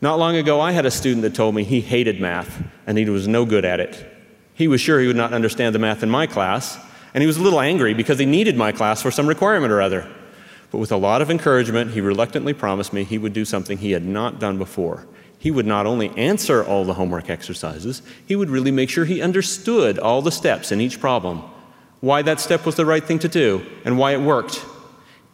Not 0.00 0.18
long 0.18 0.36
ago, 0.36 0.58
I 0.58 0.72
had 0.72 0.86
a 0.86 0.90
student 0.90 1.20
that 1.20 1.34
told 1.34 1.54
me 1.54 1.62
he 1.62 1.82
hated 1.82 2.18
math 2.18 2.64
and 2.86 2.96
he 2.96 3.04
was 3.10 3.28
no 3.28 3.44
good 3.44 3.66
at 3.66 3.78
it. 3.78 4.10
He 4.54 4.66
was 4.66 4.80
sure 4.80 5.00
he 5.00 5.06
would 5.06 5.16
not 5.16 5.34
understand 5.34 5.74
the 5.74 5.78
math 5.78 6.02
in 6.02 6.08
my 6.08 6.26
class, 6.26 6.78
and 7.12 7.20
he 7.20 7.26
was 7.26 7.36
a 7.36 7.42
little 7.42 7.60
angry 7.60 7.92
because 7.92 8.18
he 8.18 8.24
needed 8.24 8.56
my 8.56 8.72
class 8.72 9.02
for 9.02 9.10
some 9.10 9.26
requirement 9.26 9.70
or 9.70 9.82
other. 9.82 10.10
But 10.70 10.78
with 10.78 10.90
a 10.90 10.96
lot 10.96 11.20
of 11.20 11.30
encouragement, 11.30 11.90
he 11.90 12.00
reluctantly 12.00 12.54
promised 12.54 12.94
me 12.94 13.04
he 13.04 13.18
would 13.18 13.34
do 13.34 13.44
something 13.44 13.76
he 13.76 13.90
had 13.90 14.06
not 14.06 14.40
done 14.40 14.56
before. 14.56 15.06
He 15.38 15.50
would 15.50 15.66
not 15.66 15.84
only 15.84 16.08
answer 16.16 16.64
all 16.64 16.86
the 16.86 16.94
homework 16.94 17.28
exercises, 17.28 18.00
he 18.24 18.34
would 18.34 18.48
really 18.48 18.70
make 18.70 18.88
sure 18.88 19.04
he 19.04 19.20
understood 19.20 19.98
all 19.98 20.22
the 20.22 20.32
steps 20.32 20.72
in 20.72 20.80
each 20.80 20.98
problem 21.00 21.42
why 22.00 22.22
that 22.22 22.40
step 22.40 22.66
was 22.66 22.76
the 22.76 22.86
right 22.86 23.04
thing 23.04 23.18
to 23.20 23.28
do, 23.28 23.64
and 23.84 23.98
why 23.98 24.12
it 24.12 24.20
worked. 24.20 24.64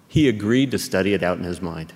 He 0.09 0.29
agreed 0.29 0.71
to 0.73 0.79
study 0.79 1.15
it 1.15 1.23
out 1.23 1.39
in 1.39 1.45
his 1.45 1.61
mind. 1.61 1.93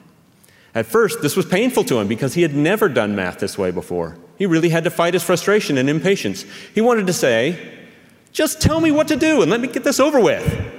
At 0.74 0.86
first, 0.86 1.22
this 1.22 1.36
was 1.36 1.46
painful 1.46 1.84
to 1.84 1.98
him 1.98 2.08
because 2.08 2.34
he 2.34 2.42
had 2.42 2.54
never 2.54 2.88
done 2.88 3.16
math 3.16 3.38
this 3.38 3.56
way 3.56 3.70
before. 3.70 4.18
He 4.36 4.44
really 4.44 4.68
had 4.68 4.84
to 4.84 4.90
fight 4.90 5.14
his 5.14 5.22
frustration 5.22 5.78
and 5.78 5.88
impatience. 5.88 6.44
He 6.74 6.80
wanted 6.80 7.06
to 7.06 7.12
say, 7.12 7.86
Just 8.32 8.60
tell 8.60 8.80
me 8.80 8.90
what 8.90 9.08
to 9.08 9.16
do 9.16 9.40
and 9.40 9.50
let 9.50 9.60
me 9.60 9.68
get 9.68 9.84
this 9.84 9.98
over 9.98 10.20
with. 10.20 10.72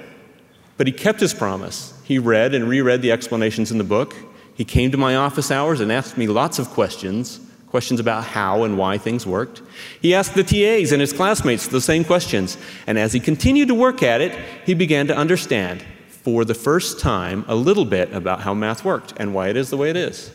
But 0.77 0.85
he 0.85 0.93
kept 0.93 1.19
his 1.19 1.33
promise. 1.33 1.99
He 2.03 2.19
read 2.19 2.53
and 2.53 2.69
reread 2.69 3.01
the 3.01 3.11
explanations 3.11 3.71
in 3.71 3.79
the 3.79 3.83
book. 3.83 4.15
He 4.53 4.63
came 4.63 4.91
to 4.91 4.97
my 4.97 5.15
office 5.15 5.49
hours 5.49 5.79
and 5.79 5.91
asked 5.91 6.17
me 6.17 6.27
lots 6.27 6.59
of 6.59 6.69
questions 6.69 7.39
questions 7.67 7.99
about 7.99 8.23
how 8.23 8.63
and 8.63 8.77
why 8.77 8.97
things 8.97 9.25
worked. 9.25 9.61
He 10.01 10.15
asked 10.15 10.35
the 10.35 10.43
TAs 10.43 10.91
and 10.91 11.01
his 11.01 11.13
classmates 11.13 11.67
the 11.67 11.81
same 11.81 12.03
questions, 12.03 12.57
and 12.87 12.97
as 12.97 13.13
he 13.13 13.19
continued 13.19 13.67
to 13.67 13.75
work 13.75 14.01
at 14.01 14.21
it, 14.21 14.37
he 14.65 14.73
began 14.73 15.07
to 15.07 15.15
understand 15.15 15.83
for 16.09 16.43
the 16.43 16.53
first 16.53 16.99
time 16.99 17.45
a 17.47 17.55
little 17.55 17.85
bit 17.85 18.11
about 18.13 18.41
how 18.41 18.53
math 18.53 18.83
worked 18.83 19.13
and 19.17 19.33
why 19.33 19.49
it 19.49 19.57
is 19.57 19.69
the 19.69 19.77
way 19.77 19.89
it 19.89 19.95
is. 19.95 20.31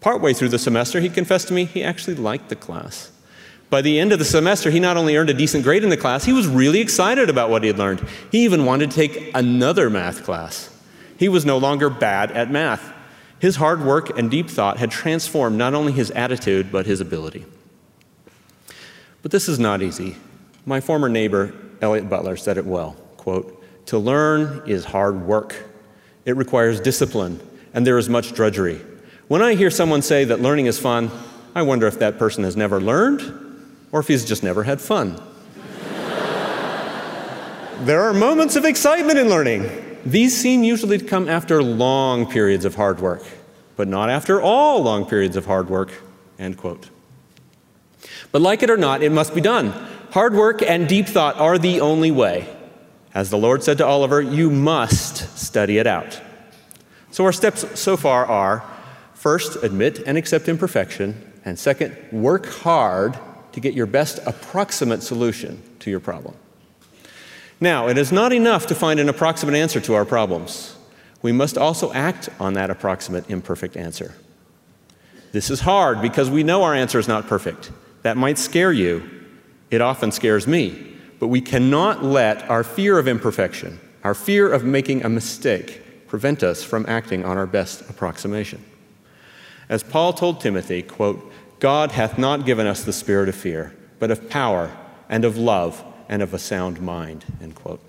Partway 0.00 0.32
through 0.32 0.50
the 0.50 0.58
semester, 0.58 1.00
he 1.00 1.08
confessed 1.08 1.48
to 1.48 1.54
me 1.54 1.64
he 1.64 1.82
actually 1.82 2.16
liked 2.16 2.48
the 2.48 2.56
class. 2.56 3.10
By 3.68 3.82
the 3.82 3.98
end 3.98 4.12
of 4.12 4.18
the 4.18 4.24
semester, 4.24 4.70
he 4.70 4.78
not 4.78 4.96
only 4.96 5.16
earned 5.16 5.30
a 5.30 5.34
decent 5.34 5.64
grade 5.64 5.82
in 5.82 5.90
the 5.90 5.96
class, 5.96 6.24
he 6.24 6.32
was 6.32 6.46
really 6.46 6.80
excited 6.80 7.28
about 7.28 7.50
what 7.50 7.62
he 7.62 7.68
had 7.68 7.78
learned. 7.78 8.06
He 8.30 8.44
even 8.44 8.64
wanted 8.64 8.90
to 8.90 8.96
take 8.96 9.30
another 9.34 9.90
math 9.90 10.24
class. 10.24 10.70
He 11.18 11.28
was 11.28 11.44
no 11.44 11.58
longer 11.58 11.90
bad 11.90 12.30
at 12.30 12.50
math. 12.50 12.92
His 13.38 13.56
hard 13.56 13.84
work 13.84 14.18
and 14.18 14.30
deep 14.30 14.48
thought 14.48 14.78
had 14.78 14.90
transformed 14.90 15.58
not 15.58 15.74
only 15.74 15.92
his 15.92 16.10
attitude, 16.12 16.72
but 16.72 16.86
his 16.86 17.00
ability. 17.00 17.44
But 19.22 19.30
this 19.30 19.48
is 19.48 19.58
not 19.58 19.82
easy. 19.82 20.16
My 20.64 20.80
former 20.80 21.08
neighbor, 21.08 21.52
Elliot 21.82 22.08
Butler, 22.08 22.36
said 22.36 22.58
it 22.58 22.64
well 22.64 22.96
quote, 23.16 23.62
To 23.86 23.98
learn 23.98 24.62
is 24.66 24.86
hard 24.86 25.22
work. 25.22 25.56
It 26.24 26.36
requires 26.36 26.80
discipline, 26.80 27.40
and 27.74 27.86
there 27.86 27.98
is 27.98 28.08
much 28.08 28.32
drudgery. 28.32 28.80
When 29.28 29.42
I 29.42 29.54
hear 29.54 29.70
someone 29.70 30.02
say 30.02 30.24
that 30.24 30.40
learning 30.40 30.66
is 30.66 30.78
fun, 30.78 31.10
I 31.54 31.62
wonder 31.62 31.86
if 31.86 31.98
that 31.98 32.18
person 32.18 32.44
has 32.44 32.56
never 32.56 32.80
learned 32.80 33.42
or 33.92 34.00
if 34.00 34.08
he's 34.08 34.24
just 34.24 34.42
never 34.42 34.62
had 34.62 34.80
fun. 34.80 35.14
there 37.84 38.02
are 38.02 38.12
moments 38.12 38.56
of 38.56 38.64
excitement 38.64 39.18
in 39.18 39.28
learning. 39.28 39.85
These 40.06 40.40
seem 40.40 40.62
usually 40.62 40.98
to 40.98 41.04
come 41.04 41.28
after 41.28 41.64
long 41.64 42.30
periods 42.30 42.64
of 42.64 42.76
hard 42.76 43.00
work, 43.00 43.24
but 43.74 43.88
not 43.88 44.08
after 44.08 44.40
all 44.40 44.80
long 44.80 45.04
periods 45.04 45.34
of 45.34 45.46
hard 45.46 45.68
work. 45.68 45.90
End 46.38 46.56
quote. 46.56 46.90
But 48.30 48.40
like 48.40 48.62
it 48.62 48.70
or 48.70 48.76
not, 48.76 49.02
it 49.02 49.10
must 49.10 49.34
be 49.34 49.40
done. 49.40 49.70
Hard 50.12 50.32
work 50.34 50.62
and 50.62 50.88
deep 50.88 51.06
thought 51.08 51.34
are 51.40 51.58
the 51.58 51.80
only 51.80 52.12
way. 52.12 52.48
As 53.14 53.30
the 53.30 53.36
Lord 53.36 53.64
said 53.64 53.78
to 53.78 53.86
Oliver, 53.86 54.22
you 54.22 54.48
must 54.48 55.36
study 55.36 55.78
it 55.78 55.88
out. 55.88 56.20
So, 57.10 57.24
our 57.24 57.32
steps 57.32 57.80
so 57.80 57.96
far 57.96 58.26
are 58.26 58.62
first, 59.14 59.56
admit 59.64 60.04
and 60.06 60.16
accept 60.16 60.48
imperfection, 60.48 61.32
and 61.44 61.58
second, 61.58 61.96
work 62.12 62.46
hard 62.46 63.18
to 63.50 63.58
get 63.58 63.74
your 63.74 63.86
best 63.86 64.20
approximate 64.24 65.02
solution 65.02 65.62
to 65.80 65.90
your 65.90 65.98
problem. 65.98 66.36
Now, 67.60 67.88
it 67.88 67.96
is 67.96 68.12
not 68.12 68.32
enough 68.32 68.66
to 68.66 68.74
find 68.74 69.00
an 69.00 69.08
approximate 69.08 69.54
answer 69.54 69.80
to 69.80 69.94
our 69.94 70.04
problems. 70.04 70.76
We 71.22 71.32
must 71.32 71.56
also 71.56 71.92
act 71.92 72.28
on 72.38 72.52
that 72.54 72.70
approximate 72.70 73.28
imperfect 73.30 73.76
answer. 73.76 74.14
This 75.32 75.50
is 75.50 75.60
hard 75.60 76.02
because 76.02 76.30
we 76.30 76.42
know 76.42 76.62
our 76.62 76.74
answer 76.74 76.98
is 76.98 77.08
not 77.08 77.26
perfect. 77.26 77.70
That 78.02 78.16
might 78.16 78.38
scare 78.38 78.72
you. 78.72 79.08
It 79.70 79.80
often 79.80 80.12
scares 80.12 80.46
me. 80.46 80.96
But 81.18 81.28
we 81.28 81.40
cannot 81.40 82.04
let 82.04 82.48
our 82.50 82.62
fear 82.62 82.98
of 82.98 83.08
imperfection, 83.08 83.80
our 84.04 84.14
fear 84.14 84.52
of 84.52 84.64
making 84.64 85.04
a 85.04 85.08
mistake, 85.08 86.06
prevent 86.06 86.42
us 86.42 86.62
from 86.62 86.84
acting 86.88 87.24
on 87.24 87.38
our 87.38 87.46
best 87.46 87.88
approximation. 87.88 88.62
As 89.68 89.82
Paul 89.82 90.12
told 90.12 90.40
Timothy, 90.40 90.82
quote, 90.82 91.32
God 91.58 91.92
hath 91.92 92.18
not 92.18 92.44
given 92.44 92.66
us 92.66 92.84
the 92.84 92.92
spirit 92.92 93.28
of 93.28 93.34
fear, 93.34 93.74
but 93.98 94.10
of 94.10 94.28
power 94.28 94.76
and 95.08 95.24
of 95.24 95.38
love 95.38 95.82
and 96.08 96.22
of 96.22 96.34
a 96.34 96.38
sound 96.38 96.80
mind, 96.80 97.24
end 97.42 97.54
quote. 97.54 97.80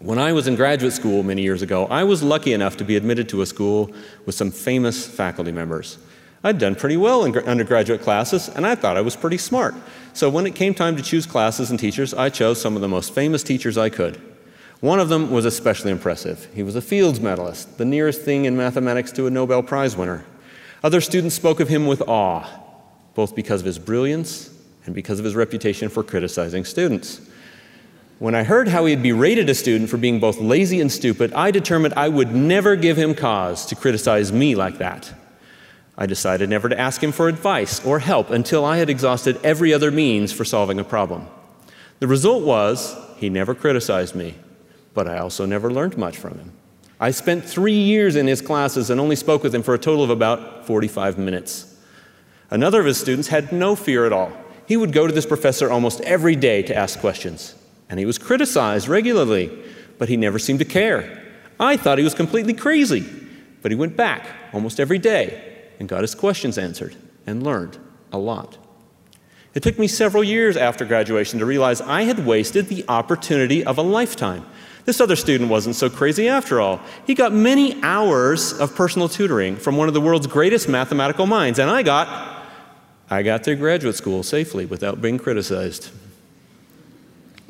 When 0.00 0.18
I 0.18 0.32
was 0.32 0.48
in 0.48 0.56
graduate 0.56 0.92
school 0.92 1.22
many 1.22 1.42
years 1.42 1.62
ago, 1.62 1.86
I 1.86 2.02
was 2.02 2.22
lucky 2.22 2.52
enough 2.52 2.76
to 2.78 2.84
be 2.84 2.96
admitted 2.96 3.28
to 3.28 3.42
a 3.42 3.46
school 3.46 3.92
with 4.26 4.34
some 4.34 4.50
famous 4.50 5.06
faculty 5.06 5.52
members. 5.52 5.98
I'd 6.42 6.58
done 6.58 6.74
pretty 6.74 6.96
well 6.96 7.24
in 7.24 7.36
undergraduate 7.38 8.02
classes, 8.02 8.48
and 8.48 8.66
I 8.66 8.74
thought 8.74 8.96
I 8.96 9.00
was 9.00 9.14
pretty 9.14 9.38
smart. 9.38 9.76
So 10.12 10.28
when 10.28 10.44
it 10.44 10.56
came 10.56 10.74
time 10.74 10.96
to 10.96 11.02
choose 11.02 11.24
classes 11.24 11.70
and 11.70 11.78
teachers, 11.78 12.12
I 12.12 12.30
chose 12.30 12.60
some 12.60 12.74
of 12.74 12.82
the 12.82 12.88
most 12.88 13.14
famous 13.14 13.44
teachers 13.44 13.78
I 13.78 13.90
could. 13.90 14.20
One 14.80 14.98
of 14.98 15.08
them 15.08 15.30
was 15.30 15.44
especially 15.44 15.92
impressive. 15.92 16.48
He 16.52 16.64
was 16.64 16.74
a 16.74 16.82
Fields 16.82 17.20
medalist, 17.20 17.78
the 17.78 17.84
nearest 17.84 18.22
thing 18.22 18.44
in 18.44 18.56
mathematics 18.56 19.12
to 19.12 19.28
a 19.28 19.30
Nobel 19.30 19.62
Prize 19.62 19.96
winner. 19.96 20.24
Other 20.82 21.00
students 21.00 21.36
spoke 21.36 21.60
of 21.60 21.68
him 21.68 21.86
with 21.86 22.02
awe, 22.08 22.44
both 23.14 23.36
because 23.36 23.60
of 23.60 23.66
his 23.66 23.78
brilliance 23.78 24.51
and 24.84 24.94
because 24.94 25.18
of 25.18 25.24
his 25.24 25.34
reputation 25.34 25.88
for 25.88 26.02
criticizing 26.02 26.64
students. 26.64 27.20
When 28.18 28.34
I 28.34 28.44
heard 28.44 28.68
how 28.68 28.84
he'd 28.84 29.02
berated 29.02 29.50
a 29.50 29.54
student 29.54 29.90
for 29.90 29.96
being 29.96 30.20
both 30.20 30.38
lazy 30.38 30.80
and 30.80 30.92
stupid, 30.92 31.32
I 31.32 31.50
determined 31.50 31.94
I 31.94 32.08
would 32.08 32.32
never 32.32 32.76
give 32.76 32.96
him 32.96 33.14
cause 33.14 33.66
to 33.66 33.74
criticize 33.74 34.32
me 34.32 34.54
like 34.54 34.78
that. 34.78 35.12
I 35.98 36.06
decided 36.06 36.48
never 36.48 36.68
to 36.68 36.78
ask 36.78 37.02
him 37.02 37.12
for 37.12 37.28
advice 37.28 37.84
or 37.84 37.98
help 37.98 38.30
until 38.30 38.64
I 38.64 38.78
had 38.78 38.88
exhausted 38.88 39.38
every 39.42 39.74
other 39.74 39.90
means 39.90 40.32
for 40.32 40.44
solving 40.44 40.78
a 40.78 40.84
problem. 40.84 41.26
The 41.98 42.06
result 42.06 42.44
was 42.44 42.96
he 43.16 43.28
never 43.28 43.54
criticized 43.54 44.14
me, 44.14 44.36
but 44.94 45.06
I 45.06 45.18
also 45.18 45.44
never 45.44 45.72
learned 45.72 45.98
much 45.98 46.16
from 46.16 46.38
him. 46.38 46.52
I 46.98 47.10
spent 47.10 47.44
three 47.44 47.78
years 47.78 48.14
in 48.14 48.26
his 48.26 48.40
classes 48.40 48.88
and 48.88 49.00
only 49.00 49.16
spoke 49.16 49.42
with 49.42 49.54
him 49.54 49.62
for 49.62 49.74
a 49.74 49.78
total 49.78 50.04
of 50.04 50.10
about 50.10 50.66
45 50.66 51.18
minutes. 51.18 51.76
Another 52.50 52.80
of 52.80 52.86
his 52.86 53.00
students 53.00 53.28
had 53.28 53.52
no 53.52 53.74
fear 53.74 54.06
at 54.06 54.12
all. 54.12 54.32
He 54.72 54.78
would 54.78 54.92
go 54.92 55.06
to 55.06 55.12
this 55.12 55.26
professor 55.26 55.70
almost 55.70 56.00
every 56.00 56.34
day 56.34 56.62
to 56.62 56.74
ask 56.74 56.98
questions, 56.98 57.54
and 57.90 57.98
he 57.98 58.06
was 58.06 58.16
criticized 58.16 58.88
regularly, 58.88 59.50
but 59.98 60.08
he 60.08 60.16
never 60.16 60.38
seemed 60.38 60.60
to 60.60 60.64
care. 60.64 61.22
I 61.60 61.76
thought 61.76 61.98
he 61.98 62.04
was 62.04 62.14
completely 62.14 62.54
crazy, 62.54 63.04
but 63.60 63.70
he 63.70 63.76
went 63.76 63.98
back 63.98 64.26
almost 64.50 64.80
every 64.80 64.98
day 64.98 65.68
and 65.78 65.90
got 65.90 66.00
his 66.00 66.14
questions 66.14 66.56
answered 66.56 66.96
and 67.26 67.42
learned 67.42 67.76
a 68.14 68.18
lot. 68.18 68.56
It 69.52 69.62
took 69.62 69.78
me 69.78 69.88
several 69.88 70.24
years 70.24 70.56
after 70.56 70.86
graduation 70.86 71.38
to 71.40 71.44
realize 71.44 71.82
I 71.82 72.04
had 72.04 72.24
wasted 72.24 72.68
the 72.68 72.86
opportunity 72.88 73.62
of 73.62 73.76
a 73.76 73.82
lifetime. 73.82 74.46
This 74.86 75.02
other 75.02 75.16
student 75.16 75.50
wasn't 75.50 75.76
so 75.76 75.90
crazy 75.90 76.30
after 76.30 76.62
all. 76.62 76.80
He 77.06 77.14
got 77.14 77.34
many 77.34 77.78
hours 77.82 78.54
of 78.54 78.74
personal 78.74 79.10
tutoring 79.10 79.56
from 79.56 79.76
one 79.76 79.88
of 79.88 79.92
the 79.92 80.00
world's 80.00 80.28
greatest 80.28 80.66
mathematical 80.66 81.26
minds, 81.26 81.58
and 81.58 81.68
I 81.68 81.82
got 81.82 82.38
I 83.12 83.22
got 83.22 83.44
to 83.44 83.54
graduate 83.54 83.94
school 83.94 84.22
safely 84.22 84.64
without 84.64 85.02
being 85.02 85.18
criticized. 85.18 85.90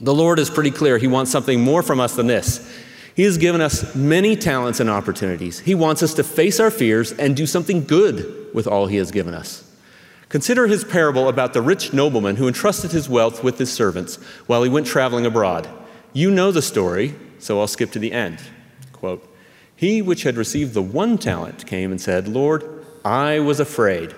The 0.00 0.12
Lord 0.12 0.40
is 0.40 0.50
pretty 0.50 0.72
clear. 0.72 0.98
He 0.98 1.06
wants 1.06 1.30
something 1.30 1.60
more 1.60 1.84
from 1.84 2.00
us 2.00 2.16
than 2.16 2.26
this. 2.26 2.68
He 3.14 3.22
has 3.22 3.38
given 3.38 3.60
us 3.60 3.94
many 3.94 4.34
talents 4.34 4.80
and 4.80 4.90
opportunities. 4.90 5.60
He 5.60 5.76
wants 5.76 6.02
us 6.02 6.14
to 6.14 6.24
face 6.24 6.58
our 6.58 6.72
fears 6.72 7.12
and 7.12 7.36
do 7.36 7.46
something 7.46 7.84
good 7.84 8.52
with 8.52 8.66
all 8.66 8.88
He 8.88 8.96
has 8.96 9.12
given 9.12 9.34
us. 9.34 9.70
Consider 10.28 10.66
his 10.66 10.82
parable 10.82 11.28
about 11.28 11.52
the 11.52 11.62
rich 11.62 11.92
nobleman 11.92 12.36
who 12.36 12.48
entrusted 12.48 12.90
his 12.90 13.08
wealth 13.08 13.44
with 13.44 13.58
his 13.58 13.72
servants 13.72 14.16
while 14.48 14.64
he 14.64 14.68
went 14.68 14.88
traveling 14.88 15.26
abroad. 15.26 15.68
You 16.12 16.32
know 16.32 16.50
the 16.50 16.62
story, 16.62 17.14
so 17.38 17.60
I'll 17.60 17.68
skip 17.68 17.92
to 17.92 18.00
the 18.00 18.10
end. 18.10 18.40
Quote 18.92 19.24
He 19.76 20.02
which 20.02 20.24
had 20.24 20.36
received 20.36 20.74
the 20.74 20.82
one 20.82 21.18
talent 21.18 21.68
came 21.68 21.92
and 21.92 22.00
said, 22.00 22.26
Lord, 22.26 22.84
I 23.04 23.38
was 23.38 23.60
afraid. 23.60 24.12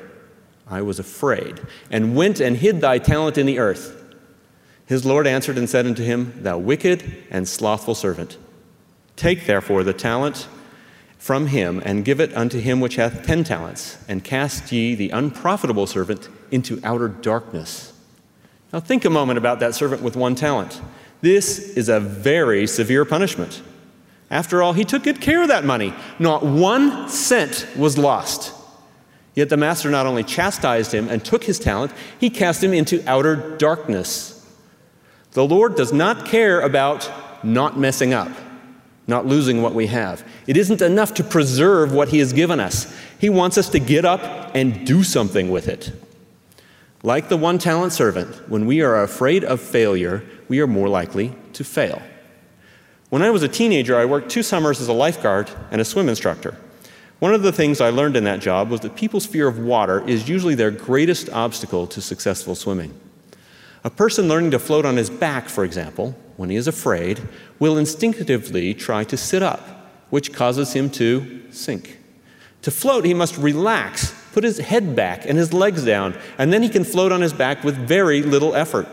I 0.69 0.83
was 0.83 0.99
afraid, 0.99 1.61
and 1.91 2.17
went 2.17 2.41
and 2.41 2.57
hid 2.57 2.81
thy 2.81 2.99
talent 2.99 3.37
in 3.37 3.47
the 3.47 3.59
earth. 3.59 4.01
His 4.87 5.05
Lord 5.05 5.27
answered 5.27 5.59
and 5.59 5.69
said 5.69 5.87
unto 5.87 6.03
him, 6.03 6.43
Thou 6.43 6.59
wicked 6.59 7.25
and 7.31 7.49
slothful 7.49 7.95
servant. 7.95 8.39
Take 9.17 9.47
therefore 9.47 9.83
the 9.83 9.93
talent 9.93 10.49
from 11.19 11.47
him, 11.47 11.81
and 11.87 12.05
give 12.05 12.21
it 12.21 12.37
unto 12.37 12.59
him 12.59 12.81
which 12.81 12.97
hath 12.97 13.25
ten 13.25 13.45
talents, 13.45 13.97
and 14.09 14.23
cast 14.23 14.71
ye 14.73 14.95
the 14.95 15.09
unprofitable 15.09 15.87
servant 15.87 16.29
into 16.51 16.79
outer 16.85 17.09
darkness. 17.09 17.95
Now 18.73 18.81
think 18.81 19.07
a 19.07 19.11
moment 19.11 19.39
about 19.39 19.61
that 19.61 19.75
servant 19.75 20.03
with 20.03 20.17
one 20.17 20.35
talent. 20.35 20.83
This 21.23 21.59
is 21.59 21.89
a 21.89 21.99
very 22.01 22.67
severe 22.67 23.07
punishment. 23.07 23.63
After 24.31 24.63
all, 24.63 24.75
he 24.75 24.85
took 24.85 25.05
good 25.05 25.21
care 25.21 25.41
of 25.43 25.49
that 25.49 25.65
money. 25.65 25.95
Not 26.19 26.45
one 26.45 27.09
cent 27.09 27.67
was 27.77 27.97
lost. 27.97 28.53
Yet 29.35 29.49
the 29.49 29.57
master 29.57 29.91
not 29.91 30.07
only 30.07 30.23
chastised 30.23 30.93
him 30.93 31.09
and 31.09 31.25
took 31.25 31.45
his 31.45 31.59
talent, 31.59 31.93
he 32.19 32.31
cast 32.31 32.63
him 32.63 32.73
into 32.73 33.03
outer 33.09 33.57
darkness. 33.57 34.31
The 35.33 35.45
Lord 35.45 35.75
does 35.75 35.93
not 35.93 36.27
care 36.27 36.61
about 36.61 37.11
not 37.45 37.79
messing 37.79 38.15
up 38.15 38.31
not 39.07 39.27
losing 39.27 39.61
what 39.61 39.75
we 39.75 39.87
have. 39.89 40.27
It 40.47 40.57
isn't 40.57 40.81
enough 40.81 41.15
to 41.15 41.25
preserve 41.25 41.93
what 41.93 42.09
He 42.09 42.19
has 42.19 42.33
given 42.33 42.61
us. 42.61 42.95
He 43.19 43.29
wants 43.29 43.59
us 43.59 43.69
to 43.71 43.79
get 43.79 44.05
up 44.05 44.55
and 44.55 44.87
do 44.87 45.03
something 45.03 45.51
with 45.51 45.69
it. 45.69 45.93
Like 47.03 47.29
the 47.29 47.37
one 47.37 47.59
talent 47.59 47.93
servant, 47.93 48.49
when 48.49 48.65
we 48.65 48.81
are 48.81 49.03
afraid 49.03 49.45
of 49.45 49.61
failure, 49.61 50.25
we 50.49 50.61
are 50.61 50.67
more 50.67 50.89
likely 50.89 51.35
to 51.53 51.65
fail. 51.65 52.01
When 53.11 53.23
I 53.23 53.31
was 53.31 53.43
a 53.43 53.49
teenager, 53.49 53.97
I 53.97 54.07
worked 54.07 54.31
two 54.31 54.43
summers 54.43 54.81
as 54.81 54.89
a 54.89 54.93
lifeguard 54.93 55.51
and 55.71 55.81
a 55.81 55.85
swim 55.85 56.09
instructor. 56.09 56.57
One 57.21 57.35
of 57.35 57.43
the 57.43 57.53
things 57.53 57.81
I 57.81 57.91
learned 57.91 58.17
in 58.17 58.25
that 58.25 58.41
job 58.41 58.71
was 58.71 58.81
that 58.81 58.97
people's 58.97 59.27
fear 59.27 59.47
of 59.49 59.59
water 59.59 60.07
is 60.07 60.29
usually 60.29 60.55
their 60.55 60.71
greatest 60.71 61.31
obstacle 61.31 61.87
to 61.87 62.01
successful 62.01 62.55
swimming. 62.55 62.93
A 63.85 63.91
person 63.91 64.29
learning 64.29 64.51
to 64.53 64.59
float 64.59 64.85
on 64.85 64.97
his 64.97 65.11
back, 65.11 65.49
for 65.49 65.65
example, 65.65 66.17
when 66.37 66.51
he 66.51 66.57
is 66.57 66.67
afraid, 66.67 67.21
will 67.59 67.79
instinctively 67.79 68.75
try 68.75 69.05
to 69.05 69.17
sit 69.17 69.43
up, 69.43 69.61
which 70.11 70.33
causes 70.33 70.73
him 70.73 70.91
to 70.91 71.43
sink. 71.51 71.99
To 72.63 72.71
float, 72.71 73.05
he 73.05 73.15
must 73.15 73.37
relax, 73.37 74.15
put 74.33 74.43
his 74.43 74.59
head 74.59 74.97
back 74.97 75.27
and 75.27 75.39
his 75.39 75.53
legs 75.53 75.85
down, 75.85 76.17
and 76.39 76.53
then 76.53 76.63
he 76.63 76.69
can 76.69 76.83
float 76.83 77.13
on 77.13 77.21
his 77.21 77.35
back 77.35 77.63
with 77.63 77.77
very 77.77 78.23
little 78.23 78.55
effort. 78.55 78.89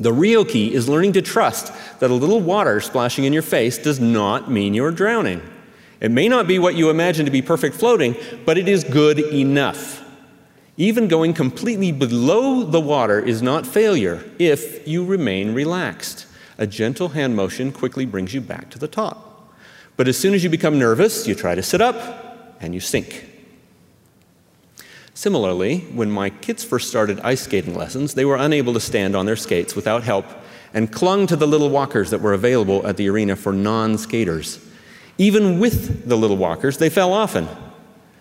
The 0.00 0.12
real 0.12 0.44
key 0.44 0.74
is 0.74 0.88
learning 0.88 1.12
to 1.12 1.22
trust 1.22 1.72
that 2.00 2.10
a 2.10 2.14
little 2.14 2.40
water 2.40 2.80
splashing 2.80 3.24
in 3.24 3.32
your 3.32 3.42
face 3.42 3.78
does 3.78 4.00
not 4.00 4.50
mean 4.50 4.74
you're 4.74 4.90
drowning. 4.90 5.40
It 6.00 6.10
may 6.10 6.28
not 6.28 6.46
be 6.46 6.58
what 6.58 6.74
you 6.74 6.90
imagine 6.90 7.24
to 7.24 7.30
be 7.30 7.42
perfect 7.42 7.76
floating, 7.76 8.16
but 8.44 8.58
it 8.58 8.68
is 8.68 8.84
good 8.84 9.18
enough. 9.18 10.02
Even 10.76 11.06
going 11.06 11.34
completely 11.34 11.92
below 11.92 12.64
the 12.64 12.80
water 12.80 13.20
is 13.20 13.42
not 13.42 13.66
failure 13.66 14.24
if 14.38 14.86
you 14.86 15.04
remain 15.04 15.54
relaxed. 15.54 16.26
A 16.58 16.66
gentle 16.66 17.10
hand 17.10 17.36
motion 17.36 17.72
quickly 17.72 18.06
brings 18.06 18.34
you 18.34 18.40
back 18.40 18.70
to 18.70 18.78
the 18.78 18.88
top. 18.88 19.52
But 19.96 20.08
as 20.08 20.18
soon 20.18 20.34
as 20.34 20.42
you 20.42 20.50
become 20.50 20.78
nervous, 20.78 21.26
you 21.28 21.34
try 21.34 21.54
to 21.54 21.62
sit 21.62 21.80
up 21.80 22.56
and 22.60 22.74
you 22.74 22.80
sink. 22.80 23.30
Similarly, 25.14 25.80
when 25.92 26.10
my 26.10 26.30
kids 26.30 26.64
first 26.64 26.88
started 26.88 27.20
ice 27.20 27.42
skating 27.42 27.76
lessons, 27.76 28.14
they 28.14 28.24
were 28.24 28.36
unable 28.36 28.72
to 28.74 28.80
stand 28.80 29.14
on 29.14 29.26
their 29.26 29.36
skates 29.36 29.76
without 29.76 30.02
help 30.02 30.26
and 30.72 30.90
clung 30.92 31.28
to 31.28 31.36
the 31.36 31.46
little 31.46 31.70
walkers 31.70 32.10
that 32.10 32.20
were 32.20 32.32
available 32.32 32.84
at 32.84 32.96
the 32.96 33.08
arena 33.08 33.36
for 33.36 33.52
non 33.52 33.96
skaters. 33.96 34.58
Even 35.18 35.60
with 35.60 36.08
the 36.08 36.16
little 36.16 36.36
walkers, 36.36 36.78
they 36.78 36.90
fell 36.90 37.12
often. 37.12 37.48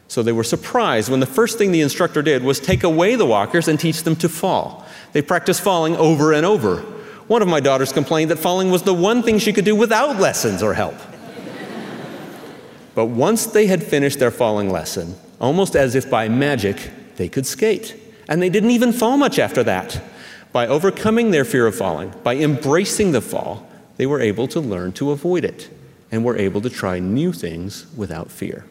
So 0.08 0.22
they 0.22 0.32
were 0.32 0.44
surprised 0.44 1.10
when 1.10 1.22
the 1.22 1.26
first 1.26 1.58
thing 1.58 1.72
the 1.72 1.82
instructor 1.82 2.22
did 2.22 2.44
was 2.44 2.60
take 2.60 2.84
away 2.84 3.16
the 3.16 3.26
walkers 3.26 3.68
and 3.68 3.80
teach 3.80 4.04
them 4.04 4.16
to 4.18 4.30
fall. 4.30 4.86
They 5.12 5.22
practiced 5.22 5.62
falling 5.62 5.96
over 5.96 6.34
and 6.34 6.46
over. 6.46 6.78
One 7.28 7.42
of 7.42 7.48
my 7.48 7.60
daughters 7.60 7.92
complained 7.92 8.30
that 8.30 8.38
falling 8.38 8.70
was 8.70 8.84
the 8.84 8.94
one 8.94 9.24
thing 9.24 9.40
she 9.40 9.54
could 9.54 9.66
do 9.66 9.76
without 9.76 10.20
lessons 10.20 10.62
or 10.62 10.76
help. 10.76 10.96
but 12.94 13.06
once 13.06 13.48
they 13.48 13.66
had 13.66 13.82
finished 13.82 14.20
their 14.20 14.30
falling 14.30 14.70
lesson, 14.70 15.16
almost 15.42 15.76
as 15.76 15.96
if 15.96 16.10
by 16.10 16.30
magic, 16.30 16.92
they 17.16 17.30
could 17.30 17.48
skate. 17.48 17.96
And 18.30 18.42
they 18.42 18.50
didn't 18.50 18.72
even 18.72 18.94
fall 18.94 19.18
much 19.18 19.40
after 19.40 19.64
that. 19.64 20.00
By 20.52 20.68
overcoming 20.68 21.32
their 21.32 21.46
fear 21.46 21.66
of 21.66 21.76
falling, 21.76 22.14
by 22.24 22.36
embracing 22.36 23.14
the 23.14 23.22
fall, 23.22 23.68
they 23.98 24.06
were 24.06 24.22
able 24.22 24.48
to 24.50 24.60
learn 24.60 24.92
to 24.94 25.10
avoid 25.10 25.44
it 25.44 25.70
and 26.14 26.24
were 26.24 26.38
able 26.38 26.62
to 26.62 26.70
try 26.70 27.00
new 27.00 27.34
things 27.34 27.88
without 27.98 28.30
fear. 28.30 28.66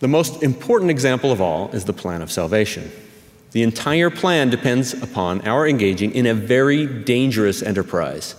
The 0.00 0.06
most 0.06 0.42
important 0.42 0.90
example 0.90 1.32
of 1.32 1.40
all 1.40 1.70
is 1.70 1.86
the 1.86 1.94
plan 1.94 2.20
of 2.20 2.30
salvation. 2.30 2.92
The 3.52 3.62
entire 3.62 4.10
plan 4.10 4.50
depends 4.50 4.92
upon 4.92 5.40
our 5.48 5.66
engaging 5.66 6.12
in 6.12 6.26
a 6.26 6.34
very 6.34 6.86
dangerous 6.86 7.62
enterprise. 7.62 8.34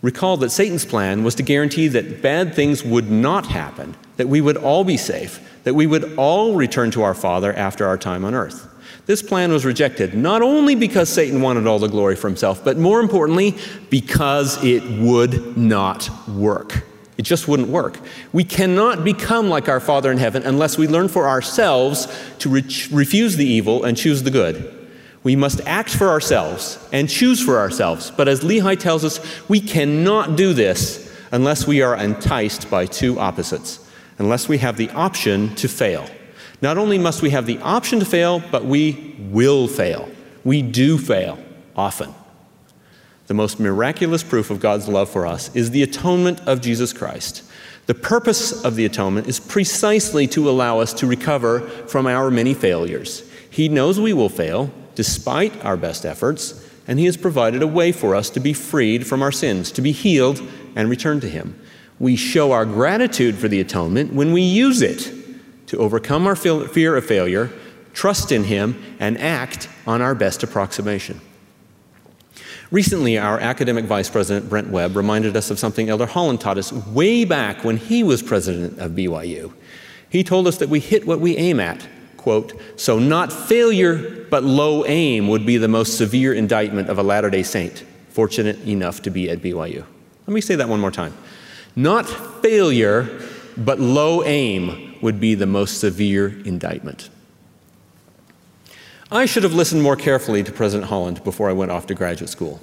Recall 0.00 0.36
that 0.36 0.50
Satan's 0.50 0.84
plan 0.84 1.24
was 1.24 1.34
to 1.34 1.42
guarantee 1.42 1.88
that 1.88 2.22
bad 2.22 2.54
things 2.54 2.84
would 2.84 3.10
not 3.10 3.48
happen, 3.48 3.96
that 4.16 4.28
we 4.28 4.40
would 4.40 4.56
all 4.56 4.84
be 4.84 4.96
safe, 4.96 5.40
that 5.64 5.74
we 5.74 5.88
would 5.88 6.16
all 6.16 6.54
return 6.54 6.92
to 6.92 7.02
our 7.02 7.14
Father 7.14 7.52
after 7.52 7.84
our 7.84 7.98
time 7.98 8.24
on 8.24 8.32
earth. 8.32 8.67
This 9.08 9.22
plan 9.22 9.50
was 9.50 9.64
rejected 9.64 10.12
not 10.12 10.42
only 10.42 10.74
because 10.74 11.08
Satan 11.08 11.40
wanted 11.40 11.66
all 11.66 11.78
the 11.78 11.88
glory 11.88 12.14
for 12.14 12.28
himself, 12.28 12.62
but 12.62 12.76
more 12.76 13.00
importantly, 13.00 13.56
because 13.88 14.62
it 14.62 14.84
would 15.00 15.56
not 15.56 16.10
work. 16.28 16.84
It 17.16 17.22
just 17.22 17.48
wouldn't 17.48 17.70
work. 17.70 17.98
We 18.34 18.44
cannot 18.44 19.04
become 19.04 19.48
like 19.48 19.66
our 19.66 19.80
Father 19.80 20.12
in 20.12 20.18
heaven 20.18 20.42
unless 20.42 20.76
we 20.76 20.86
learn 20.86 21.08
for 21.08 21.26
ourselves 21.26 22.06
to 22.40 22.50
re- 22.50 22.86
refuse 22.92 23.36
the 23.36 23.46
evil 23.46 23.82
and 23.82 23.96
choose 23.96 24.24
the 24.24 24.30
good. 24.30 24.90
We 25.22 25.36
must 25.36 25.62
act 25.62 25.88
for 25.88 26.10
ourselves 26.10 26.78
and 26.92 27.08
choose 27.08 27.42
for 27.42 27.56
ourselves. 27.56 28.10
But 28.10 28.28
as 28.28 28.40
Lehi 28.40 28.78
tells 28.78 29.06
us, 29.06 29.20
we 29.48 29.58
cannot 29.58 30.36
do 30.36 30.52
this 30.52 31.10
unless 31.32 31.66
we 31.66 31.80
are 31.80 31.96
enticed 31.96 32.68
by 32.68 32.84
two 32.84 33.18
opposites, 33.18 33.88
unless 34.18 34.50
we 34.50 34.58
have 34.58 34.76
the 34.76 34.90
option 34.90 35.54
to 35.54 35.66
fail. 35.66 36.06
Not 36.60 36.78
only 36.78 36.98
must 36.98 37.22
we 37.22 37.30
have 37.30 37.46
the 37.46 37.58
option 37.58 38.00
to 38.00 38.04
fail, 38.04 38.42
but 38.50 38.64
we 38.64 39.16
will 39.30 39.68
fail. 39.68 40.08
We 40.44 40.62
do 40.62 40.98
fail 40.98 41.38
often. 41.76 42.14
The 43.28 43.34
most 43.34 43.60
miraculous 43.60 44.22
proof 44.22 44.50
of 44.50 44.58
God's 44.58 44.88
love 44.88 45.10
for 45.10 45.26
us 45.26 45.54
is 45.54 45.70
the 45.70 45.82
atonement 45.82 46.40
of 46.48 46.60
Jesus 46.60 46.92
Christ. 46.92 47.44
The 47.86 47.94
purpose 47.94 48.64
of 48.64 48.74
the 48.74 48.84
atonement 48.84 49.28
is 49.28 49.38
precisely 49.38 50.26
to 50.28 50.48
allow 50.48 50.80
us 50.80 50.92
to 50.94 51.06
recover 51.06 51.60
from 51.60 52.06
our 52.06 52.30
many 52.30 52.54
failures. 52.54 53.22
He 53.50 53.68
knows 53.68 54.00
we 54.00 54.12
will 54.12 54.28
fail, 54.28 54.70
despite 54.94 55.64
our 55.64 55.76
best 55.76 56.04
efforts, 56.04 56.66
and 56.86 56.98
He 56.98 57.04
has 57.04 57.16
provided 57.16 57.62
a 57.62 57.66
way 57.66 57.92
for 57.92 58.14
us 58.14 58.30
to 58.30 58.40
be 58.40 58.52
freed 58.52 59.06
from 59.06 59.22
our 59.22 59.32
sins, 59.32 59.70
to 59.72 59.82
be 59.82 59.92
healed, 59.92 60.42
and 60.74 60.90
return 60.90 61.20
to 61.20 61.28
Him. 61.28 61.58
We 61.98 62.16
show 62.16 62.52
our 62.52 62.64
gratitude 62.64 63.36
for 63.36 63.48
the 63.48 63.60
atonement 63.60 64.12
when 64.12 64.32
we 64.32 64.42
use 64.42 64.82
it 64.82 65.12
to 65.68 65.78
overcome 65.78 66.26
our 66.26 66.34
fear 66.34 66.96
of 66.96 67.06
failure, 67.06 67.50
trust 67.92 68.32
in 68.32 68.44
Him, 68.44 68.96
and 68.98 69.18
act 69.18 69.68
on 69.86 70.02
our 70.02 70.14
best 70.14 70.42
approximation. 70.42 71.20
Recently, 72.70 73.16
our 73.16 73.38
academic 73.40 73.86
vice 73.86 74.10
president, 74.10 74.48
Brent 74.50 74.68
Webb, 74.68 74.96
reminded 74.96 75.36
us 75.36 75.50
of 75.50 75.58
something 75.58 75.88
Elder 75.88 76.06
Holland 76.06 76.40
taught 76.40 76.58
us 76.58 76.72
way 76.72 77.24
back 77.24 77.64
when 77.64 77.78
he 77.78 78.02
was 78.02 78.22
president 78.22 78.78
of 78.78 78.92
BYU. 78.92 79.52
He 80.10 80.22
told 80.22 80.46
us 80.46 80.58
that 80.58 80.68
we 80.68 80.80
hit 80.80 81.06
what 81.06 81.20
we 81.20 81.36
aim 81.36 81.60
at. 81.60 81.86
Quote, 82.16 82.60
so 82.76 82.98
not 82.98 83.32
failure, 83.32 84.26
but 84.28 84.44
low 84.44 84.84
aim 84.84 85.28
would 85.28 85.46
be 85.46 85.56
the 85.56 85.68
most 85.68 85.96
severe 85.96 86.34
indictment 86.34 86.90
of 86.90 86.98
a 86.98 87.02
Latter 87.02 87.30
day 87.30 87.42
Saint, 87.42 87.84
fortunate 88.10 88.58
enough 88.66 89.00
to 89.02 89.10
be 89.10 89.30
at 89.30 89.40
BYU. 89.40 89.84
Let 90.26 90.34
me 90.34 90.40
say 90.40 90.54
that 90.56 90.68
one 90.68 90.80
more 90.80 90.90
time. 90.90 91.14
Not 91.74 92.06
failure, 92.42 93.08
but 93.56 93.80
low 93.80 94.24
aim 94.24 94.87
would 95.02 95.20
be 95.20 95.34
the 95.34 95.46
most 95.46 95.80
severe 95.80 96.28
indictment. 96.44 97.10
I 99.10 99.24
should 99.24 99.42
have 99.42 99.54
listened 99.54 99.82
more 99.82 99.96
carefully 99.96 100.42
to 100.44 100.52
President 100.52 100.90
Holland 100.90 101.24
before 101.24 101.48
I 101.48 101.54
went 101.54 101.70
off 101.70 101.86
to 101.86 101.94
graduate 101.94 102.28
school. 102.28 102.60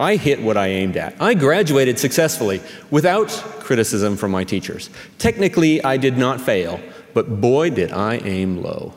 I 0.00 0.16
hit 0.16 0.42
what 0.42 0.56
I 0.56 0.68
aimed 0.68 0.96
at. 0.96 1.14
I 1.20 1.34
graduated 1.34 1.98
successfully 1.98 2.60
without 2.90 3.28
criticism 3.60 4.16
from 4.16 4.30
my 4.30 4.44
teachers. 4.44 4.90
Technically, 5.18 5.84
I 5.84 5.96
did 5.96 6.16
not 6.16 6.40
fail, 6.40 6.80
but 7.14 7.40
boy, 7.40 7.70
did 7.70 7.92
I 7.92 8.16
aim 8.16 8.62
low. 8.62 8.94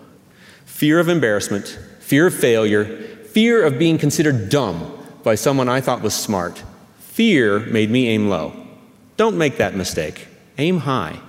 Fear 0.66 1.00
of 1.00 1.10
embarrassment, 1.10 1.78
fear 2.00 2.28
of 2.28 2.34
failure, 2.34 2.86
fear 3.26 3.64
of 3.64 3.78
being 3.78 3.98
considered 3.98 4.50
dumb 4.50 4.98
by 5.24 5.36
someone 5.36 5.70
I 5.70 5.82
thought 5.82 6.02
was 6.02 6.14
smart. 6.14 6.64
Fear 7.00 7.60
made 7.60 7.92
me 7.92 8.08
aim 8.08 8.30
low. 8.30 8.54
Don't 9.18 9.38
make 9.38 9.58
that 9.58 9.76
mistake. 9.76 10.28
Aim 10.58 10.80
high. 10.80 11.20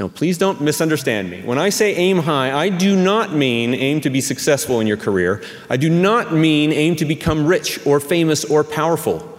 Now, 0.00 0.08
please 0.08 0.38
don't 0.38 0.62
misunderstand 0.62 1.30
me. 1.30 1.42
When 1.42 1.58
I 1.58 1.68
say 1.68 1.94
aim 1.94 2.20
high, 2.20 2.58
I 2.58 2.70
do 2.70 2.96
not 2.96 3.34
mean 3.34 3.74
aim 3.74 4.00
to 4.00 4.08
be 4.08 4.22
successful 4.22 4.80
in 4.80 4.86
your 4.86 4.96
career. 4.96 5.42
I 5.68 5.76
do 5.76 5.90
not 5.90 6.32
mean 6.32 6.72
aim 6.72 6.96
to 6.96 7.04
become 7.04 7.46
rich 7.46 7.78
or 7.86 8.00
famous 8.00 8.42
or 8.42 8.64
powerful. 8.64 9.38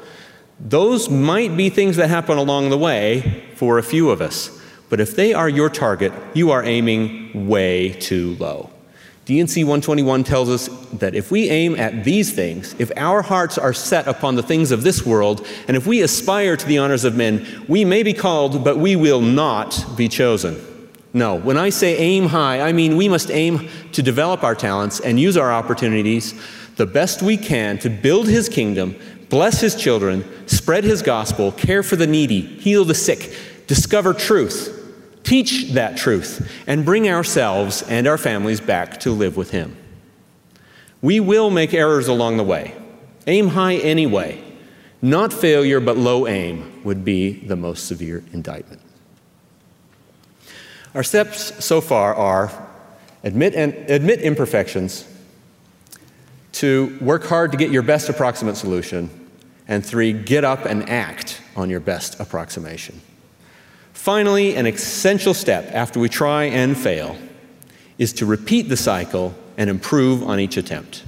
Those 0.59 1.09
might 1.09 1.57
be 1.57 1.71
things 1.71 1.95
that 1.95 2.09
happen 2.09 2.37
along 2.37 2.69
the 2.69 2.77
way 2.77 3.43
for 3.55 3.79
a 3.79 3.83
few 3.83 4.11
of 4.11 4.21
us. 4.21 4.61
But 4.87 4.99
if 4.99 5.15
they 5.15 5.33
are 5.33 5.49
your 5.49 5.67
target, 5.67 6.13
you 6.35 6.51
are 6.51 6.63
aiming 6.63 7.47
way 7.47 7.93
too 7.93 8.35
low. 8.35 8.69
D&C 9.25 9.63
121 9.63 10.23
tells 10.23 10.49
us 10.49 10.67
that 10.93 11.13
if 11.13 11.29
we 11.29 11.47
aim 11.49 11.75
at 11.75 12.03
these 12.03 12.33
things, 12.33 12.75
if 12.79 12.91
our 12.97 13.21
hearts 13.21 13.57
are 13.57 13.73
set 13.73 14.07
upon 14.07 14.35
the 14.35 14.41
things 14.41 14.71
of 14.71 14.81
this 14.81 15.05
world, 15.05 15.45
and 15.67 15.77
if 15.77 15.85
we 15.85 16.01
aspire 16.01 16.57
to 16.57 16.65
the 16.65 16.79
honors 16.79 17.03
of 17.03 17.15
men, 17.15 17.45
we 17.67 17.85
may 17.85 18.01
be 18.01 18.13
called, 18.13 18.63
but 18.63 18.77
we 18.77 18.95
will 18.95 19.21
not 19.21 19.85
be 19.95 20.07
chosen. 20.07 20.59
No, 21.13 21.35
when 21.35 21.57
I 21.57 21.69
say 21.69 21.97
aim 21.97 22.27
high, 22.27 22.61
I 22.61 22.71
mean 22.71 22.97
we 22.97 23.07
must 23.07 23.29
aim 23.29 23.69
to 23.91 24.01
develop 24.01 24.43
our 24.43 24.55
talents 24.55 24.99
and 24.99 25.19
use 25.19 25.37
our 25.37 25.51
opportunities 25.51 26.33
the 26.77 26.87
best 26.87 27.21
we 27.21 27.37
can 27.37 27.77
to 27.79 27.89
build 27.89 28.27
His 28.27 28.49
kingdom, 28.49 28.95
bless 29.29 29.61
His 29.61 29.75
children, 29.75 30.25
spread 30.47 30.83
His 30.83 31.03
gospel, 31.03 31.51
care 31.51 31.83
for 31.83 31.95
the 31.95 32.07
needy, 32.07 32.41
heal 32.41 32.85
the 32.85 32.95
sick, 32.95 33.35
discover 33.67 34.15
truth 34.15 34.80
teach 35.23 35.71
that 35.73 35.97
truth, 35.97 36.51
and 36.67 36.85
bring 36.85 37.09
ourselves 37.09 37.83
and 37.83 38.07
our 38.07 38.17
families 38.17 38.59
back 38.59 38.99
to 39.01 39.11
live 39.11 39.37
with 39.37 39.51
Him. 39.51 39.77
We 41.01 41.19
will 41.19 41.49
make 41.49 41.73
errors 41.73 42.07
along 42.07 42.37
the 42.37 42.43
way. 42.43 42.75
Aim 43.27 43.49
high 43.49 43.75
anyway. 43.75 44.43
Not 45.01 45.33
failure, 45.33 45.79
but 45.79 45.97
low 45.97 46.27
aim 46.27 46.83
would 46.83 47.03
be 47.03 47.31
the 47.31 47.55
most 47.55 47.87
severe 47.87 48.23
indictment. 48.31 48.81
Our 50.93 51.03
steps 51.03 51.63
so 51.63 51.81
far 51.81 52.13
are 52.13 52.51
admit, 53.23 53.55
and, 53.55 53.73
admit 53.89 54.21
imperfections, 54.21 55.07
to 56.53 56.97
work 57.01 57.23
hard 57.25 57.51
to 57.51 57.57
get 57.57 57.71
your 57.71 57.81
best 57.81 58.09
approximate 58.09 58.57
solution, 58.57 59.09
and 59.67 59.85
three, 59.85 60.11
get 60.13 60.43
up 60.43 60.65
and 60.65 60.87
act 60.89 61.41
on 61.55 61.69
your 61.69 61.79
best 61.79 62.19
approximation. 62.19 63.01
Finally, 63.93 64.55
an 64.55 64.65
essential 64.65 65.33
step 65.33 65.69
after 65.73 65.99
we 65.99 66.09
try 66.09 66.45
and 66.45 66.77
fail 66.77 67.15
is 67.97 68.13
to 68.13 68.25
repeat 68.25 68.63
the 68.69 68.77
cycle 68.77 69.33
and 69.57 69.69
improve 69.69 70.23
on 70.23 70.39
each 70.39 70.57
attempt. 70.57 71.03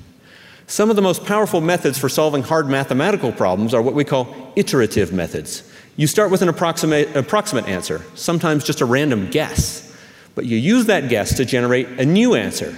Some 0.67 0.89
of 0.89 0.95
the 0.95 1.01
most 1.01 1.25
powerful 1.25 1.61
methods 1.61 1.97
for 1.97 2.09
solving 2.09 2.43
hard 2.43 2.67
mathematical 2.69 3.31
problems 3.31 3.73
are 3.73 3.81
what 3.81 3.93
we 3.93 4.03
call 4.03 4.53
iterative 4.55 5.11
methods. 5.11 5.69
You 5.97 6.07
start 6.07 6.31
with 6.31 6.41
an 6.41 6.49
approximate, 6.49 7.15
approximate 7.15 7.67
answer, 7.67 8.01
sometimes 8.15 8.63
just 8.63 8.81
a 8.81 8.85
random 8.85 9.29
guess, 9.29 9.95
but 10.35 10.45
you 10.45 10.57
use 10.57 10.85
that 10.85 11.09
guess 11.09 11.35
to 11.37 11.45
generate 11.45 11.87
a 11.99 12.05
new 12.05 12.33
answer, 12.33 12.75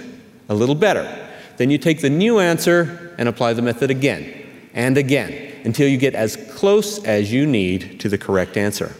a 0.48 0.54
little 0.54 0.74
better. 0.74 1.28
Then 1.56 1.70
you 1.70 1.78
take 1.78 2.00
the 2.00 2.10
new 2.10 2.38
answer 2.38 3.14
and 3.18 3.28
apply 3.28 3.54
the 3.54 3.62
method 3.62 3.90
again 3.90 4.46
and 4.74 4.98
again 4.98 5.60
until 5.64 5.88
you 5.88 5.96
get 5.96 6.14
as 6.14 6.36
close 6.54 7.02
as 7.04 7.32
you 7.32 7.46
need 7.46 8.00
to 8.00 8.08
the 8.08 8.18
correct 8.18 8.56
answer. 8.56 8.94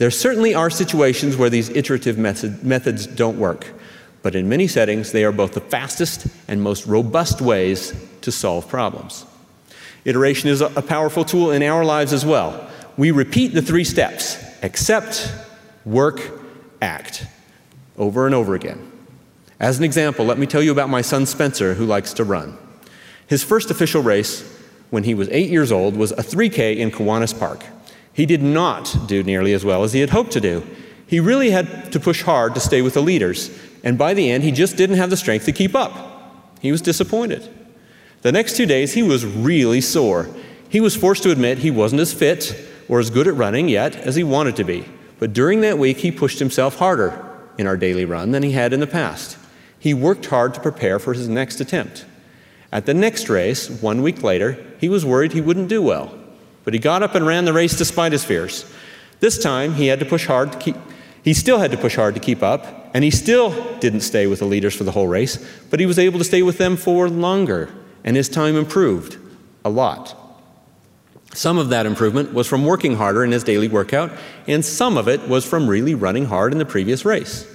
There 0.00 0.10
certainly 0.10 0.54
are 0.54 0.70
situations 0.70 1.36
where 1.36 1.50
these 1.50 1.68
iterative 1.68 2.16
method, 2.16 2.64
methods 2.64 3.06
don't 3.06 3.38
work, 3.38 3.66
but 4.22 4.34
in 4.34 4.48
many 4.48 4.66
settings, 4.66 5.12
they 5.12 5.24
are 5.24 5.30
both 5.30 5.52
the 5.52 5.60
fastest 5.60 6.26
and 6.48 6.62
most 6.62 6.86
robust 6.86 7.42
ways 7.42 7.94
to 8.22 8.32
solve 8.32 8.66
problems. 8.66 9.26
Iteration 10.06 10.48
is 10.48 10.62
a 10.62 10.80
powerful 10.80 11.22
tool 11.22 11.50
in 11.50 11.62
our 11.62 11.84
lives 11.84 12.14
as 12.14 12.24
well. 12.24 12.66
We 12.96 13.10
repeat 13.10 13.48
the 13.48 13.60
three 13.60 13.84
steps 13.84 14.42
accept, 14.62 15.30
work, 15.84 16.22
act 16.80 17.26
over 17.98 18.24
and 18.24 18.34
over 18.34 18.54
again. 18.54 18.90
As 19.60 19.76
an 19.76 19.84
example, 19.84 20.24
let 20.24 20.38
me 20.38 20.46
tell 20.46 20.62
you 20.62 20.72
about 20.72 20.88
my 20.88 21.02
son 21.02 21.26
Spencer, 21.26 21.74
who 21.74 21.84
likes 21.84 22.14
to 22.14 22.24
run. 22.24 22.56
His 23.26 23.44
first 23.44 23.70
official 23.70 24.02
race 24.02 24.50
when 24.88 25.04
he 25.04 25.12
was 25.12 25.28
eight 25.28 25.50
years 25.50 25.70
old 25.70 25.94
was 25.94 26.12
a 26.12 26.22
3K 26.22 26.78
in 26.78 26.90
Kiwanis 26.90 27.38
Park. 27.38 27.62
He 28.20 28.26
did 28.26 28.42
not 28.42 28.94
do 29.06 29.22
nearly 29.22 29.54
as 29.54 29.64
well 29.64 29.82
as 29.82 29.94
he 29.94 30.00
had 30.00 30.10
hoped 30.10 30.32
to 30.32 30.42
do. 30.42 30.62
He 31.06 31.20
really 31.20 31.52
had 31.52 31.90
to 31.92 31.98
push 31.98 32.20
hard 32.20 32.52
to 32.52 32.60
stay 32.60 32.82
with 32.82 32.92
the 32.92 33.00
leaders, 33.00 33.50
and 33.82 33.96
by 33.96 34.12
the 34.12 34.30
end, 34.30 34.44
he 34.44 34.52
just 34.52 34.76
didn't 34.76 34.98
have 34.98 35.08
the 35.08 35.16
strength 35.16 35.46
to 35.46 35.52
keep 35.52 35.74
up. 35.74 36.52
He 36.60 36.70
was 36.70 36.82
disappointed. 36.82 37.48
The 38.20 38.30
next 38.30 38.58
two 38.58 38.66
days, 38.66 38.92
he 38.92 39.02
was 39.02 39.24
really 39.24 39.80
sore. 39.80 40.28
He 40.68 40.82
was 40.82 40.94
forced 40.94 41.22
to 41.22 41.30
admit 41.30 41.60
he 41.60 41.70
wasn't 41.70 42.02
as 42.02 42.12
fit 42.12 42.62
or 42.90 43.00
as 43.00 43.08
good 43.08 43.26
at 43.26 43.36
running 43.36 43.70
yet 43.70 43.96
as 43.96 44.16
he 44.16 44.22
wanted 44.22 44.54
to 44.56 44.64
be. 44.64 44.84
But 45.18 45.32
during 45.32 45.62
that 45.62 45.78
week, 45.78 45.96
he 45.96 46.12
pushed 46.12 46.40
himself 46.40 46.76
harder 46.76 47.26
in 47.56 47.66
our 47.66 47.78
daily 47.78 48.04
run 48.04 48.32
than 48.32 48.42
he 48.42 48.52
had 48.52 48.74
in 48.74 48.80
the 48.80 48.86
past. 48.86 49.38
He 49.78 49.94
worked 49.94 50.26
hard 50.26 50.52
to 50.52 50.60
prepare 50.60 50.98
for 50.98 51.14
his 51.14 51.26
next 51.26 51.58
attempt. 51.58 52.04
At 52.70 52.84
the 52.84 52.92
next 52.92 53.30
race, 53.30 53.70
one 53.70 54.02
week 54.02 54.22
later, 54.22 54.62
he 54.78 54.90
was 54.90 55.06
worried 55.06 55.32
he 55.32 55.40
wouldn't 55.40 55.70
do 55.70 55.80
well. 55.80 56.19
But 56.64 56.74
he 56.74 56.80
got 56.80 57.02
up 57.02 57.14
and 57.14 57.26
ran 57.26 57.44
the 57.44 57.52
race 57.52 57.76
despite 57.76 58.12
his 58.12 58.24
fears. 58.24 58.70
This 59.20 59.42
time, 59.42 59.74
he 59.74 59.86
had 59.86 60.00
to 60.00 60.06
push 60.06 60.26
hard 60.26 60.52
to 60.52 60.58
keep, 60.58 60.76
he 61.22 61.34
still 61.34 61.58
had 61.58 61.70
to 61.70 61.76
push 61.76 61.96
hard 61.96 62.14
to 62.14 62.20
keep 62.20 62.42
up, 62.42 62.90
and 62.94 63.04
he 63.04 63.10
still 63.10 63.78
didn't 63.78 64.00
stay 64.00 64.26
with 64.26 64.38
the 64.38 64.46
leaders 64.46 64.74
for 64.74 64.84
the 64.84 64.92
whole 64.92 65.06
race, 65.06 65.44
but 65.70 65.80
he 65.80 65.86
was 65.86 65.98
able 65.98 66.18
to 66.18 66.24
stay 66.24 66.42
with 66.42 66.58
them 66.58 66.76
for 66.76 67.08
longer, 67.08 67.70
and 68.04 68.16
his 68.16 68.28
time 68.28 68.56
improved 68.56 69.18
a 69.64 69.70
lot. 69.70 70.16
Some 71.32 71.58
of 71.58 71.68
that 71.68 71.86
improvement 71.86 72.32
was 72.34 72.48
from 72.48 72.64
working 72.64 72.96
harder 72.96 73.22
in 73.22 73.30
his 73.30 73.44
daily 73.44 73.68
workout, 73.68 74.10
and 74.48 74.64
some 74.64 74.96
of 74.96 75.06
it 75.06 75.28
was 75.28 75.44
from 75.44 75.68
really 75.68 75.94
running 75.94 76.24
hard 76.24 76.52
in 76.52 76.58
the 76.58 76.64
previous 76.64 77.04
race. 77.04 77.46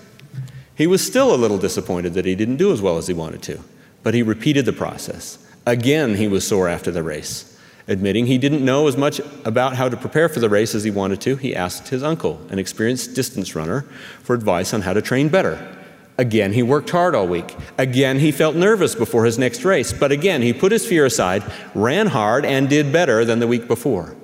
He 0.76 0.88
was 0.88 1.06
still 1.06 1.34
a 1.34 1.38
little 1.38 1.58
disappointed 1.58 2.14
that 2.14 2.26
he 2.26 2.36
didn't 2.36 2.58
do 2.58 2.72
as 2.72 2.82
well 2.82 2.98
as 2.98 3.08
he 3.08 3.14
wanted 3.14 3.42
to, 3.44 3.60
but 4.04 4.14
he 4.14 4.24
repeated 4.24 4.66
the 4.66 4.74
process. 4.74 5.40
Again, 5.66 6.16
he 6.16 6.28
was 6.28 6.48
sore 6.48 6.70
after 6.70 6.92
the 6.92 7.04
race. 7.04 7.55
Admitting 7.88 8.26
he 8.26 8.40
didn't 8.40 8.66
know 8.66 8.88
as 8.88 8.98
much 8.98 9.22
about 9.44 9.76
how 9.76 9.88
to 9.88 9.96
prepare 9.96 10.28
for 10.28 10.40
the 10.40 10.50
race 10.50 10.74
as 10.74 10.84
he 10.84 10.92
wanted 10.92 11.22
to, 11.22 11.36
he 11.36 11.56
asked 11.56 11.90
his 11.90 12.02
uncle, 12.02 12.42
an 12.50 12.58
experienced 12.58 13.14
distance 13.14 13.56
runner, 13.56 13.82
for 14.24 14.34
advice 14.34 14.74
on 14.74 14.82
how 14.82 14.94
to 14.94 15.02
train 15.02 15.30
better. 15.30 15.76
Again, 16.18 16.54
he 16.54 16.64
worked 16.64 16.90
hard 16.90 17.14
all 17.14 17.28
week. 17.28 17.56
Again, 17.78 18.20
he 18.20 18.32
felt 18.32 18.56
nervous 18.56 18.96
before 18.96 19.26
his 19.26 19.38
next 19.38 19.64
race, 19.64 19.94
but 19.94 20.12
again, 20.12 20.42
he 20.42 20.54
put 20.54 20.72
his 20.72 20.86
fear 20.86 21.06
aside, 21.06 21.44
ran 21.76 22.08
hard, 22.08 22.46
and 22.46 22.70
did 22.70 22.92
better 22.92 23.24
than 23.24 23.40
the 23.40 23.48
week 23.48 23.68
before. 23.68 24.16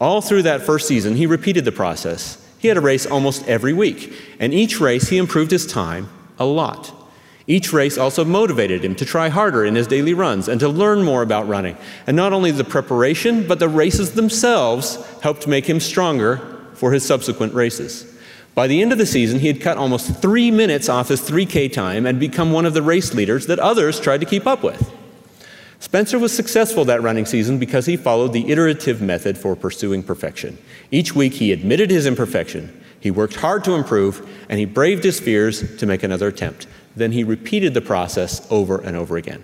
All 0.00 0.20
through 0.20 0.42
that 0.42 0.62
first 0.62 0.86
season, 0.86 1.16
he 1.16 1.26
repeated 1.26 1.64
the 1.64 1.72
process. 1.72 2.46
He 2.58 2.68
had 2.68 2.76
a 2.76 2.82
race 2.82 3.06
almost 3.06 3.48
every 3.48 3.72
week, 3.72 4.12
and 4.38 4.54
each 4.54 4.80
race 4.80 5.08
he 5.08 5.16
improved 5.16 5.50
his 5.50 5.66
time 5.66 6.08
a 6.38 6.44
lot. 6.44 6.92
Each 7.50 7.72
race 7.72 7.98
also 7.98 8.24
motivated 8.24 8.84
him 8.84 8.94
to 8.94 9.04
try 9.04 9.28
harder 9.28 9.64
in 9.64 9.74
his 9.74 9.88
daily 9.88 10.14
runs 10.14 10.46
and 10.46 10.60
to 10.60 10.68
learn 10.68 11.02
more 11.02 11.20
about 11.20 11.48
running. 11.48 11.76
And 12.06 12.16
not 12.16 12.32
only 12.32 12.52
the 12.52 12.62
preparation, 12.62 13.44
but 13.48 13.58
the 13.58 13.68
races 13.68 14.12
themselves 14.12 15.04
helped 15.20 15.48
make 15.48 15.68
him 15.68 15.80
stronger 15.80 16.36
for 16.74 16.92
his 16.92 17.04
subsequent 17.04 17.52
races. 17.52 18.06
By 18.54 18.68
the 18.68 18.80
end 18.80 18.92
of 18.92 18.98
the 18.98 19.06
season, 19.06 19.40
he 19.40 19.48
had 19.48 19.60
cut 19.60 19.78
almost 19.78 20.22
three 20.22 20.52
minutes 20.52 20.88
off 20.88 21.08
his 21.08 21.22
3K 21.22 21.72
time 21.72 22.06
and 22.06 22.20
become 22.20 22.52
one 22.52 22.66
of 22.66 22.74
the 22.74 22.82
race 22.82 23.14
leaders 23.14 23.46
that 23.46 23.58
others 23.58 23.98
tried 23.98 24.20
to 24.20 24.26
keep 24.26 24.46
up 24.46 24.62
with. 24.62 24.88
Spencer 25.80 26.20
was 26.20 26.32
successful 26.32 26.84
that 26.84 27.02
running 27.02 27.26
season 27.26 27.58
because 27.58 27.86
he 27.86 27.96
followed 27.96 28.32
the 28.32 28.48
iterative 28.52 29.02
method 29.02 29.36
for 29.36 29.56
pursuing 29.56 30.04
perfection. 30.04 30.56
Each 30.92 31.16
week, 31.16 31.32
he 31.32 31.50
admitted 31.50 31.90
his 31.90 32.06
imperfection, 32.06 32.80
he 33.00 33.10
worked 33.10 33.36
hard 33.36 33.64
to 33.64 33.72
improve, 33.72 34.28
and 34.48 34.58
he 34.58 34.66
braved 34.66 35.02
his 35.02 35.18
fears 35.18 35.76
to 35.78 35.86
make 35.86 36.02
another 36.02 36.28
attempt 36.28 36.68
then 36.96 37.12
he 37.12 37.24
repeated 37.24 37.74
the 37.74 37.80
process 37.80 38.46
over 38.50 38.78
and 38.78 38.96
over 38.96 39.16
again. 39.16 39.42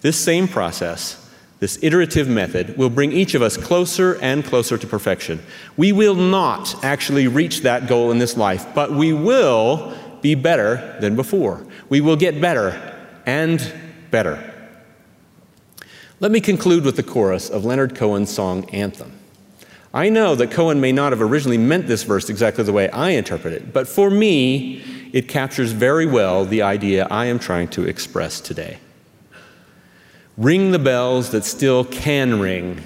This 0.00 0.16
same 0.16 0.46
process, 0.46 1.30
this 1.58 1.78
iterative 1.82 2.28
method, 2.28 2.76
will 2.76 2.90
bring 2.90 3.12
each 3.12 3.34
of 3.34 3.42
us 3.42 3.56
closer 3.56 4.16
and 4.20 4.44
closer 4.44 4.78
to 4.78 4.86
perfection. 4.86 5.40
We 5.76 5.92
will 5.92 6.14
not 6.14 6.84
actually 6.84 7.26
reach 7.26 7.62
that 7.62 7.88
goal 7.88 8.10
in 8.10 8.18
this 8.18 8.36
life, 8.36 8.66
but 8.74 8.92
we 8.92 9.12
will 9.12 9.94
be 10.22 10.34
better 10.34 10.96
than 11.00 11.16
before. 11.16 11.66
We 11.88 12.00
will 12.00 12.16
get 12.16 12.40
better 12.40 12.96
and 13.26 13.72
better. 14.10 14.54
Let 16.20 16.32
me 16.32 16.40
conclude 16.40 16.84
with 16.84 16.96
the 16.96 17.02
chorus 17.02 17.48
of 17.48 17.64
Leonard 17.64 17.94
Cohen's 17.94 18.30
song 18.30 18.68
Anthem. 18.70 19.12
I 19.92 20.10
know 20.10 20.34
that 20.34 20.50
Cohen 20.50 20.80
may 20.80 20.92
not 20.92 21.12
have 21.12 21.22
originally 21.22 21.58
meant 21.58 21.86
this 21.86 22.02
verse 22.02 22.28
exactly 22.28 22.64
the 22.64 22.72
way 22.72 22.90
I 22.90 23.10
interpret 23.10 23.54
it, 23.54 23.72
but 23.72 23.88
for 23.88 24.10
me, 24.10 24.82
it 25.12 25.28
captures 25.28 25.72
very 25.72 26.04
well 26.04 26.44
the 26.44 26.62
idea 26.62 27.06
I 27.10 27.26
am 27.26 27.38
trying 27.38 27.68
to 27.68 27.84
express 27.84 28.40
today. 28.40 28.78
Ring 30.36 30.70
the 30.70 30.78
bells 30.78 31.30
that 31.30 31.44
still 31.44 31.84
can 31.84 32.38
ring. 32.38 32.82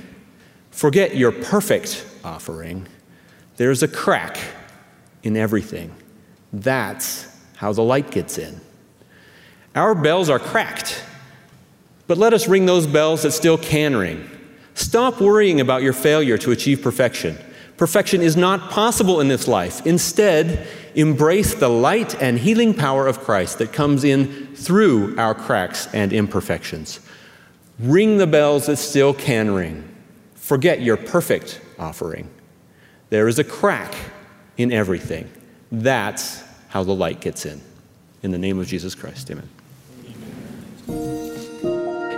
Forget 0.70 1.16
your 1.16 1.32
perfect 1.32 2.06
offering. 2.24 2.86
There's 3.56 3.82
a 3.82 3.88
crack 3.88 4.38
in 5.22 5.36
everything. 5.36 5.94
That's 6.52 7.26
how 7.56 7.72
the 7.72 7.82
light 7.82 8.10
gets 8.10 8.38
in. 8.38 8.60
Our 9.74 9.94
bells 9.94 10.30
are 10.30 10.38
cracked, 10.38 11.02
but 12.06 12.16
let 12.16 12.32
us 12.32 12.48
ring 12.48 12.66
those 12.66 12.86
bells 12.86 13.22
that 13.22 13.32
still 13.32 13.58
can 13.58 13.96
ring. 13.96 14.28
Stop 14.74 15.20
worrying 15.20 15.60
about 15.60 15.82
your 15.82 15.92
failure 15.92 16.38
to 16.38 16.50
achieve 16.50 16.82
perfection. 16.82 17.36
Perfection 17.76 18.20
is 18.20 18.36
not 18.36 18.70
possible 18.70 19.20
in 19.20 19.28
this 19.28 19.48
life. 19.48 19.84
Instead, 19.86 20.66
embrace 20.94 21.54
the 21.54 21.68
light 21.68 22.20
and 22.22 22.38
healing 22.38 22.74
power 22.74 23.06
of 23.06 23.20
Christ 23.20 23.58
that 23.58 23.72
comes 23.72 24.04
in 24.04 24.54
through 24.54 25.16
our 25.18 25.34
cracks 25.34 25.92
and 25.92 26.12
imperfections. 26.12 27.00
Ring 27.78 28.18
the 28.18 28.26
bells 28.26 28.66
that 28.66 28.76
still 28.76 29.12
can 29.14 29.50
ring. 29.50 29.88
Forget 30.34 30.82
your 30.82 30.96
perfect 30.96 31.60
offering. 31.78 32.28
There 33.10 33.28
is 33.28 33.38
a 33.38 33.44
crack 33.44 33.94
in 34.56 34.72
everything. 34.72 35.30
That's 35.70 36.42
how 36.68 36.84
the 36.84 36.94
light 36.94 37.20
gets 37.20 37.46
in. 37.46 37.60
In 38.22 38.30
the 38.30 38.38
name 38.38 38.58
of 38.58 38.66
Jesus 38.66 38.94
Christ, 38.94 39.30
amen. 39.30 39.48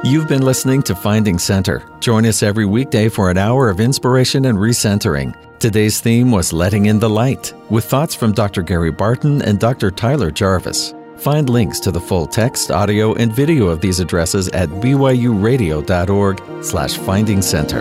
You've 0.04 0.28
been 0.28 0.42
listening 0.42 0.82
to 0.82 0.94
Finding 0.94 1.38
Center. 1.38 1.82
Join 1.98 2.26
us 2.26 2.42
every 2.42 2.66
weekday 2.66 3.08
for 3.08 3.30
an 3.30 3.38
hour 3.38 3.70
of 3.70 3.80
inspiration 3.80 4.44
and 4.44 4.58
recentering. 4.58 5.34
Today's 5.58 5.98
theme 5.98 6.30
was 6.30 6.52
Letting 6.52 6.84
in 6.86 6.98
the 6.98 7.08
Light, 7.08 7.54
with 7.70 7.86
thoughts 7.86 8.14
from 8.14 8.32
Dr. 8.32 8.60
Gary 8.60 8.90
Barton 8.90 9.40
and 9.40 9.58
Dr. 9.58 9.90
Tyler 9.90 10.30
Jarvis. 10.30 10.92
Find 11.16 11.48
links 11.48 11.80
to 11.80 11.90
the 11.90 12.02
full 12.02 12.26
text, 12.26 12.70
audio, 12.70 13.14
and 13.14 13.32
video 13.32 13.68
of 13.68 13.80
these 13.80 13.98
addresses 13.98 14.48
at 14.48 14.68
byuradio.org 14.68 16.62
slash 16.62 16.98
finding 16.98 17.40
center. 17.40 17.80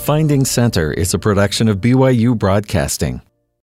Finding 0.00 0.44
Center 0.44 0.92
is 0.92 1.14
a 1.14 1.18
production 1.18 1.68
of 1.68 1.78
BYU 1.78 2.36
Broadcasting. 2.36 3.22